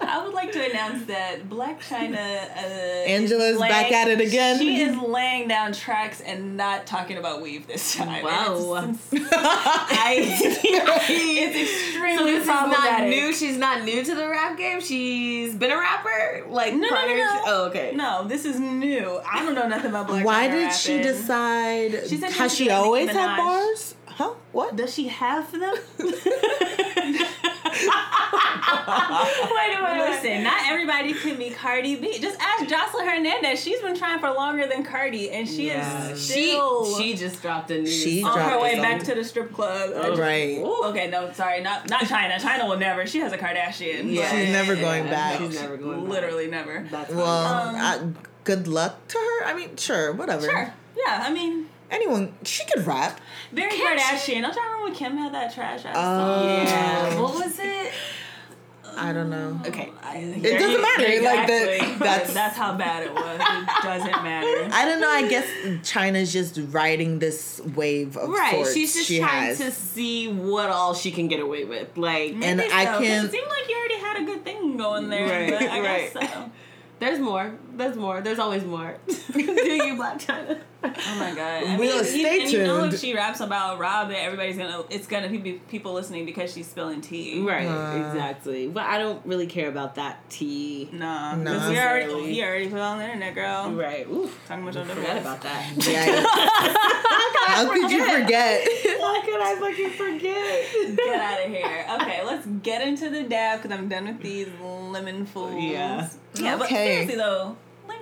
I 0.02 0.22
would 0.24 0.34
like 0.34 0.52
to 0.52 0.70
announce 0.70 1.06
that 1.06 1.48
Blac 1.48 1.80
Chyna. 1.80 2.14
Uh, 2.14 2.60
Angela's 3.06 3.54
is 3.56 3.60
back 3.60 3.90
at 3.92 4.08
it 4.08 4.20
again. 4.20 4.58
She 4.58 4.82
is 4.82 4.96
laying 4.96 5.48
down 5.48 5.72
tracks 5.72 6.20
and 6.20 6.56
not 6.56 6.86
talking 6.86 7.16
about 7.16 7.40
weave 7.42 7.66
this 7.66 7.94
time. 7.96 8.22
Wow. 8.24 8.74
And 8.74 8.98
it's, 9.12 9.28
I, 9.32 10.14
it's 10.18 11.56
extremely 11.72 12.16
so 12.18 12.24
this 12.24 12.42
is 12.42 12.46
not 12.46 13.02
new. 13.04 13.32
She's 13.32 13.56
not 13.56 13.82
new 13.84 14.04
to 14.04 14.14
the 14.14 14.28
rap 14.28 14.56
game. 14.58 14.80
She's 14.80 15.54
been 15.54 15.70
a 15.70 15.76
rapper. 15.76 16.44
Like 16.48 16.74
No, 16.74 16.80
no, 16.80 16.88
prior 16.88 17.08
no, 17.08 17.14
no. 17.16 17.30
to- 17.30 17.42
oh, 17.50 17.64
okay. 17.70 17.92
No, 17.94 18.28
this 18.28 18.44
is 18.44 18.60
new. 18.60 19.20
I 19.30 19.44
don't 19.44 19.54
know 19.54 19.66
nothing 19.68 19.90
about 19.90 20.06
Black 20.06 20.24
Why 20.24 20.48
China 20.48 20.60
did 20.60 20.72
she 20.74 20.98
decide? 21.02 21.92
She 22.08 22.16
said 22.18 22.30
she 22.32 22.38
has 22.38 22.50
was 22.50 22.56
she 22.56 22.66
gonna 22.66 22.80
be 22.80 22.84
always 22.84 23.10
had 23.10 23.36
bars? 23.36 23.93
Huh? 24.16 24.34
What? 24.52 24.76
Does 24.76 24.94
she 24.94 25.08
have 25.08 25.50
them? 25.50 25.74
wait, 25.98 26.14
wait, 29.58 29.82
wait. 29.82 29.98
Listen, 30.10 30.42
not 30.44 30.62
everybody 30.66 31.12
can 31.14 31.36
be 31.36 31.50
Cardi 31.50 31.96
B. 31.96 32.18
Just 32.20 32.38
ask 32.40 32.64
Joseline 32.64 33.06
Hernandez. 33.08 33.60
She's 33.62 33.80
been 33.80 33.96
trying 33.96 34.20
for 34.20 34.30
longer 34.30 34.66
than 34.66 34.84
Cardi, 34.84 35.30
and 35.30 35.48
she 35.48 35.66
Yeah. 35.68 36.08
is 36.10 36.24
She 36.26 36.50
still 36.50 36.96
she 36.98 37.14
just 37.16 37.42
dropped 37.42 37.70
a 37.70 37.78
new 37.80 37.86
She 37.90 38.22
song. 38.22 38.38
on 38.38 38.50
her 38.50 38.60
way 38.60 38.76
back 38.80 39.02
to 39.04 39.14
the 39.14 39.24
strip 39.24 39.52
club. 39.52 39.90
Oh. 39.94 40.16
Right. 40.16 40.58
Ooh. 40.58 40.84
Okay, 40.90 41.08
no, 41.08 41.32
sorry, 41.32 41.60
not 41.60 41.88
not 41.90 42.02
Chyna. 42.02 42.36
Chyna 42.36 42.68
will 42.68 42.78
never. 42.78 43.06
She 43.06 43.18
has 43.18 43.32
a 43.32 43.38
Kardashian. 43.38 44.12
Yeah. 44.12 44.30
She's 44.30 44.50
never 44.50 44.76
going 44.76 45.04
Yeah, 45.06 45.10
back. 45.10 45.38
She's 45.40 45.60
never 45.60 45.76
going 45.76 46.00
back. 46.02 46.08
Literally 46.10 46.46
never. 46.46 46.86
That's 46.90 47.10
Well, 47.12 47.26
Um, 47.26 47.74
I, 47.76 47.98
good 48.44 48.68
luck 48.68 49.08
to 49.08 49.18
her. 49.18 49.46
I 49.46 49.54
mean, 49.54 49.76
sure, 49.76 50.12
whatever. 50.12 50.44
Sure. 50.46 50.72
Yeah, 50.96 51.24
I 51.26 51.32
mean, 51.32 51.68
Anyone, 51.90 52.34
she 52.44 52.64
could 52.66 52.86
rap. 52.86 53.20
very 53.52 53.70
Can't 53.70 54.00
Kardashian. 54.00 54.42
Don't 54.42 54.54
y'all 54.54 54.64
remember 54.64 54.84
when 54.84 54.94
Kim 54.94 55.16
had 55.16 55.32
that 55.34 55.54
trash 55.54 55.84
ass 55.84 55.94
Oh. 55.96 56.36
song? 56.38 56.66
yeah. 56.66 57.20
What 57.20 57.34
was 57.34 57.58
it? 57.58 57.92
I 58.96 59.12
don't 59.12 59.28
know. 59.28 59.60
Oh, 59.64 59.68
okay. 59.68 59.90
I- 60.04 60.18
It 60.18 60.58
doesn't 60.58 60.80
matter. 60.80 61.22
Like 61.22 61.46
that. 61.48 61.96
That's. 61.98 62.32
That's 62.34 62.56
how 62.56 62.76
bad 62.76 63.02
it 63.02 63.12
was. 63.12 63.40
It 63.40 63.66
doesn't 63.82 64.22
matter. 64.22 64.68
I 64.72 64.84
don't 64.84 65.00
know. 65.00 65.08
I 65.10 65.28
guess 65.28 65.46
Chyna's 65.82 66.32
just 66.32 66.60
riding 66.70 67.18
this 67.18 67.60
wave 67.74 68.16
of 68.16 68.28
Right. 68.28 68.54
sorts. 68.54 68.72
She's 68.74 68.94
just 68.94 69.06
she 69.06 69.18
trying 69.18 69.46
has. 69.48 69.58
to 69.58 69.72
see 69.72 70.28
what 70.32 70.70
all 70.70 70.94
she 70.94 71.10
can 71.10 71.26
get 71.26 71.40
away 71.40 71.64
with. 71.64 71.96
Like 71.96 72.32
And 72.34 72.58
Maybe 72.58 72.72
I 72.72 72.84
so, 72.84 72.90
'cause 72.92 73.00
can't- 73.08 73.24
It 73.26 73.32
seemed 73.32 73.48
like 73.48 73.68
you 73.68 73.76
already 73.76 73.98
had 73.98 74.16
a 74.22 74.24
good 74.24 74.44
thing 74.44 74.76
going 74.76 75.08
there. 75.08 75.28
Right, 75.28 75.50
but 75.60 75.70
I 75.70 75.82
guess 75.82 76.12
so. 76.12 76.50
there's 77.00 77.18
more. 77.18 77.52
There's 77.76 77.96
more. 77.96 78.20
There's 78.20 78.38
always 78.38 78.64
more. 78.64 78.96
Do 79.06 79.40
you 79.40 79.94
Blac 79.96 80.20
Chyna? 80.24 80.60
Oh 80.86 81.16
my 81.18 81.34
god! 81.34 81.64
I 81.66 81.76
We'll 81.78 81.94
mean, 81.96 82.04
stay 82.04 82.42
and 82.42 82.52
you 82.52 82.58
know 82.64 82.84
if 82.84 82.98
she 83.00 83.14
raps 83.14 83.40
about 83.40 83.78
Rob, 83.78 84.08
that 84.10 84.18
everybody's 84.18 84.58
gonna 84.58 84.84
it's 84.90 85.06
gonna 85.06 85.30
be 85.30 85.54
people 85.70 85.94
listening 85.94 86.26
because 86.26 86.52
she's 86.52 86.66
spilling 86.66 87.00
tea. 87.00 87.40
Right, 87.40 87.66
Uh. 87.66 88.06
exactly. 88.06 88.68
But 88.68 88.82
I 88.84 88.98
don't 88.98 89.24
really 89.24 89.46
care 89.46 89.68
about 89.70 89.94
that 89.94 90.28
tea. 90.28 90.90
Nah, 90.92 91.36
Nah. 91.36 91.44
because 91.54 91.70
he 91.70 91.78
already 91.78 92.04
Necessarily. 92.04 92.32
he 92.34 92.42
already 92.44 92.68
put 92.68 92.76
it 92.76 92.80
on 92.82 92.98
the 92.98 93.04
internet, 93.04 93.34
girl. 93.34 93.70
Right. 93.72 94.06
Oof. 94.08 94.38
Talking 94.46 94.62
about 94.68 94.74
your 94.74 94.84
Forgot 94.84 94.96
divorce. 95.06 95.20
about 95.22 95.40
that. 95.42 95.72
Yeah. 95.88 96.74
How 97.46 97.68
could 97.72 97.90
you 97.90 98.04
forget? 98.04 98.66
How 99.00 99.22
could 99.22 99.40
I 99.40 99.56
fucking 99.60 99.90
forget? 99.90 100.96
Get 100.96 101.20
out 101.20 101.44
of 101.46 101.50
here. 101.50 101.86
Okay, 102.00 102.24
let's 102.24 102.46
get 102.62 102.86
into 102.86 103.10
the 103.10 103.22
dab 103.22 103.62
because 103.62 103.76
I'm 103.78 103.88
done 103.88 104.06
with 104.06 104.20
these 104.20 104.48
lemon 104.62 105.24
fools. 105.26 105.62
Yeah. 105.62 106.08
Yeah, 106.34 106.56
but 106.56 106.66
Okay. 106.66 106.92
seriously 106.94 107.16
though, 107.16 107.44
lemon 107.44 107.56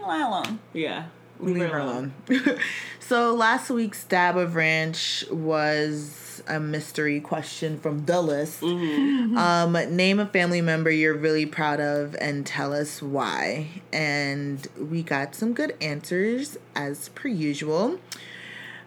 lie 0.06 0.26
alone. 0.26 0.58
Yeah. 0.72 1.06
Leave 1.40 1.70
her 1.70 1.78
alone. 1.78 2.14
so 3.00 3.34
last 3.34 3.68
week's 3.70 4.04
dab 4.04 4.36
of 4.36 4.54
ranch 4.54 5.24
was 5.30 6.42
a 6.46 6.60
mystery 6.60 7.20
question 7.20 7.78
from 7.78 8.06
the 8.06 8.20
list. 8.20 8.62
Um, 8.62 9.72
name 9.72 10.20
a 10.20 10.26
family 10.26 10.60
member 10.60 10.90
you're 10.90 11.14
really 11.14 11.46
proud 11.46 11.80
of 11.80 12.14
and 12.20 12.46
tell 12.46 12.72
us 12.72 13.02
why. 13.02 13.82
And 13.92 14.66
we 14.78 15.02
got 15.02 15.34
some 15.34 15.52
good 15.52 15.76
answers 15.80 16.58
as 16.74 17.08
per 17.10 17.28
usual. 17.28 17.98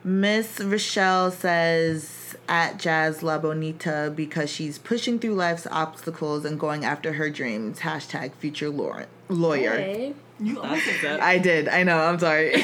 Miss 0.04 0.60
Rochelle 0.60 1.32
says 1.32 2.36
at 2.48 2.78
Jazz 2.78 3.24
La 3.24 3.40
Bonita 3.40 4.14
because 4.16 4.50
she's 4.50 4.78
pushing 4.78 5.20
through 5.20 5.34
life's 5.34 5.68
obstacles 5.72 6.46
and 6.46 6.60
going 6.60 6.86
after 6.86 7.14
her 7.14 7.30
dreams. 7.30 7.80
Hashtag 7.80 8.34
future 8.34 8.70
lawyer. 8.70 9.08
lawyer. 9.30 10.14
You 10.40 10.56
what's 10.56 11.04
up. 11.06 11.22
I 11.22 11.38
did. 11.38 11.70
I 11.70 11.84
know. 11.84 11.98
I'm 11.98 12.20
sorry. 12.20 12.52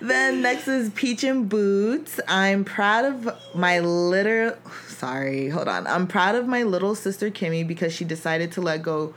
then 0.00 0.42
next 0.42 0.66
is 0.66 0.90
Peach 0.90 1.22
and 1.22 1.48
Boots. 1.48 2.18
I'm 2.26 2.64
proud 2.64 3.04
of 3.04 3.36
my 3.54 3.78
little. 3.78 4.56
Sorry, 4.88 5.48
hold 5.50 5.68
on. 5.68 5.86
I'm 5.86 6.08
proud 6.08 6.34
of 6.34 6.48
my 6.48 6.64
little 6.64 6.96
sister 6.96 7.30
Kimmy 7.30 7.66
because 7.66 7.92
she 7.92 8.04
decided 8.04 8.52
to 8.52 8.60
let 8.60 8.82
go. 8.82 9.14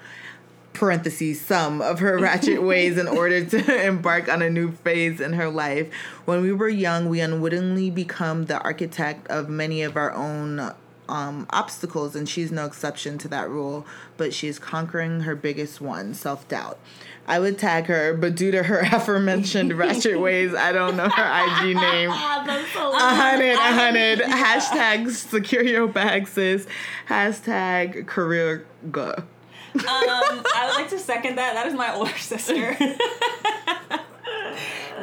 Parentheses 0.74 1.42
some 1.42 1.82
of 1.82 1.98
her 2.02 2.20
ratchet 2.20 2.62
ways 2.64 3.00
in 3.00 3.08
order 3.08 3.44
to 3.44 3.88
embark 3.88 4.30
on 4.30 4.44
a 4.44 4.50
new 4.50 4.72
phase 4.72 5.20
in 5.20 5.34
her 5.34 5.50
life. 5.50 5.92
When 6.26 6.44
we 6.44 6.54
were 6.54 6.70
young, 6.70 7.10
we 7.10 7.20
unwittingly 7.20 7.90
become 7.90 8.46
the 8.46 8.62
architect 8.62 9.26
of 9.28 9.50
many 9.50 9.82
of 9.82 9.98
our 9.98 10.12
own 10.14 10.76
um, 11.10 11.46
obstacles, 11.50 12.16
and 12.16 12.28
she's 12.28 12.52
no 12.52 12.66
exception 12.66 13.18
to 13.20 13.28
that 13.30 13.50
rule. 13.50 13.86
But 14.18 14.34
she's 14.34 14.60
conquering 14.60 15.22
her 15.22 15.36
biggest 15.36 15.82
one, 15.82 16.14
self 16.14 16.48
doubt. 16.48 16.80
I 17.28 17.40
would 17.40 17.58
tag 17.60 17.88
her, 17.88 18.14
but 18.14 18.36
due 18.36 18.52
to 18.52 18.64
her 18.64 18.80
aforementioned 18.92 19.74
ratchet 19.74 20.20
ways, 20.20 20.54
I 20.54 20.72
don't 20.72 20.96
know 20.96 21.10
her 21.10 21.60
IG 21.62 21.76
name. 21.76 22.10
Ah, 22.12 22.44
that's 22.46 22.72
so 22.72 22.92
A 22.92 23.00
hundred, 23.00 23.54
a 23.54 23.58
hundred. 23.58 24.20
Hashtag 24.22 25.10
secure 25.12 25.64
your 25.64 25.88
bag, 25.88 26.28
sis. 26.28 26.66
Hashtag 27.10 28.08
career 28.08 28.66
go. 28.92 29.14
Um, 29.76 29.84
I 29.86 30.66
would 30.68 30.76
like 30.76 30.90
to 30.90 30.98
second 31.00 31.36
that. 31.36 31.54
That 31.54 31.68
is 31.68 31.74
my 31.74 31.94
older 31.94 32.18
sister. 32.18 32.76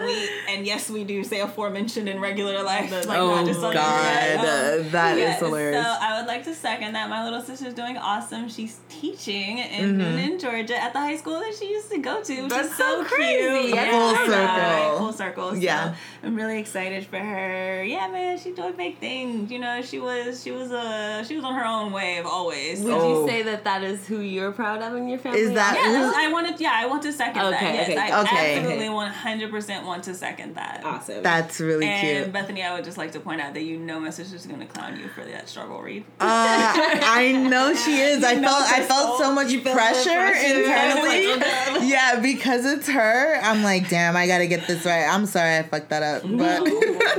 We 0.00 0.28
and 0.48 0.66
yes, 0.66 0.90
we 0.90 1.04
do 1.04 1.22
say 1.24 1.40
aforementioned 1.40 2.08
in 2.08 2.20
regular 2.20 2.62
life. 2.62 2.90
Like 2.90 3.18
Oh 3.18 3.34
not 3.36 3.46
just 3.46 3.62
on 3.62 3.72
God, 3.74 4.04
the 4.04 4.30
internet. 4.32 4.86
uh, 4.86 4.90
that 4.90 5.12
is 5.16 5.20
Yes, 5.20 5.38
hilarious. 5.40 5.84
So 5.84 5.96
I 6.00 6.18
would 6.18 6.26
like 6.28 6.44
to 6.44 6.54
second 6.54 6.92
that. 6.94 7.08
My 7.08 7.24
little 7.24 7.40
sister's 7.42 7.74
doing 7.74 7.96
awesome. 7.96 8.48
She's 8.48 8.80
teaching 8.88 9.58
in 9.58 9.98
Mm-hmm. 9.98 10.00
Newnan, 10.00 10.40
Georgia, 10.40 10.76
at 10.82 10.92
the 10.92 10.98
high 10.98 11.16
school 11.16 11.38
that 11.40 11.54
she 11.58 11.70
used 11.70 11.90
to 11.90 11.98
go 11.98 12.22
to. 12.22 12.42
Which 12.42 12.50
That's 12.50 12.68
is 12.70 12.76
so 12.76 13.02
so, 13.02 13.04
crazy. 13.14 13.62
cute. 13.68 13.74
Yeah, 13.74 13.90
Full 13.90 14.00
I 14.08 14.26
circle. 14.26 14.34
right? 14.36 14.94
Full 14.98 15.12
circle. 15.12 15.50
So 15.50 15.56
Yeah. 15.56 15.94
I'm 16.22 16.34
really 16.34 16.58
excited 16.58 17.06
for 17.06 17.18
her. 17.18 17.84
Yeah, 17.84 18.08
man, 18.08 18.38
she's 18.38 18.54
doing 18.56 18.72
big 18.76 18.98
things. 18.98 19.50
You 19.50 19.58
know, 19.58 19.82
she 19.82 19.98
was 20.00 20.42
she 20.42 20.50
was 20.50 20.72
uh 20.72 21.22
she 21.24 21.36
was 21.36 21.44
on 21.44 21.54
her 21.54 21.64
own 21.64 21.92
wave 21.92 22.24
always. 22.26 22.80
Would 22.80 22.92
Oh. 22.94 23.22
you 23.22 23.28
say 23.28 23.42
that 23.42 23.64
that 23.64 23.82
is 23.84 24.06
who 24.06 24.20
you're 24.20 24.52
proud 24.52 24.82
of 24.82 24.94
in 24.96 25.08
your 25.08 25.18
family? 25.18 25.40
Is 25.40 25.52
that- 25.52 25.74
Yeah, 25.76 26.10
Who- 26.10 26.12
I 26.16 26.32
wanted. 26.32 26.58
Yeah, 26.60 26.72
I 26.74 26.86
want 26.86 27.02
to 27.02 27.12
second 27.12 27.42
that. 27.42 27.54
Okay, 27.54 27.74
Yes, 27.74 27.88
okay, 27.90 27.98
I 27.98 28.20
okay. 28.22 28.56
absolutely 28.58 28.88
one 28.88 29.10
hundred 29.10 29.50
percent 29.50 29.83
want 29.86 30.04
to 30.04 30.14
second 30.14 30.54
that. 30.56 30.82
awesome? 30.84 31.22
That's 31.22 31.60
really 31.60 31.86
And 31.86 32.24
cute. 32.24 32.32
Bethany, 32.32 32.62
I 32.62 32.74
would 32.74 32.84
just 32.84 32.98
like 32.98 33.12
to 33.12 33.20
point 33.20 33.40
out 33.40 33.54
that 33.54 33.62
you 33.62 33.78
know 33.78 34.00
my 34.00 34.10
sister's 34.10 34.46
gonna 34.46 34.66
clown 34.66 34.98
you 34.98 35.08
for 35.08 35.24
that 35.24 35.48
struggle 35.48 35.80
read. 35.82 36.04
Uh, 36.20 36.72
I 36.76 37.32
know 37.32 37.74
she 37.74 38.00
is. 38.00 38.22
I 38.24 38.32
You 38.32 38.40
know 38.40 38.48
felt 38.48 38.72
I 38.72 38.82
felt 38.84 39.18
so 39.18 39.32
much 39.32 39.50
You 39.50 39.60
felt 39.60 39.76
the 39.76 39.80
pressure, 39.80 40.10
pressure. 40.10 40.60
internally. 40.60 41.26
Like, 41.28 41.42
oh, 41.46 41.80
yeah, 41.84 42.20
because 42.20 42.64
it's 42.64 42.88
her. 42.88 43.40
I'm 43.42 43.62
like, 43.62 43.88
damn, 43.88 44.16
I 44.16 44.26
gotta 44.26 44.46
get 44.46 44.66
this 44.66 44.84
right. 44.84 45.06
I'm 45.06 45.26
sorry 45.26 45.58
I 45.58 45.62
fucked 45.62 45.90
that 45.90 46.02
up, 46.02 46.22
but 46.22 46.62
when 46.62 46.72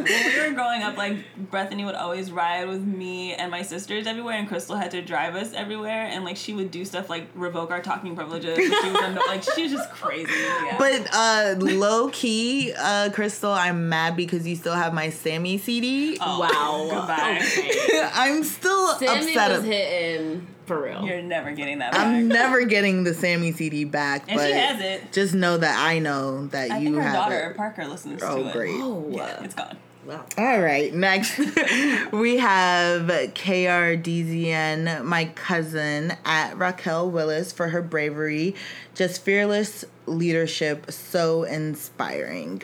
we 0.03 0.39
were 0.47 0.53
growing 0.53 0.84
up, 0.84 0.97
like 0.97 1.18
Bethany 1.51 1.86
would 1.86 1.95
always 1.95 2.32
ride 2.32 2.68
with 2.68 2.82
me 2.84 3.34
and 3.34 3.51
my 3.51 3.61
sisters 3.61 4.07
everywhere, 4.07 4.36
and 4.36 4.47
Crystal 4.47 4.76
had 4.76 4.91
to 4.91 5.01
drive 5.01 5.36
us 5.36 5.53
everywhere, 5.53 6.03
and 6.11 6.24
like 6.24 6.38
she 6.38 6.53
would 6.53 6.72
do 6.72 6.86
stuff 6.86 7.09
like 7.09 7.28
revoke 7.36 7.72
our 7.72 7.82
talking 7.82 8.16
privileges. 8.16 8.57
She 8.57 8.70
was 8.70 9.01
anno- 9.01 9.22
like 9.28 9.43
she 9.43 9.63
was 9.63 9.72
just 9.72 9.89
crazy. 9.91 10.32
Yeah. 10.36 10.76
but 10.78 11.07
uh, 11.13 11.55
low 11.59 12.09
key, 12.09 12.55
uh, 12.78 13.10
Crystal, 13.14 13.51
I'm 13.51 13.89
mad 13.89 14.16
because 14.16 14.47
you 14.47 14.56
still 14.56 14.74
have 14.74 14.93
my 14.93 15.10
Sammy 15.10 15.58
CD. 15.58 16.18
Oh, 16.22 16.39
Wow. 16.39 16.88
Goodbye. 16.89 18.10
I'm 18.14 18.43
still 18.43 18.88
Sammy 18.99 19.28
upset. 19.36 19.51
was 19.51 19.60
ab- 19.60 19.66
hitting 19.66 20.47
for 20.66 20.82
real. 20.84 21.03
You're 21.06 21.22
never 21.22 21.51
getting 21.51 21.80
that 21.80 21.91
back. 21.91 22.06
I'm 22.08 22.28
never 22.28 22.66
getting 22.66 23.03
the 23.03 23.14
Sammy 23.14 23.51
CD 23.51 23.84
back, 23.86 24.26
and 24.28 24.38
but 24.38 24.47
she 24.47 24.53
has 24.53 24.82
it. 24.82 25.12
just 25.12 25.34
know 25.36 25.58
that 25.58 25.78
I 25.80 25.99
know 25.99 26.47
that 26.47 26.72
I 26.72 26.78
you 26.80 26.86
think 26.86 26.95
her 26.97 27.01
have 27.03 27.14
daughter 27.14 27.49
it. 27.51 27.58
Parker 27.58 27.86
listens 27.86 28.22
Oh, 28.24 28.41
to 28.43 28.49
it. 28.49 28.53
great. 28.53 28.72
oh, 28.76 29.08
Yeah, 29.12 29.43
it's 29.43 29.53
gone. 29.56 29.78
Wow. 30.06 30.26
All 30.38 30.62
right, 30.62 30.93
next 30.93 31.38
we 32.12 32.38
have 32.38 33.08
KRDZN, 33.34 35.03
my 35.03 35.26
cousin 35.26 36.14
at 36.24 36.58
Raquel 36.58 37.10
Willis 37.10 37.51
for 37.51 37.70
her 37.70 37.82
bravery, 37.82 38.56
just 38.93 39.22
fearless 39.24 39.86
leadership, 40.06 40.91
so 40.91 41.43
inspiring. 41.43 42.62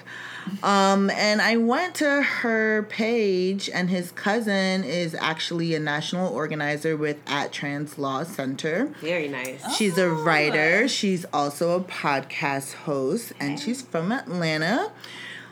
Um, 0.63 1.09
and 1.11 1.41
I 1.41 1.57
went 1.57 1.95
to 1.95 2.21
her 2.21 2.83
page, 2.83 3.69
and 3.69 3.89
his 3.89 4.11
cousin 4.11 4.83
is 4.83 5.15
actually 5.15 5.75
a 5.75 5.79
national 5.79 6.33
organizer 6.33 6.97
with 6.97 7.17
At 7.27 7.51
Trans 7.51 7.97
Law 7.97 8.23
Center. 8.23 8.93
Very 9.01 9.27
nice. 9.27 9.75
She's 9.75 9.97
a 9.97 10.09
writer. 10.09 10.87
She's 10.87 11.25
also 11.33 11.77
a 11.79 11.83
podcast 11.83 12.73
host, 12.73 13.33
and 13.39 13.59
she's 13.59 13.81
from 13.81 14.11
Atlanta. 14.11 14.91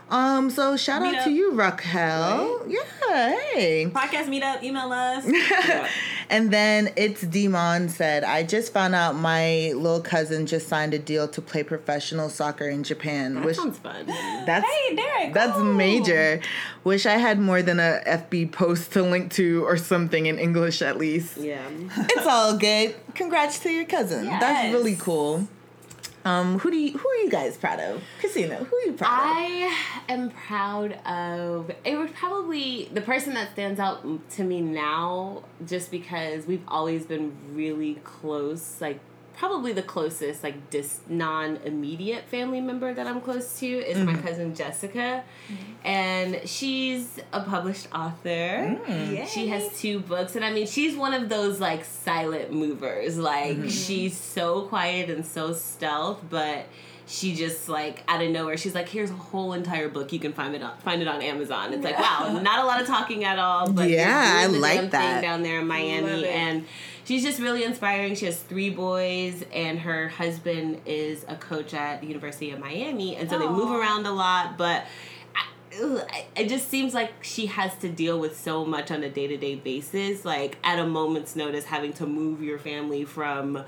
Um, 0.09 0.49
so 0.49 0.75
shout 0.75 1.01
Meet 1.03 1.15
out 1.15 1.23
to 1.25 1.31
you, 1.31 1.51
Raquel. 1.53 2.65
Yeah, 2.67 2.79
hey. 3.53 3.89
Podcast 3.93 4.25
meetup, 4.27 4.63
email 4.63 4.91
us. 4.91 5.25
And 6.31 6.51
then 6.51 6.91
it's 6.95 7.21
Demon 7.21 7.89
said, 7.89 8.23
I 8.23 8.43
just 8.43 8.71
found 8.71 8.93
out 8.93 9.15
my 9.15 9.71
little 9.75 9.99
cousin 9.99 10.45
just 10.45 10.67
signed 10.67 10.93
a 10.93 10.99
deal 10.99 11.27
to 11.27 11.41
play 11.41 11.63
professional 11.63 12.29
soccer 12.29 12.69
in 12.69 12.83
Japan. 12.83 13.33
That 13.33 13.45
Which 13.45 13.55
sounds 13.55 13.79
fun. 13.79 14.05
that's 14.05 14.63
hey, 14.63 14.95
Derek. 14.95 15.33
that's 15.33 15.53
cool. 15.53 15.63
major. 15.63 16.39
Wish 16.83 17.07
I 17.07 17.17
had 17.17 17.39
more 17.39 17.63
than 17.63 17.79
a 17.79 18.01
FB 18.05 18.51
post 18.51 18.91
to 18.93 19.01
link 19.01 19.31
to 19.33 19.65
or 19.65 19.75
something 19.75 20.27
in 20.27 20.37
English 20.37 20.83
at 20.83 20.99
least. 20.99 21.37
Yeah. 21.37 21.67
It's 21.97 22.27
all 22.27 22.55
good. 22.57 22.95
Congrats 23.15 23.57
to 23.61 23.71
your 23.71 23.85
cousin. 23.85 24.25
That's 24.25 24.71
really 24.71 24.91
Yes. 24.91 25.01
cool. 25.01 25.47
Um, 26.29 26.59
who 26.59 26.69
do 26.69 26.77
you 26.77 26.95
who 26.95 27.09
are 27.09 27.15
you 27.15 27.29
guys 27.29 27.57
proud 27.57 27.79
of? 27.79 28.03
Christina, 28.19 28.57
who 28.57 28.75
are 28.75 28.81
you 28.81 28.93
proud 28.93 29.09
of? 29.09 29.37
I 29.37 29.77
am 30.09 30.29
proud 30.29 30.93
of. 31.05 31.71
It 31.83 31.97
was 31.97 32.11
probably 32.11 32.87
the 32.93 33.01
person 33.01 33.33
that 33.33 33.51
stands 33.53 33.79
out 33.79 34.05
to 34.31 34.43
me 34.43 34.61
now, 34.61 35.43
just 35.65 35.89
because 35.89 36.45
we've 36.45 36.61
always 36.67 37.05
been 37.05 37.35
really 37.53 37.95
close. 38.03 38.79
Like 38.79 38.99
probably 39.39 39.71
the 39.71 39.81
closest, 39.81 40.43
like 40.43 40.69
dis 40.69 40.99
non 41.07 41.57
immediate 41.63 42.25
family 42.25 42.59
member 42.59 42.93
that 42.93 43.07
I'm 43.07 43.21
close 43.21 43.57
to 43.61 43.65
is 43.65 43.97
my 43.97 44.13
mm-hmm. 44.13 44.27
cousin 44.27 44.53
Jessica, 44.53 45.23
mm-hmm. 45.47 45.87
and 45.87 46.47
she's 46.47 47.19
a 47.31 47.41
published 47.41 47.87
author. 47.95 48.77
Mm. 48.85 49.25
She 49.27 49.47
has 49.47 49.79
two 49.79 50.01
books, 50.01 50.35
and 50.35 50.43
I 50.43 50.51
mean, 50.51 50.67
she's 50.67 50.95
one 50.95 51.13
of 51.13 51.29
those 51.29 51.59
like 51.61 51.85
silent 51.85 52.51
movers. 52.51 53.17
Like 53.17 53.55
mm-hmm. 53.55 53.69
she's 53.69 54.15
so 54.15 54.63
quiet 54.63 55.09
and 55.09 55.25
so 55.25 55.53
stealth, 55.53 56.21
but 56.29 56.65
she 57.07 57.33
just 57.33 57.69
like 57.69 58.03
out 58.09 58.21
of 58.21 58.29
nowhere, 58.29 58.57
she's 58.57 58.75
like, 58.75 58.89
"Here's 58.89 59.09
a 59.09 59.13
whole 59.13 59.53
entire 59.53 59.87
book. 59.87 60.11
You 60.11 60.19
can 60.19 60.33
find 60.33 60.53
it 60.53 60.61
on 60.61 60.77
find 60.79 61.01
it 61.01 61.07
on 61.07 61.21
Amazon." 61.21 61.73
It's 61.73 61.83
like, 61.83 61.97
wow, 61.97 62.39
not 62.43 62.59
a 62.59 62.65
lot 62.65 62.81
of 62.81 62.87
talking 62.87 63.23
at 63.23 63.39
all, 63.39 63.71
but 63.71 63.89
Yeah, 63.89 64.21
I 64.43 64.47
like 64.47 64.91
that. 64.91 65.13
thing 65.13 65.21
down 65.21 65.43
there 65.43 65.61
in 65.61 65.67
Love 65.67 65.77
Miami, 65.77 66.23
it. 66.23 66.27
and 66.27 66.65
she's 67.09 67.23
just 67.23 67.39
really 67.39 67.63
inspiring. 67.63 68.13
She 68.13 68.27
has 68.27 68.37
three 68.39 68.69
boys, 68.69 69.43
and 69.51 69.79
her 69.79 70.07
husband 70.09 70.81
is 70.85 71.25
a 71.27 71.35
coach 71.35 71.73
at 71.73 72.01
the 72.01 72.07
University 72.07 72.51
of 72.51 72.59
Miami, 72.59 73.15
and 73.15 73.27
so 73.27 73.39
they 73.39 73.47
move 73.47 73.71
around 73.71 74.05
a 74.05 74.11
lot, 74.11 74.57
but. 74.57 74.83
I- 75.35 76.25
It 76.35 76.49
just 76.49 76.67
seems 76.69 76.93
like 76.95 77.23
she 77.23 77.45
has 77.45 77.75
to 77.77 77.89
deal 77.89 78.19
with 78.19 78.39
so 78.39 78.65
much 78.65 78.89
on 78.91 79.03
a 79.03 79.09
day 79.09 79.27
to 79.27 79.37
day 79.37 79.55
basis. 79.55 80.25
Like 80.25 80.57
at 80.63 80.79
a 80.79 80.85
moment's 80.85 81.35
notice, 81.35 81.65
having 81.65 81.93
to 81.93 82.05
move 82.07 82.41
your 82.41 82.57
family 82.57 83.05
from 83.05 83.63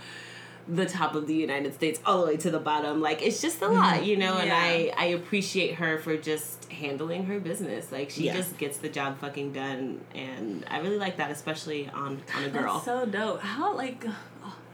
the 0.68 0.86
top 0.86 1.16
of 1.16 1.28
the 1.28 1.34
United 1.34 1.74
States 1.74 2.00
all 2.06 2.22
the 2.22 2.28
way 2.28 2.38
to 2.38 2.52
the 2.52 2.60
bottom. 2.60 3.02
Like 3.02 3.22
it's 3.22 3.42
just 3.42 3.62
a 3.62 3.68
lot, 3.68 3.96
mm-hmm. 3.96 4.04
you 4.06 4.18
know. 4.18 4.38
And 4.38 4.52
I 4.52 4.94
I 4.98 5.06
appreciate 5.08 5.76
her 5.76 5.98
for 5.98 6.18
just 6.18 6.72
handling 6.72 7.26
her 7.26 7.40
business. 7.40 7.92
Like 7.92 8.10
she 8.10 8.26
Yeah. 8.26 8.36
just 8.36 8.58
gets 8.58 8.78
the 8.78 8.90
job 8.90 9.20
fucking 9.20 9.54
done, 9.54 10.02
and 10.14 10.66
I 10.70 10.80
really 10.80 10.98
like 10.98 11.18
that, 11.18 11.32
especially 11.32 11.90
on 11.90 12.22
on 12.36 12.44
a 12.44 12.50
girl. 12.50 12.74
That's 12.74 12.86
so 12.86 13.06
dope. 13.06 13.42
How 13.42 13.76
like 13.76 14.06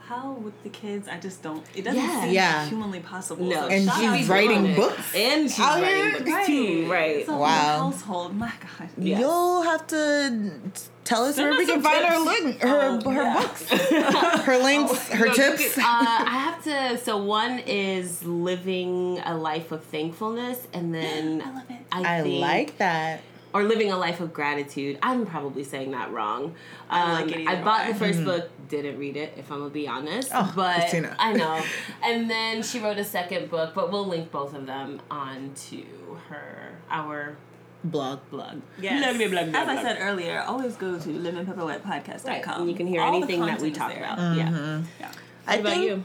how 0.08 0.32
with 0.32 0.60
the 0.62 0.70
kids? 0.70 1.06
I 1.06 1.18
just 1.18 1.42
don't. 1.42 1.62
It 1.74 1.82
doesn't 1.84 2.00
Yeah. 2.02 2.20
seem 2.22 2.30
Yeah. 2.32 2.66
humanly 2.66 3.00
possible. 3.00 3.44
No, 3.44 3.54
So 3.62 3.68
And 3.68 3.90
she's 4.18 4.28
writing 4.28 4.74
books. 4.74 5.14
and 5.14 5.50
she's 5.50 5.60
Out 5.60 5.82
writing 5.82 5.96
here? 5.96 6.20
books 6.20 6.46
too, 6.46 6.90
right? 6.90 7.16
It's 7.16 7.28
a 7.28 7.32
whole 7.32 7.40
Wow. 7.42 7.78
household. 7.90 8.34
My 8.36 8.52
God. 8.60 8.88
Yes. 8.96 9.20
You'll 9.20 9.62
have 9.62 9.86
to 9.88 10.60
tell 11.04 11.24
us 11.26 11.36
Send 11.36 11.50
where 11.50 11.58
we 11.58 11.66
can 11.66 11.82
some 11.82 11.82
find 11.82 12.04
her 12.06 12.18
link, 12.18 12.60
her 12.62 13.00
Oh, 13.04 13.10
her 13.10 13.22
yeah. 13.22 13.40
books, 13.42 13.68
her 14.48 14.58
links, 14.58 15.08
her 15.08 15.26
No, 15.26 15.32
tips. 15.34 15.74
could- 15.74 15.82
uh, 15.82 15.86
I 15.86 16.38
have 16.46 16.64
to. 16.64 16.98
So 17.04 17.16
one 17.18 17.58
is 17.66 18.24
living 18.24 19.20
a 19.26 19.36
life 19.36 19.72
of 19.72 19.84
thankfulness, 19.84 20.58
and 20.72 20.94
then 20.94 21.42
I 21.46 21.50
love 21.50 21.62
it. 21.70 21.76
I, 21.92 22.18
I 22.18 22.22
think, 22.22 22.40
like 22.40 22.78
that. 22.78 23.20
Or 23.54 23.62
living 23.64 23.90
a 23.90 23.96
life 23.96 24.20
of 24.20 24.32
gratitude. 24.34 24.98
I'm 25.02 25.24
probably 25.24 25.64
saying 25.64 25.92
that 25.92 26.12
wrong. 26.12 26.54
I 26.90 27.00
Um, 27.02 27.10
like 27.26 27.36
it 27.36 27.48
I 27.48 27.62
bought 27.62 27.86
way. 27.86 27.92
the 27.92 28.04
1st 28.04 28.24
book, 28.24 28.50
didn't 28.68 28.98
read 28.98 29.16
it. 29.16 29.34
If 29.38 29.50
I'm 29.50 29.58
gonna 29.60 29.70
be 29.70 29.88
honest, 29.88 30.30
Mm-hmm. 30.30 30.48
Oh, 30.50 30.52
but 30.54 30.80
Christina. 30.80 31.16
I 31.18 31.32
know. 31.32 31.62
And 32.04 32.28
then 32.30 32.62
she 32.62 32.78
wrote 32.78 32.98
a 32.98 33.04
second 33.04 33.50
book, 33.50 33.74
but 33.74 33.90
we'll 33.90 34.06
link 34.06 34.30
both 34.30 34.54
of 34.54 34.66
them 34.66 35.00
onto 35.10 35.84
her 36.28 36.72
our 36.90 37.36
Blog. 37.84 38.18
blog. 38.30 38.60
Yes. 38.80 39.02
Blah, 39.02 39.12
blah, 39.16 39.28
blah, 39.28 39.50
blah, 39.50 39.60
As 39.60 39.68
I 39.68 39.82
said 39.82 39.98
earlier, 40.00 40.40
always 40.42 40.74
go 40.76 40.98
to 40.98 41.08
lemonpepperwetpodcast.com. 41.08 42.26
Right, 42.26 42.58
and 42.60 42.68
you 42.68 42.74
can 42.74 42.86
hear 42.86 43.00
All 43.00 43.14
anything 43.14 43.40
that 43.46 43.60
we 43.60 43.70
talk 43.70 43.92
there. 43.92 44.02
about. 44.02 44.36
Yeah. 44.36 44.48
Mm-hmm. 44.48 44.84
Yeah. 45.00 45.12
I 45.46 45.56
about 45.56 45.72
think. 45.74 45.84
you? 45.84 46.02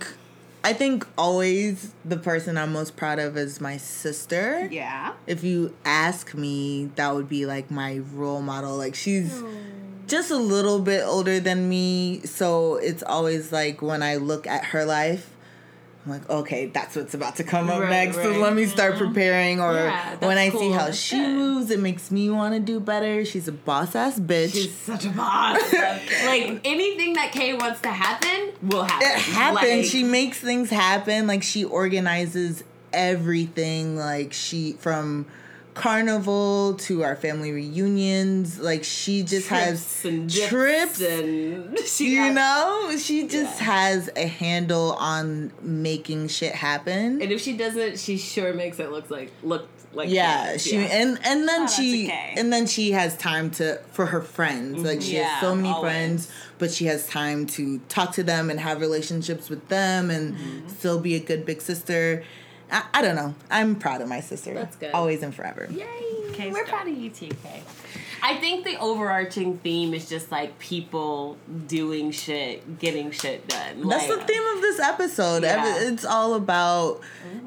I 0.64 0.72
think 0.72 1.06
always 1.18 1.92
the 2.06 2.16
person 2.16 2.58
I'm 2.58 2.72
most 2.72 2.96
proud 2.96 3.20
of 3.20 3.36
is 3.36 3.60
my 3.60 3.76
sister. 3.76 4.70
Yeah. 4.72 5.14
If 5.28 5.44
you 5.44 5.76
ask 5.84 6.34
me, 6.34 6.90
that 6.96 7.14
would 7.14 7.28
be 7.28 7.46
like 7.46 7.70
my 7.70 7.98
role 8.14 8.42
model. 8.42 8.78
Like 8.78 8.96
she's 8.96 9.40
hmm. 9.40 9.54
just 10.08 10.32
a 10.32 10.38
little 10.38 10.80
bit 10.80 11.04
older 11.04 11.42
than 11.42 11.68
me, 11.68 12.22
so 12.24 12.76
it's 12.76 13.04
always 13.04 13.52
like 13.52 13.82
when 13.82 14.02
I 14.02 14.16
look 14.16 14.48
at 14.48 14.66
her 14.66 14.86
life, 14.86 15.33
I'm 16.06 16.12
like, 16.12 16.30
okay, 16.30 16.66
that's 16.66 16.98
what's 16.98 17.14
about 17.14 17.38
to 17.38 17.46
come 17.46 17.70
up 17.70 17.80
Right, 17.80 17.90
next. 17.90 18.18
So 18.18 18.32
let 18.32 18.54
me 18.54 18.66
start 18.66 18.96
mm-hmm. 18.96 19.06
preparing. 19.06 19.62
Or 19.62 19.74
Yeah, 19.74 20.16
when 20.26 20.38
I 20.38 20.50
that's 20.50 20.60
see 20.60 20.72
how 20.72 20.92
she 20.92 21.20
moves, 21.20 21.72
it 21.72 21.80
makes 21.80 22.12
me 22.12 22.30
want 22.30 22.54
to 22.56 22.60
do 22.60 22.82
better. 22.82 23.24
She's 23.24 23.48
a 23.48 23.54
boss 23.54 23.96
ass 23.96 24.20
bitch. 24.20 24.52
She's 24.52 24.76
such 24.76 25.06
a 25.06 25.10
boss. 25.10 25.62
like 25.74 26.60
anything 26.66 27.14
that 27.14 27.32
Kay 27.32 27.54
wants 27.54 27.80
to 27.82 27.90
happen 27.90 28.52
will 28.62 28.84
happen. 28.84 29.08
it 29.08 29.20
happens. 29.20 29.84
Like, 29.84 29.86
she 29.86 30.04
makes 30.04 30.40
things 30.40 30.70
happen. 30.70 31.26
Like 31.26 31.42
she 31.42 31.64
organizes 31.64 32.66
everything. 32.92 33.96
Like 33.96 34.34
she 34.34 34.74
from 34.74 35.26
carnival 35.74 36.76
to 36.76 37.04
our 37.04 37.16
family 37.16 37.52
reunions. 37.52 38.60
Like 38.60 38.84
she 38.84 39.24
just 39.24 39.48
has 39.50 40.02
trips 40.02 40.06
and 40.06 40.32
trips. 40.32 41.02
and 41.02 41.80
she 41.80 42.12
you 42.16 42.34
got- 42.34 42.34
know, 42.90 42.98
she 42.98 43.28
just 43.28 43.60
Yeah. 43.60 43.66
has 43.66 44.10
a 44.16 44.28
handle 44.28 44.94
on 44.94 45.52
making 45.62 46.28
shit 46.30 46.54
happen. 46.54 47.22
And 47.22 47.32
if 47.32 47.42
she 47.42 47.54
doesn't, 47.58 48.00
she 48.00 48.18
sure 48.18 48.54
makes 48.54 48.80
it 48.80 48.92
look 48.92 49.10
like 49.10 49.32
look 49.44 49.68
like 49.94 50.10
yeah, 50.10 50.54
Kay. 50.54 50.58
she 50.58 50.76
and 50.78 51.20
and 51.24 51.48
then 51.48 51.68
Shout 51.68 51.70
out 51.70 51.70
to 51.70 51.82
she 51.84 52.08
Kay. 52.08 52.34
and 52.38 52.52
then 52.52 52.66
she 52.66 52.92
has 52.94 53.16
time 53.18 53.52
to 53.52 53.80
for 53.92 54.08
her 54.08 54.22
friends. 54.22 54.82
Like 54.84 55.02
she 55.02 55.18
Yeah, 55.18 55.26
has 55.26 55.42
so 55.42 55.56
many 55.56 55.70
always. 55.70 55.82
friends, 55.92 56.32
but 56.58 56.72
she 56.72 56.86
has 56.86 57.06
time 57.08 57.46
to 57.48 57.78
talk 57.90 58.12
to 58.14 58.24
them 58.24 58.50
and 58.50 58.60
have 58.60 58.82
relationships 58.82 59.50
with 59.50 59.68
them 59.70 60.10
and 60.10 60.34
Mm-hmm. 60.34 60.70
still 60.70 61.00
be 61.00 61.14
a 61.16 61.20
good 61.20 61.46
big 61.46 61.62
sister. 61.62 62.24
I, 62.72 62.84
I 62.94 63.02
don't 63.02 63.16
know. 63.16 63.36
I'm 63.52 63.76
proud 63.76 64.02
of 64.02 64.08
my 64.08 64.20
sister. 64.22 64.54
That's 64.54 64.76
good. 64.76 64.92
Always 64.94 65.22
and 65.24 65.34
forever. 65.34 65.68
Yay! 65.72 65.86
Kay's 66.34 66.52
We're 66.54 66.62
dope. 66.62 66.70
proud 66.70 66.88
of 66.88 66.98
you 66.98 67.10
too, 67.12 67.30
Kay. 67.44 67.62
I 68.24 68.38
think 68.38 68.64
the 68.66 68.78
overarching 68.78 69.58
theme 69.60 69.94
is 69.94 70.08
just 70.10 70.32
like 70.32 70.58
people 70.58 71.38
doing 71.68 72.10
shit, 72.12 72.80
getting 72.80 73.12
shit 73.12 73.48
done. 73.48 73.88
That's 73.88 74.08
the 74.08 74.16
theme 74.24 74.44
of 74.56 74.62
this 74.62 74.80
episode. 74.80 75.44
Yeah. 75.44 75.78
It's 75.90 76.06
all 76.06 76.34
about 76.34 77.02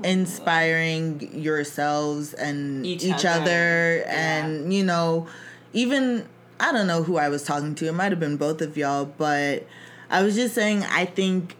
inspiring 0.04 1.30
yourselves 1.42 2.34
and 2.34 2.84
Each 2.86 3.04
each, 3.04 3.24
other. 3.24 3.40
other, 3.42 3.96
Yeah. 4.06 4.44
and 4.44 4.72
you 4.72 4.84
know, 4.84 5.26
even 5.72 6.26
I 6.60 6.72
don't 6.72 6.86
know 6.86 7.02
who 7.02 7.16
I 7.16 7.28
was 7.28 7.42
talking 7.42 7.74
to. 7.76 7.86
It 7.88 7.92
might 7.92 8.12
have 8.12 8.20
been 8.20 8.36
both 8.36 8.60
of 8.62 8.76
y'all, 8.76 9.04
but 9.04 9.66
I 10.10 10.22
was 10.22 10.34
just 10.34 10.54
saying 10.54 10.84
I 10.84 11.04
think 11.04 11.56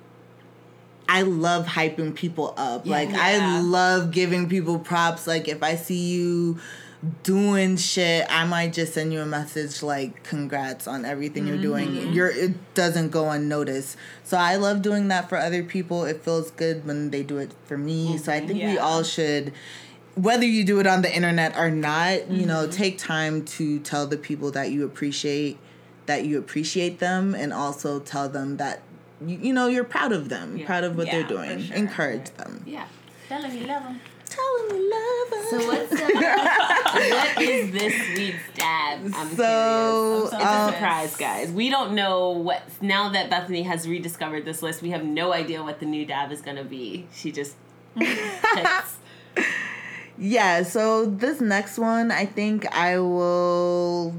I 1.08 1.22
love 1.22 1.66
hyping 1.66 2.14
people 2.14 2.54
up. 2.56 2.86
like 2.86 3.10
Yeah. 3.10 3.20
I 3.20 3.60
love 3.60 4.10
giving 4.10 4.48
people 4.48 4.78
props. 4.78 5.26
Like 5.26 5.48
if 5.48 5.62
I 5.62 5.76
see 5.76 6.08
you 6.08 6.58
doing 7.22 7.76
shit, 7.76 8.26
I 8.28 8.44
might 8.44 8.72
just 8.72 8.94
send 8.94 9.12
you 9.12 9.20
a 9.20 9.26
message 9.26 9.82
like 9.82 10.22
congrats 10.24 10.88
on 10.88 11.04
everything 11.04 11.46
you're 11.46 11.58
doing. 11.58 11.88
Mm-hmm. 11.88 12.12
You're 12.12 12.28
it 12.28 12.74
doesn't 12.74 13.10
go 13.10 13.30
unnoticed. 13.30 13.96
So 14.24 14.36
I 14.36 14.56
love 14.56 14.82
doing 14.82 15.08
that 15.08 15.28
for 15.28 15.38
other 15.38 15.62
people. 15.62 16.04
It 16.04 16.22
feels 16.22 16.50
good 16.50 16.86
when 16.86 17.10
they 17.10 17.22
do 17.22 17.38
it 17.38 17.52
for 17.66 17.78
me. 17.78 18.08
Mm-hmm. 18.08 18.18
So 18.18 18.32
I 18.32 18.40
think 18.40 18.62
we 18.62 18.78
all 18.78 19.02
should 19.02 19.52
whether 20.16 20.46
you 20.46 20.64
do 20.64 20.80
it 20.80 20.86
on 20.86 21.02
the 21.02 21.14
internet 21.14 21.56
or 21.58 21.70
not, 21.70 22.30
you 22.30 22.46
know, 22.46 22.62
mm-hmm. 22.62 22.70
take 22.70 22.96
time 22.96 23.44
to 23.44 23.78
tell 23.80 24.06
the 24.06 24.16
people 24.16 24.50
that 24.52 24.70
you 24.70 24.84
appreciate 24.84 25.58
that 26.06 26.24
you 26.24 26.38
appreciate 26.38 27.00
them 27.00 27.34
and 27.34 27.52
also 27.52 28.00
tell 28.00 28.28
them 28.28 28.56
that 28.56 28.80
you, 29.24 29.38
you 29.38 29.52
know 29.52 29.68
you're 29.68 29.84
proud 29.84 30.12
of 30.12 30.28
them, 30.28 30.56
Yeah. 30.56 30.66
proud 30.66 30.84
of 30.84 30.96
what 30.96 31.06
Yeah, 31.06 31.12
they're 31.20 31.28
doing. 31.28 31.62
sure. 31.62 31.76
Encourage 31.76 32.30
them. 32.32 32.62
Yeah. 32.66 32.86
Tell 33.28 33.42
them 33.42 33.52
you 33.56 33.64
love 33.66 33.82
them. 33.84 34.00
Tell 34.28 34.68
them 34.68 34.76
you 34.76 34.90
love 34.90 35.30
them. 35.30 35.60
So 35.60 35.66
what's 35.68 35.90
the, 35.90 35.96
what 37.36 37.42
is 37.42 37.72
this 37.72 38.16
week's 38.18 38.42
dab? 38.54 39.00
I'm 39.14 39.36
So, 39.36 40.28
curious. 40.28 40.32
I'm 40.32 40.32
It's 40.32 40.32
so 40.32 40.38
a 40.38 40.64
um, 40.66 40.72
surprise, 40.72 41.16
guys. 41.16 41.50
We 41.52 41.70
don't 41.70 41.94
know 41.94 42.30
what. 42.30 42.62
Now 42.82 43.08
that 43.10 43.30
Bethany 43.30 43.62
has 43.62 43.88
rediscovered 43.88 44.44
this 44.44 44.62
list, 44.62 44.82
we 44.82 44.90
have 44.90 45.04
no 45.04 45.32
idea 45.32 45.62
what 45.62 45.80
the 45.80 45.86
new 45.86 46.04
dab 46.04 46.32
is 46.32 46.40
gonna 46.40 46.64
be. 46.64 47.06
She 47.12 47.32
just. 47.32 47.56
Yeah, 50.18 50.62
so 50.62 51.04
this 51.04 51.42
next 51.42 51.76
one, 51.78 52.10
I 52.10 52.24
think 52.24 52.66
I 52.74 52.98
will. 52.98 54.14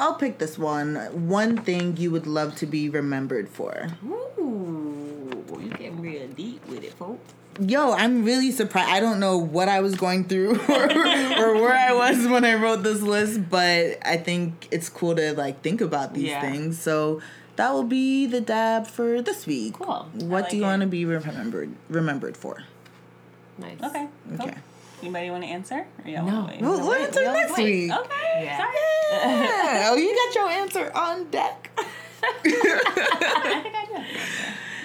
I'll 0.00 0.14
pick 0.14 0.38
this 0.38 0.58
one. 0.58 0.96
One 1.28 1.58
thing 1.58 1.96
you 1.98 2.10
would 2.10 2.26
love 2.26 2.54
to 2.56 2.66
be 2.66 2.88
remembered 2.88 3.48
for. 3.48 3.88
Ooh, 4.04 5.44
you 5.60 5.68
getting 5.70 6.00
real 6.00 6.26
deep 6.28 6.66
with 6.68 6.82
it, 6.82 6.94
folks. 6.94 7.34
Yo, 7.60 7.92
I'm 7.92 8.24
really 8.24 8.50
surprised. 8.52 8.88
I 8.88 9.00
don't 9.00 9.20
know 9.20 9.36
what 9.36 9.68
I 9.68 9.80
was 9.80 9.94
going 9.94 10.24
through 10.24 10.52
or, 10.68 10.82
or 11.38 11.54
where 11.60 11.74
I 11.74 11.92
was 11.92 12.26
when 12.26 12.44
I 12.44 12.54
wrote 12.54 12.82
this 12.82 13.02
list, 13.02 13.50
but 13.50 13.98
I 14.06 14.16
think 14.16 14.68
it's 14.70 14.88
cool 14.88 15.14
to 15.16 15.34
like 15.34 15.60
think 15.60 15.82
about 15.82 16.14
these 16.14 16.30
Yeah. 16.30 16.40
things. 16.40 16.80
So 16.80 17.20
that 17.56 17.72
will 17.72 17.82
be 17.84 18.24
the 18.26 18.40
dab 18.40 18.86
for 18.86 19.20
this 19.20 19.46
week. 19.46 19.74
Cool. 19.74 20.08
What 20.14 20.42
like 20.44 20.50
do 20.50 20.56
you 20.56 20.62
want 20.62 20.80
to 20.80 20.86
be 20.88 21.04
remembered 21.04 21.74
remembered 21.90 22.36
for? 22.38 22.64
Nice. 23.58 23.76
Okay. 23.82 24.08
Cool. 24.38 24.46
Okay. 24.48 24.58
Anybody 25.02 25.30
want 25.30 25.42
to 25.44 25.48
answer? 25.48 25.86
Or 26.04 26.10
y'all 26.10 26.24
No. 26.26 26.32
wanna 26.34 26.46
wait? 26.52 26.60
We'll, 26.60 26.78
we'll 26.80 26.90
wait, 26.90 27.00
answer 27.06 27.20
we'll 27.22 27.32
next 27.32 27.56
wait. 27.56 27.64
week. 27.64 27.92
Okay. 27.92 28.44
Yeah. 28.44 28.56
Sorry. 28.58 28.74
Yeah. 29.12 29.88
oh, 29.90 29.96
you 29.96 30.14
got 30.14 30.34
your 30.34 30.48
answer 30.50 30.92
on 30.94 31.30
deck. 31.30 31.70
I 32.22 32.32
think 32.42 32.56
I 32.56 32.62
do. 32.62 33.50
have 33.50 33.66
an 33.66 33.74
answer, 33.74 34.06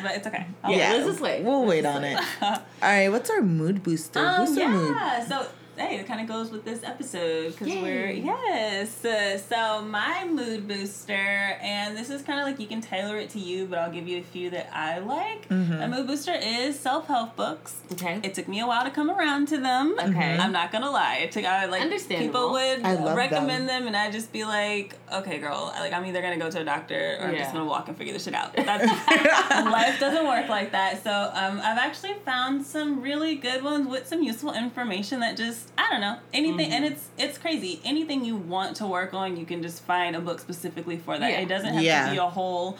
But 0.03 0.11
it's 0.15 0.27
okay. 0.27 0.45
I'll 0.63 0.71
Yeah, 0.71 0.77
Yeah. 0.77 0.93
let's 0.93 1.07
just 1.07 1.19
wait. 1.21 1.43
We'll 1.43 1.59
Let's 1.65 1.69
wait 1.69 1.85
on 1.85 2.01
wait. 2.01 2.13
it. 2.13 2.23
All 2.41 2.59
right, 2.81 3.09
what's 3.09 3.29
our 3.29 3.41
mood 3.41 3.83
booster? 3.83 4.25
Um, 4.25 4.45
Booster 4.45 4.69
mood. 4.69 4.95
yeah. 4.95 5.25
So 5.25 5.47
hey, 5.77 5.97
it 5.99 6.07
kind 6.07 6.21
of 6.21 6.27
goes 6.27 6.51
with 6.51 6.65
this 6.65 6.83
episode 6.83 7.51
because 7.51 7.67
we're 7.67 8.09
yes. 8.09 9.03
Uh, 9.03 9.37
so 9.37 9.81
my 9.81 10.25
mood 10.25 10.67
booster, 10.67 11.13
and 11.13 11.97
this 11.97 12.09
is 12.09 12.21
kind 12.21 12.39
of 12.39 12.45
like 12.45 12.59
you 12.59 12.67
can 12.67 12.81
tailor 12.81 13.17
it 13.17 13.29
to 13.31 13.39
you, 13.39 13.65
but 13.65 13.79
I'll 13.79 13.91
give 13.91 14.07
you 14.07 14.19
a 14.19 14.23
few 14.23 14.49
that 14.51 14.69
I 14.73 14.99
like. 14.99 15.47
Mm-hmm. 15.49 15.79
My 15.79 15.87
mood 15.87 16.07
booster 16.07 16.33
is 16.33 16.79
self 16.79 17.07
help 17.07 17.35
books. 17.35 17.75
Okay. 17.93 18.19
It 18.23 18.33
took 18.33 18.47
me 18.47 18.59
a 18.59 18.67
while 18.67 18.83
to 18.83 18.91
come 18.91 19.09
around 19.09 19.47
to 19.49 19.57
them. 19.57 19.95
Okay. 19.99 20.37
I'm 20.37 20.51
not 20.51 20.71
gonna 20.71 20.91
lie. 20.91 21.17
It 21.17 21.31
took 21.31 21.45
I 21.45 21.65
like 21.65 22.07
people 22.07 22.51
would 22.51 22.83
recommend 22.83 23.69
them. 23.69 23.85
them. 23.85 23.87
and 23.87 23.97
I'd 23.97 24.11
just 24.11 24.31
be 24.31 24.43
like, 24.43 24.95
okay, 25.13 25.39
girl, 25.39 25.73
like 25.79 25.93
I'm 25.93 26.05
either 26.05 26.21
gonna 26.21 26.37
go 26.37 26.49
to 26.49 26.61
a 26.61 26.65
doctor 26.65 27.17
or 27.19 27.27
I'm 27.27 27.35
just 27.35 27.53
gonna 27.53 27.65
walk 27.65 27.87
and 27.87 27.97
figure 27.97 28.13
this 28.13 28.23
shit 28.23 28.33
out. 28.33 28.55
That's, 28.55 28.85
life 28.85 29.99
doesn't 29.99 30.25
work 30.25 30.49
like 30.49 30.71
that. 30.71 31.03
So 31.03 31.11
um, 31.11 31.59
I've 31.63 31.77
actually 31.77 32.15
found 32.25 32.65
some 32.65 33.01
really 33.01 33.35
good 33.35 33.63
ones 33.63 33.87
with 33.87 34.07
some 34.07 34.23
useful 34.23 34.53
information 34.53 35.19
that 35.19 35.37
just 35.37 35.64
I 35.77 35.89
don't 35.91 36.01
know 36.01 36.17
anything, 36.33 36.71
and 36.71 36.85
it's 36.85 37.09
it's 37.17 37.37
crazy. 37.37 37.81
Anything 37.83 38.23
you 38.23 38.35
want 38.35 38.77
to 38.77 38.87
work 38.87 39.13
on, 39.13 39.35
you 39.37 39.45
can 39.45 39.61
just 39.61 39.83
find 39.83 40.15
a 40.15 40.21
book 40.21 40.39
specifically 40.39 40.97
for 40.97 41.17
that. 41.19 41.29
Yeah. 41.31 41.39
It 41.41 41.47
doesn't 41.49 41.73
have 41.73 41.83
Yeah. 41.83 42.05
to 42.05 42.11
be 42.11 42.17
a 42.17 42.29
whole 42.29 42.77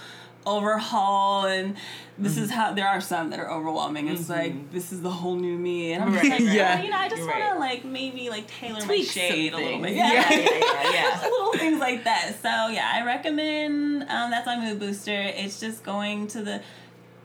overhaul 0.48 1.46
and 1.46 1.76
this 2.20 2.34
Mm-hmm. 2.36 2.44
is 2.44 2.52
how 2.52 2.72
there 2.74 2.88
are 2.88 3.02
some 3.02 3.32
that 3.32 3.40
are 3.40 3.50
overwhelming 3.50 4.08
it's 4.10 4.30
like 4.30 4.72
this 4.72 4.92
is 4.94 5.02
the 5.02 5.10
whole 5.10 5.36
new 5.36 5.58
me 5.58 5.92
and 5.94 6.04
i'm 6.04 6.14
Right, 6.14 6.24
like. 6.30 6.40
Yeah. 6.40 6.54
yeah 6.54 6.84
you 6.84 6.90
know 6.92 6.98
i 6.98 7.10
just 7.10 7.22
You're 7.24 7.32
want 7.32 7.54
to 7.54 7.60
like 7.60 7.84
maybe 7.84 8.30
like 8.30 8.46
tailor 8.48 8.80
my 8.80 8.86
Tweak 8.86 9.06
some 9.06 9.14
shade 9.24 9.54
a 9.54 9.58
little 9.58 9.82
bit 9.82 9.96
Yeah, 9.96 10.14
yeah, 10.14 10.40
yeah, 10.40 10.92
yeah. 10.94 11.22
little 11.30 11.54
things 11.54 11.80
like 11.80 12.04
that. 12.04 12.36
So 12.44 12.48
yeah, 12.72 12.92
I 12.94 13.04
recommend. 13.04 14.04
Um, 14.04 14.30
that's 14.30 14.46
my 14.46 14.58
mood 14.60 14.80
booster. 14.80 15.20
It's 15.20 15.60
just 15.60 15.84
going 15.84 16.28
to 16.28 16.44
the, 16.44 16.62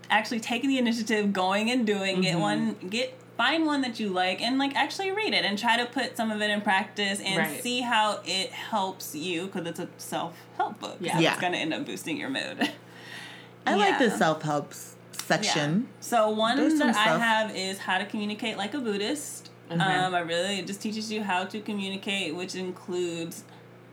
actually 0.09 0.41
taking 0.41 0.71
the 0.71 0.79
initiative, 0.79 1.33
going 1.33 1.71
and 1.71 1.87
doing 1.87 2.25
it. 2.25 2.31
Mm-hmm. 2.33 2.41
One 2.41 2.75
get 2.89 3.15
find 3.41 3.65
one 3.65 3.81
that 3.81 3.99
you 3.99 4.09
like 4.11 4.43
and 4.43 4.59
like 4.59 4.75
actually 4.77 5.11
read 5.11 5.33
it 5.33 5.47
and 5.47 5.59
try 5.59 5.79
to 5.79 5.87
put 5.87 6.15
some 6.15 6.31
of 6.31 6.43
it 6.43 6.51
in 6.51 6.61
practice 6.61 7.21
and 7.25 7.39
Right. 7.39 7.63
see 7.63 7.81
how 7.81 8.21
it 8.27 8.51
helps 8.51 9.15
you 9.15 9.47
because 9.47 9.67
it's 9.67 9.81
a 9.81 9.89
self 9.97 10.35
help 10.59 10.79
book. 10.79 10.99
Yeah. 11.01 11.19
Yeah. 11.19 11.33
it's 11.33 11.41
gonna 11.41 11.57
end 11.57 11.73
up 11.73 11.87
boosting 11.87 12.19
your 12.19 12.29
mood. 12.29 12.71
I 13.67 13.77
like 13.77 13.99
the 13.99 14.11
self 14.11 14.43
help 14.43 14.75
section. 15.13 15.89
So 16.01 16.29
one 16.29 16.59
There's 16.59 16.79
that 16.81 16.95
I 16.97 17.17
have 17.19 17.57
is 17.57 17.79
how 17.79 17.97
to 17.97 18.05
communicate 18.05 18.59
like 18.59 18.75
a 18.75 18.79
Buddhist. 18.79 19.49
Okay. 19.71 19.81
Um, 19.81 20.15
I 20.15 20.21
really 20.21 20.59
it 20.59 20.67
just 20.67 20.83
teaches 20.83 21.11
you 21.11 21.23
how 21.23 21.45
to 21.45 21.61
communicate, 21.61 22.35
which 22.35 22.55
includes 22.55 23.45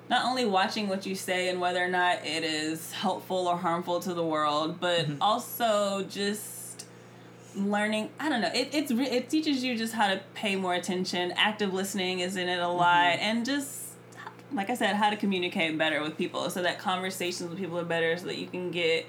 not 0.10 0.26
only 0.26 0.44
watching 0.46 0.88
what 0.90 1.06
you 1.06 1.16
say 1.16 1.48
and 1.50 1.62
whether 1.62 1.82
or 1.84 1.88
not 1.90 2.26
it 2.26 2.44
is 2.44 2.92
helpful 2.92 3.48
or 3.48 3.56
harmful 3.58 4.00
to 4.02 4.14
the 4.14 4.26
world, 4.26 4.80
but 4.82 5.06
Mm-hmm. 5.06 5.22
also 5.22 6.04
just 6.04 6.57
learning. 7.58 8.10
I 8.20 8.30
don't 8.30 8.42
know. 8.42 8.52
It 8.54 8.70
it's 8.74 8.92
re- 8.92 9.10
it 9.10 9.30
teaches 9.30 9.64
you 9.64 9.78
just 9.78 9.94
how 9.94 10.08
to 10.08 10.22
pay 10.34 10.56
more 10.56 10.74
attention. 10.74 11.34
Active 11.36 11.74
listening 11.74 12.20
is 12.20 12.36
in 12.36 12.48
it 12.48 12.60
a 12.60 12.68
lot, 12.68 12.88
Mm-hmm. 13.14 13.22
and 13.22 13.46
just 13.46 13.84
like 14.54 14.70
I 14.70 14.76
said, 14.76 14.96
how 14.96 15.10
to 15.10 15.18
communicate 15.18 15.78
better 15.78 16.02
with 16.02 16.18
people 16.18 16.50
so 16.50 16.62
that 16.64 16.80
conversations 16.80 17.50
with 17.50 17.60
people 17.60 17.78
are 17.80 17.84
better, 17.86 18.16
so 18.18 18.28
that 18.28 18.38
you 18.38 18.48
can 18.48 18.72
get 18.72 19.06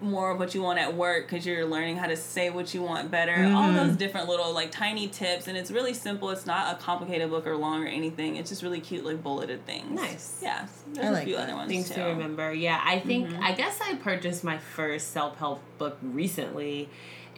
more 0.00 0.30
of 0.30 0.38
what 0.38 0.54
you 0.54 0.62
want 0.62 0.78
at 0.78 0.94
work 0.94 1.26
because 1.28 1.44
you're 1.44 1.66
learning 1.66 1.96
how 1.96 2.06
to 2.06 2.16
say 2.16 2.50
what 2.50 2.72
you 2.72 2.80
want 2.80 3.10
better. 3.10 3.32
All 3.32 3.64
Mm-hmm. 3.68 3.74
those 3.74 3.96
different 3.96 4.28
little 4.28 4.52
like 4.54 4.70
tiny 4.70 5.08
tips, 5.08 5.48
and 5.48 5.56
it's 5.58 5.72
really 5.72 5.92
simple. 5.94 6.30
It's 6.30 6.46
not 6.46 6.76
a 6.76 6.78
complicated 6.80 7.28
book 7.30 7.44
or 7.48 7.56
long 7.56 7.82
or 7.82 7.88
anything. 7.88 8.36
It's 8.36 8.50
just 8.50 8.62
really 8.62 8.80
cute, 8.80 9.04
like 9.04 9.20
bulleted 9.24 9.66
things. 9.66 9.90
Nice. 9.90 10.38
Yeah. 10.40 10.68
There's 10.92 11.06
I 11.06 11.10
a 11.10 11.12
like 11.12 11.24
few 11.24 11.34
that. 11.34 11.44
other 11.48 11.56
ones 11.56 11.68
things 11.68 11.88
too. 11.88 11.94
to 11.96 12.02
remember. 12.04 12.52
Yeah, 12.52 12.80
I 12.84 13.00
think 13.00 13.28
I 13.42 13.52
guess 13.52 13.80
I 13.80 13.96
purchased 13.96 14.44
my 14.44 14.58
first 14.58 15.10
self 15.12 15.36
help 15.38 15.60
book 15.78 15.98
recently, 16.00 16.88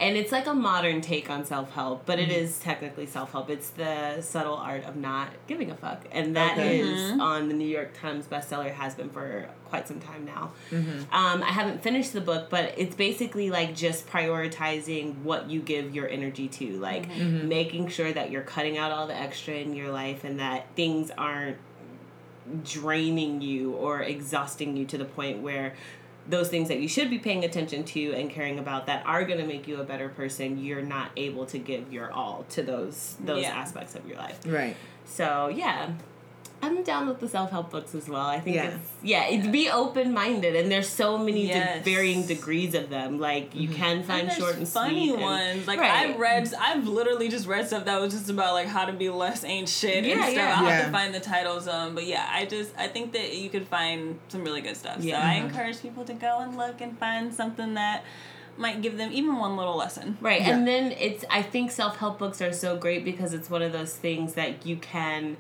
and 0.01 0.17
it's 0.17 0.33
like 0.33 0.47
a 0.47 0.55
modern 0.55 1.01
take 1.03 1.31
on 1.31 1.45
self 1.45 1.71
help, 1.73 2.07
but 2.07 2.19
it 2.19 2.31
is 2.31 2.59
technically 2.59 3.07
self 3.07 3.33
help. 3.33 3.51
It's 3.51 3.71
the 3.71 4.21
subtle 4.23 4.55
art 4.57 4.85
of 4.85 4.97
not 4.97 5.29
giving 5.47 5.71
a 5.71 5.77
fuck, 5.77 6.05
and 6.11 6.35
that 6.37 6.59
is 6.59 7.13
Okay. 7.13 7.21
on 7.21 7.49
the 7.49 7.55
New 7.55 7.69
York 7.69 7.93
Times 7.95 8.27
bestseller. 8.27 8.73
Has 8.73 8.95
been 8.95 9.11
for 9.11 9.49
quite 9.67 9.87
some 9.87 10.01
time 10.01 10.25
now. 10.25 10.51
Mm-hmm. 10.73 11.15
Um, 11.15 11.43
I 11.43 11.51
haven't 11.53 11.83
finished 11.83 12.13
the 12.13 12.21
book, 12.21 12.51
but 12.51 12.75
it's 12.77 12.97
basically 12.97 13.51
like 13.51 13.77
just 13.77 14.09
prioritizing 14.09 15.19
what 15.23 15.49
you 15.49 15.61
give 15.61 15.95
your 15.95 16.09
energy 16.09 16.49
to, 16.49 16.79
like 16.79 17.09
Mm-hmm. 17.13 17.49
making 17.49 17.89
sure 17.89 18.13
that 18.13 18.31
you're 18.31 18.43
cutting 18.43 18.79
out 18.79 18.91
all 18.93 19.07
the 19.07 19.17
extra 19.17 19.55
in 19.55 19.75
your 19.75 19.91
life 19.91 20.25
and 20.25 20.41
that 20.41 20.67
things 20.75 21.11
aren't 21.17 21.59
draining 22.65 23.41
you 23.41 23.73
or 23.75 24.03
exhausting 24.03 24.77
you 24.77 24.85
to 24.87 24.99
the 24.99 25.05
point 25.05 25.41
where 25.41 25.75
those 26.31 26.49
things 26.49 26.69
that 26.69 26.79
you 26.79 26.89
should 26.89 27.11
be 27.11 27.19
paying 27.19 27.45
attention 27.45 27.83
to 27.85 28.13
and 28.15 28.31
caring 28.31 28.59
about 28.59 28.87
that 28.87 29.05
are 29.07 29.25
going 29.25 29.39
to 29.41 29.47
make 29.47 29.67
you 29.69 29.81
a 29.81 29.85
better 29.85 30.09
person 30.09 30.59
you're 30.63 30.83
not 30.83 31.11
able 31.17 31.45
to 31.47 31.59
give 31.59 31.93
your 31.93 32.11
all 32.13 32.45
to 32.51 32.63
those 32.63 33.17
those 33.21 33.43
Yeah. 33.43 33.51
aspects 33.51 33.95
of 33.95 34.07
your 34.07 34.17
life 34.17 34.39
Right. 34.47 34.77
so 35.05 35.49
yeah 35.49 35.91
i'm 36.63 36.83
down 36.83 37.09
with 37.09 37.21
the 37.21 37.29
self-help 37.29 37.71
books 37.71 37.95
as 37.95 38.09
well 38.09 38.27
i 38.27 38.39
think 38.41 38.57
Yeah. 38.57 38.65
it's 38.69 38.91
yeah 39.03 39.25
it, 39.29 39.51
be 39.51 39.71
open-minded 39.71 40.55
and 40.57 40.71
there's 40.71 40.89
so 40.89 41.17
many 41.19 41.47
de- 41.49 41.81
varying 41.85 42.27
degrees 42.27 42.75
of 42.75 42.91
them 42.91 43.19
like 43.19 43.55
you 43.55 43.69
can 43.69 44.03
find 44.03 44.29
there's 44.29 44.39
short 44.39 44.57
and 44.57 44.69
funny 44.69 45.09
sweet 45.09 45.15
and- 45.15 45.23
ones. 45.23 45.67
Like 45.67 45.81
Right. 45.81 46.11
I've 46.11 46.19
read, 46.19 46.53
I've 46.59 46.87
literally 46.87 47.29
just 47.29 47.47
read 47.47 47.67
stuff 47.67 47.85
that 47.87 48.01
was 48.01 48.13
just 48.13 48.29
about 48.29 48.53
like 48.55 48.67
how 48.67 48.85
to 48.85 48.93
be 48.93 49.09
less 49.09 49.43
ain't 49.45 49.69
shit 49.69 50.05
and 50.05 50.21
stuff. 50.21 50.35
yeah. 50.35 50.55
I'll 50.59 50.65
have 50.67 50.85
to 50.87 50.93
find 50.93 51.15
the 51.15 51.21
titles. 51.21 51.67
Um, 51.67 51.95
but 51.95 52.05
yeah, 52.07 52.27
I 52.31 52.45
just 52.45 52.73
I 52.79 52.89
think 52.89 53.13
that 53.13 53.35
you 53.35 53.49
could 53.49 53.67
find 53.67 54.19
some 54.29 54.43
really 54.45 54.61
good 54.61 54.77
stuff. 54.77 54.99
Yeah. 55.01 55.21
So 55.21 55.27
I 55.27 55.37
Uh-huh. 55.37 55.47
encourage 55.47 55.81
people 55.81 56.05
to 56.05 56.13
go 56.13 56.39
and 56.41 56.57
look 56.59 56.81
and 56.83 56.99
find 56.99 57.33
something 57.35 57.75
that 57.75 58.05
might 58.59 58.83
give 58.83 58.99
them 58.99 59.11
even 59.13 59.37
one 59.39 59.57
little 59.57 59.77
lesson. 59.77 60.19
Right. 60.21 60.41
Yeah. 60.43 60.51
And 60.51 60.67
then 60.69 60.93
it's 60.93 61.25
I 61.31 61.41
think 61.43 61.71
self-help 61.71 62.19
books 62.19 62.43
are 62.43 62.53
so 62.53 62.77
great 62.77 63.05
because 63.05 63.33
it's 63.33 63.49
one 63.49 63.63
of 63.63 63.73
those 63.73 63.95
things 63.97 64.35
that 64.35 64.67
you 64.67 64.77
can 64.77 65.37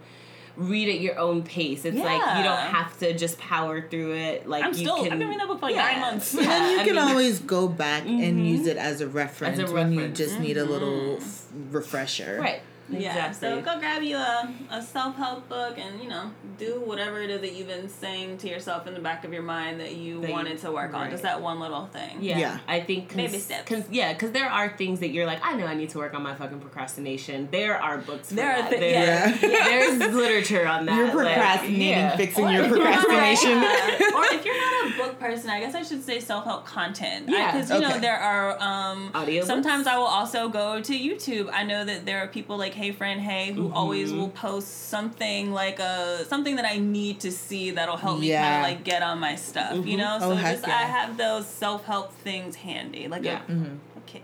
read 0.57 0.89
at 0.89 1.01
your 1.01 1.19
own 1.19 1.43
pace. 1.43 1.85
It's 1.85 1.97
like 1.97 2.37
you 2.37 2.43
don't 2.43 2.59
have 2.59 2.99
to 3.01 3.17
just 3.17 3.39
power 3.39 3.81
through 3.81 4.15
it. 4.15 4.49
Like 4.49 4.65
I'm 4.65 4.71
you 4.71 4.79
still 4.79 4.97
can 5.03 5.13
I've 5.13 5.19
been 5.19 5.29
reading 5.29 5.39
that 5.39 5.49
book 5.49 5.61
for 5.61 5.67
like 5.67 5.75
Yeah. 5.75 5.93
nine 5.93 6.01
months. 6.01 6.35
Yeah. 6.41 6.43
And 6.43 6.73
you 6.73 6.81
I 6.81 6.85
can 6.85 6.95
mean- 6.97 7.05
always 7.09 7.39
go 7.41 7.69
back 7.69 8.05
and 8.07 8.47
use 8.47 8.61
mm-hmm. 8.61 8.69
it 8.71 8.77
as 8.77 9.01
a 9.01 9.07
reference, 9.09 9.59
As 9.59 9.71
a 9.71 9.73
when 9.73 9.93
you 9.93 9.99
reference. 10.01 10.19
just 10.19 10.39
need 10.41 10.57
a 10.57 10.65
little 10.65 11.17
mm-hmm. 11.17 11.23
f- 11.23 11.75
refresher. 11.75 12.39
Right. 12.41 12.63
Yeah, 12.91 13.29
Exactly. 13.29 13.49
so 13.49 13.61
go 13.63 13.79
grab 13.79 14.03
you 14.03 14.17
a, 14.17 14.53
a 14.71 14.83
self 14.83 15.17
help 15.17 15.49
book 15.49 15.79
and 15.79 16.03
you 16.03 16.09
know 16.09 16.31
do 16.59 16.81
whatever 16.85 17.21
it 17.23 17.31
is 17.31 17.41
that 17.41 17.53
you've 17.55 17.69
been 17.69 17.89
saying 17.89 18.39
to 18.39 18.49
yourself 18.49 18.87
in 18.87 18.95
the 18.95 19.01
back 19.01 19.25
of 19.25 19.33
your 19.33 19.43
mind 19.43 19.81
that 19.81 19.95
you 19.95 20.21
That 20.21 20.29
you- 20.29 20.33
wanted 20.35 20.59
to 20.59 20.71
work 20.73 20.93
on. 20.95 21.11
Just 21.11 21.23
that 21.23 21.41
one 21.41 21.59
little 21.61 21.87
thing. 21.87 22.19
Yeah, 22.21 22.39
Yeah. 22.39 22.59
I 22.69 22.81
think 22.81 23.09
cons- 23.11 23.17
Baby 23.31 23.39
steps. 23.39 23.69
cons- 23.69 23.87
yeah, 23.91 24.13
because 24.13 24.33
there 24.33 24.49
are 24.51 24.69
things 24.77 25.01
that 25.01 25.09
you're 25.11 25.27
like, 25.27 25.41
I 25.43 25.55
know 25.55 25.67
I 25.67 25.75
need 25.75 25.91
to 25.91 25.99
work 25.99 26.13
on 26.15 26.23
my 26.23 26.35
fucking 26.35 26.61
procrastination. 26.61 27.49
There 27.51 27.81
are 27.81 27.99
books. 27.99 28.29
For 28.29 28.35
There 28.35 28.51
are 28.53 28.63
that. 28.63 28.71
thi- 28.71 28.79
There- 28.79 28.91
yeah. 28.93 29.39
There's 29.41 30.15
literature 30.15 30.67
on 30.67 30.87
that. 30.87 30.97
You're 30.97 31.07
like, 31.15 31.35
procrastinating, 31.35 31.81
yeah. 31.89 32.17
fixing 32.17 32.45
Or 32.45 32.51
your 32.53 32.65
if 32.65 32.71
you're 32.71 32.85
not- 32.85 32.99
procrastination. 33.07 33.51
yeah. 33.63 34.17
or 34.17 34.25
if 34.35 34.45
you're 34.45 34.61
not 34.61 34.95
a 34.95 34.97
book 34.99 35.19
person, 35.21 35.51
I 35.51 35.61
guess 35.61 35.75
I 35.75 35.83
should 35.83 36.05
say 36.05 36.21
self 36.21 36.45
help 36.45 36.67
content. 36.67 37.29
Yeah. 37.29 37.53
Because, 37.53 37.71
you 37.71 37.81
know, 37.81 37.99
there 37.99 38.19
are. 38.19 38.61
Um, 38.61 39.11
Audiobooks? 39.15 39.45
Sometimes 39.45 39.87
I 39.87 39.97
will 39.97 40.05
also 40.05 40.49
go 40.49 40.81
to 40.81 40.93
YouTube. 40.93 41.51
I 41.53 41.63
know 41.65 41.85
that 41.85 42.05
there 42.07 42.19
are 42.23 42.27
people 42.27 42.57
like 42.57 42.75
Hey 42.81 42.93
Fran 42.93 43.19
Hey 43.19 43.53
who 43.53 43.71
always 43.73 44.09
Mm-hmm. 44.11 44.19
will 44.21 44.29
post 44.31 44.89
something 44.89 45.53
like 45.53 45.79
a 45.81 46.25
something 46.27 46.57
that 46.57 46.65
I 46.65 46.79
need 46.79 47.21
to 47.21 47.31
see 47.31 47.73
that'll 47.73 47.99
help 47.99 48.21
me 48.21 48.31
kind 48.33 48.57
of 48.57 48.63
like 48.63 48.85
get 48.85 49.03
on 49.03 49.19
my 49.19 49.35
stuff, 49.37 49.85
you 49.87 49.99
know? 49.99 50.17
Oh, 50.21 50.31
So 50.31 50.35
heck 50.35 50.55
just 50.57 50.67
yeah. 50.67 50.77
I 50.79 50.83
have 50.85 51.17
those 51.19 51.47
self 51.47 51.85
help 51.85 52.13
things 52.15 52.57
handy. 52.57 53.07
Like 53.07 53.23
Yeah. 53.23 53.43
a, 53.47 53.53
Mhm. 53.53 53.77
okay. 53.99 54.23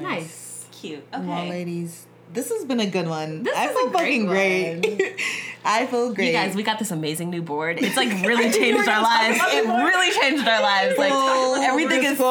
Nice. 0.00 0.66
Cute. 0.70 1.04
Well, 1.12 1.22
Okay. 1.22 1.50
ladies, 1.50 2.06
this 2.32 2.48
has 2.50 2.64
been 2.64 2.78
a 2.80 2.86
good 2.86 3.08
one. 3.08 3.42
This 3.42 3.56
I 3.56 3.66
is 3.66 3.72
feel 3.76 3.88
a 3.88 3.90
great 3.90 3.98
fucking 3.98 4.26
great. 4.26 5.20
I 5.64 5.86
feel 5.86 6.14
great. 6.14 6.28
You 6.28 6.32
guys, 6.32 6.54
we 6.54 6.62
got 6.62 6.78
this 6.78 6.90
amazing 6.92 7.28
new 7.30 7.42
board. 7.42 7.78
It's 7.82 7.96
like 7.96 8.08
really 8.26 8.50
changed 8.52 8.88
our 8.88 9.02
lives. 9.02 9.38
It 9.52 9.64
really 9.66 10.10
changed 10.20 10.46
our 10.46 10.62
lives. 10.62 10.96
Like 10.96 11.10
Full 11.12 11.56
everything 11.56 12.04
is 12.04 12.16
so 12.18 12.26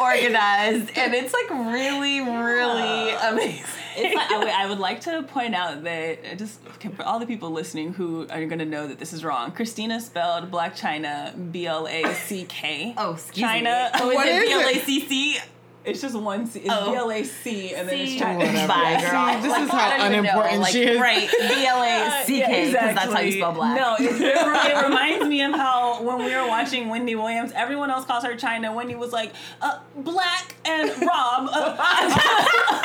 organized, 0.00 0.96
and 0.96 1.12
it's 1.14 1.32
like 1.34 1.50
really, 1.50 2.20
really 2.20 3.10
amazing. 3.10 3.64
It's 3.96 4.14
like, 4.14 4.30
I, 4.30 4.66
would- 4.68 4.78
like 4.78 5.00
to 5.02 5.22
point 5.22 5.54
out 5.54 5.84
that 5.84 6.18
uh, 6.32 6.34
just 6.34 6.60
for 6.96 7.02
all 7.04 7.18
the 7.18 7.26
people 7.26 7.50
listening 7.50 7.92
who 7.94 8.22
are 8.28 8.44
going 8.46 8.58
to 8.58 8.64
know 8.64 8.86
that 8.88 8.98
this 8.98 9.12
is 9.12 9.24
wrong. 9.24 9.52
Christina 9.52 10.00
spelled 10.00 10.50
Blac 10.50 10.78
Chyna 10.78 11.52
B 11.52 11.66
L 11.66 11.86
A 11.86 12.12
C 12.14 12.44
K. 12.48 12.94
Oh, 12.98 13.12
excuse 13.14 13.38
China. 13.38 13.90
me. 13.94 14.00
Oh, 14.02 14.10
is 14.10 14.14
What 14.16 14.26
it 14.26 14.42
is 14.42 14.44
B 14.48 14.52
L 14.52 14.60
A 14.60 14.70
it? 14.72 14.82
C 14.84 15.00
C? 15.06 15.38
It's 15.84 16.00
just 16.00 16.16
one 16.18 16.46
C. 16.46 16.60
It's 16.60 16.68
Oh. 16.72 16.90
B 16.90 16.96
L 16.96 17.10
A 17.10 17.22
C 17.24 17.74
and 17.74 17.86
then 17.88 17.98
it's? 17.98 18.16
China. 18.16 18.38
Whatever. 18.38 18.68
Bye, 18.68 18.96
See, 18.98 19.10
girl. 19.10 19.42
this 19.42 19.50
Like, 19.52 19.62
is 19.64 19.70
how 19.70 20.06
unimportant 20.06 20.60
Like, 20.60 20.72
she 20.72 20.82
is. 20.84 21.00
Right, 21.00 21.30
B 21.40 21.66
L 21.66 21.82
A 21.82 22.24
C 22.24 22.40
K, 22.40 22.46
because 22.70 22.72
that's 22.72 22.98
how 22.98 23.20
you 23.20 23.26
exactly. 23.28 23.32
spell 23.38 23.52
black. 23.52 23.76
No, 23.76 23.94
it, 23.98 24.12
it, 24.12 24.20
it 24.22 24.82
reminds 24.84 25.26
me 25.28 25.42
of 25.42 25.52
how 25.52 26.02
when 26.02 26.24
we 26.24 26.34
were 26.34 26.46
watching 26.48 26.88
Wendy 26.88 27.14
Williams, 27.14 27.52
everyone 27.54 27.90
else 27.90 28.04
calls 28.06 28.24
her 28.24 28.34
China. 28.34 28.72
Wendy 28.72 28.94
was 28.96 29.12
like, 29.12 29.32
uh, 29.62 29.78
Black 29.96 30.54
and 30.64 30.88
Rob. 31.02 31.48
Uh, 31.52 32.80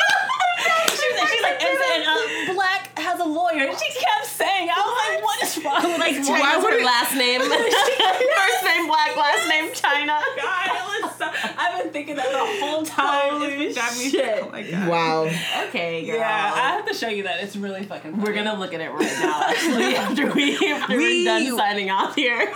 she's, 1.28 1.41
like- 1.41 1.59
she's 1.61 1.80
like, 1.80 1.89
and, 1.99 2.07
and 2.07 2.49
uh, 2.49 2.53
Black 2.53 2.97
has 2.99 3.20
a 3.20 3.26
lawyer. 3.26 3.72
She 3.78 3.99
kept 3.99 4.26
saying, 4.28 4.70
I 4.70 4.80
was 4.80 4.95
like, 5.09 5.24
what 5.24 5.43
is 5.43 5.63
wrong 5.65 5.84
with 5.91 5.99
like 5.99 6.15
this 6.15 6.28
China's 6.28 6.63
woman? 6.63 6.80
her 6.80 6.86
last 6.86 7.15
name. 7.15 7.41
First 8.39 8.63
name 8.65 8.88
black, 8.88 9.15
last 9.15 9.47
name 9.49 9.72
China. 9.74 10.20
God, 10.38 10.67
it 10.67 11.03
was 11.03 11.15
so, 11.17 11.28
I've 11.57 11.84
been 11.84 11.91
thinking 11.93 12.15
that 12.15 12.30
the 12.32 12.65
whole 12.65 12.84
time. 12.86 13.32
Holy 13.39 13.65
It's 13.67 13.76
been 14.01 14.11
shit. 14.11 14.39
Oh 14.43 14.49
my 14.51 14.63
God. 14.63 14.88
Wow. 14.88 15.24
Okay, 15.67 16.05
girl. 16.05 16.17
Yeah, 16.17 16.51
I 16.55 16.59
have 16.76 16.86
to 16.86 16.93
show 16.93 17.07
you 17.09 17.24
that. 17.24 17.43
It's 17.43 17.55
really 17.55 17.84
fucking 17.84 18.11
funny. 18.11 18.24
We're 18.24 18.34
gonna 18.34 18.57
look 18.59 18.74
at 18.74 18.82
it 18.82 18.89
right 18.91 19.20
now. 19.20 19.43
Actually, 19.49 19.95
after 19.95 20.32
we 20.34 20.55
after 20.72 20.97
We- 20.97 21.24
we're 21.24 21.26
done 21.26 21.57
signing 21.57 21.89
off 21.89 22.15
here. 22.15 22.51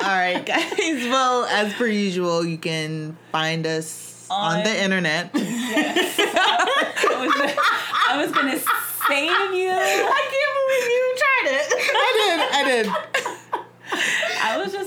All 0.00 0.08
right, 0.10 0.44
guys. 0.44 0.72
Well, 0.78 1.44
as 1.46 1.72
per 1.74 1.86
usual, 1.86 2.44
you 2.44 2.58
can 2.58 3.16
find 3.32 3.66
us 3.66 4.13
on, 4.34 4.56
On- 4.58 4.64
the 4.64 4.82
internet. 4.82 5.30
I 5.34 5.38
was, 7.20 7.32
I 8.08 8.16
was 8.22 8.30
gonna 8.32 8.58
save 8.58 9.54
you. 9.54 9.70
I 9.70 10.22
can't 10.32 10.54
believe 10.58 10.86
you 10.94 11.02
tried 11.22 11.46
it. 11.54 11.66
I 11.94 12.10
did. 12.20 12.38
I 12.52 12.62
did. 12.68 12.86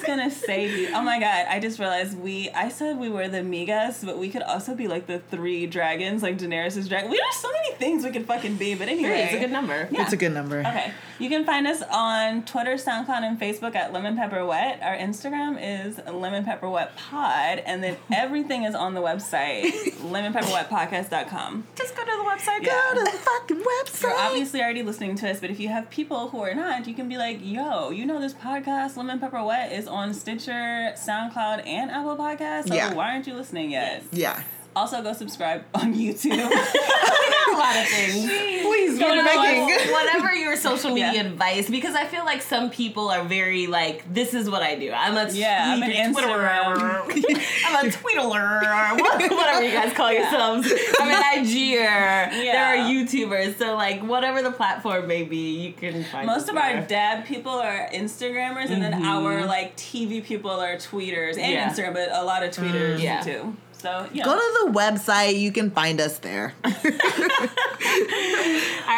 I 0.07 0.15
was 0.15 0.33
just 0.33 0.41
gonna 0.41 0.47
say 0.47 0.67
to 0.67 0.79
you, 0.81 0.89
oh 0.93 1.01
my 1.01 1.19
god, 1.19 1.47
I 1.49 1.59
just 1.59 1.79
realized 1.79 2.17
we 2.17 2.49
I 2.51 2.69
said 2.69 2.97
we 2.97 3.09
were 3.09 3.27
the 3.27 3.39
Migos, 3.39 4.05
but 4.05 4.17
we 4.17 4.29
could 4.29 4.41
also 4.41 4.75
be 4.75 4.87
like 4.87 5.07
the 5.07 5.19
three 5.19 5.67
dragons, 5.67 6.23
like 6.23 6.37
Daenerys' 6.37 6.87
dragon. 6.87 7.11
We 7.11 7.17
have 7.17 7.33
so 7.33 7.51
many 7.51 7.73
things 7.75 8.03
we 8.03 8.11
could 8.11 8.25
fucking 8.25 8.55
be, 8.55 8.75
but 8.75 8.87
anyway. 8.87 9.23
It's 9.23 9.33
a 9.33 9.39
good 9.39 9.51
number. 9.51 9.87
Yeah. 9.91 10.03
It's 10.03 10.13
a 10.13 10.17
good 10.17 10.33
number. 10.33 10.59
Okay. 10.59 10.93
You 11.19 11.29
can 11.29 11.45
find 11.45 11.65
us 11.65 11.81
on 11.91 12.43
Twitter, 12.43 12.75
SoundCloud, 12.75 13.23
and 13.23 13.39
Facebook 13.39 13.75
at 13.75 13.91
Lemon 13.91 14.15
Pepper 14.15 14.45
Wet. 14.45 14.79
Our 14.83 14.95
Instagram 14.95 15.57
is 15.59 15.97
Lemon 16.05 16.45
Pepper 16.45 16.69
Wet 16.69 16.95
Pod, 16.95 17.59
and 17.65 17.83
then 17.83 17.97
everything 18.13 18.63
is 18.63 18.75
on 18.75 18.93
the 18.93 19.01
website, 19.01 19.71
lemonpepperwetpodcast.com. 19.97 21.63
Just 21.75 21.95
go 21.95 22.03
to 22.03 22.11
the 22.11 22.23
website. 22.23 22.61
Yeah. 22.61 22.91
Go 22.93 23.03
to 23.03 23.11
the 23.11 23.17
fucking 23.17 23.57
website. 23.57 24.01
You're 24.03 24.19
obviously 24.19 24.61
already 24.61 24.83
listening 24.83 25.15
to 25.17 25.31
us, 25.31 25.39
but 25.39 25.49
if 25.49 25.59
you 25.59 25.69
have 25.69 25.89
people 25.89 26.29
who 26.29 26.39
are 26.41 26.53
not, 26.53 26.87
you 26.87 26.93
can 26.93 27.09
be 27.09 27.17
like, 27.17 27.39
yo, 27.41 27.89
you 27.89 28.05
know 28.05 28.21
this 28.21 28.35
podcast, 28.35 28.95
Lemon 28.95 29.19
Pepper 29.19 29.43
Wet, 29.43 29.71
is 29.71 29.87
on 29.87 29.96
Stitcher, 30.13 30.93
SoundCloud, 30.95 31.65
and 31.67 31.89
Apple 31.91 32.15
Podcasts. 32.17 32.67
So 32.67 32.75
Yeah. 32.75 32.93
why 32.93 33.11
aren't 33.13 33.27
you 33.27 33.33
listening 33.33 33.71
yet? 33.71 34.03
yeah. 34.11 34.41
Also, 34.77 35.01
go 35.01 35.11
subscribe 35.13 35.63
on 35.73 35.93
YouTube. 35.95 36.33
a 36.37 37.57
lot 37.57 37.75
of 37.75 37.87
things. 37.87 38.29
Please, 38.29 38.99
You 38.99 39.05
we're 39.05 39.23
begging. 39.23 39.91
whatever 39.91 40.33
your 40.35 40.55
social 40.55 40.89
media 40.91 41.13
Yeah. 41.13 41.21
advice, 41.23 41.67
because 41.69 41.95
I 41.95 42.05
feel 42.05 42.23
like 42.25 42.41
some 42.43 42.69
people 42.69 43.09
are 43.09 43.23
very 43.23 43.65
like, 43.65 44.11
this 44.13 44.33
is 44.35 44.49
what 44.49 44.61
I 44.61 44.75
do. 44.75 44.91
I'm 44.91 45.17
a 45.17 45.31
Yeah, 45.31 45.73
I'm 45.73 45.81
an 45.81 46.13
Twitterer. 46.13 47.01
I'm 47.65 47.85
a 47.87 47.89
tweetler, 47.89 48.61
or 48.61 49.35
whatever 49.35 49.63
you 49.63 49.71
guys 49.71 49.93
call 49.93 50.11
yourselves. 50.13 50.71
I'm 50.99 51.09
an 51.09 51.23
IGer. 51.45 52.29
There 52.31 52.63
are 52.65 52.77
YouTubers, 52.77 53.57
so 53.57 53.75
like 53.75 54.01
whatever 54.03 54.41
the 54.43 54.51
platform 54.51 55.07
may 55.07 55.23
be, 55.23 55.59
you 55.65 55.73
can 55.73 56.03
find. 56.05 56.27
Most 56.27 56.43
us 56.43 56.49
of 56.49 56.57
our 56.57 56.73
there. 56.73 56.87
dad 56.87 57.25
people 57.25 57.53
are 57.53 57.89
Instagrammers, 57.91 58.69
and 58.69 58.81
then 58.83 58.93
our 59.05 59.45
like 59.45 59.75
TV 59.75 60.23
people 60.23 60.51
are 60.51 60.75
tweeters 60.75 61.37
and 61.37 61.47
Mm-hmm. 61.47 61.51
Yeah. 61.53 61.69
Instagram, 61.71 61.93
but 61.93 62.09
a 62.11 62.23
lot 62.23 62.43
of 62.43 62.51
tweeters 62.51 62.99
Yeah. 63.01 63.21
too. 63.21 63.55
So 63.87 64.09
yeah. 64.11 64.25
Go 64.25 64.35
to 64.35 64.65
the 64.65 64.71
website. 64.77 65.39
You 65.39 65.51
can 65.53 65.71
find 65.71 66.01
us 66.01 66.17
there. 66.19 66.53
All 66.65 66.71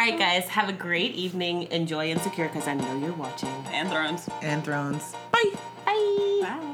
right, 0.00 0.16
guys, 0.18 0.48
have 0.48 0.68
a 0.68 0.72
great 0.72 1.14
evening. 1.14 1.68
Enjoy 1.70 2.10
Insecure 2.10 2.48
because 2.48 2.66
I 2.66 2.74
know 2.74 2.98
you're 2.98 3.12
watching. 3.12 3.48
and 3.72 3.88
Thrones. 3.88 4.28
and 4.42 4.64
Thrones. 4.64 5.14
Bye. 5.30 6.69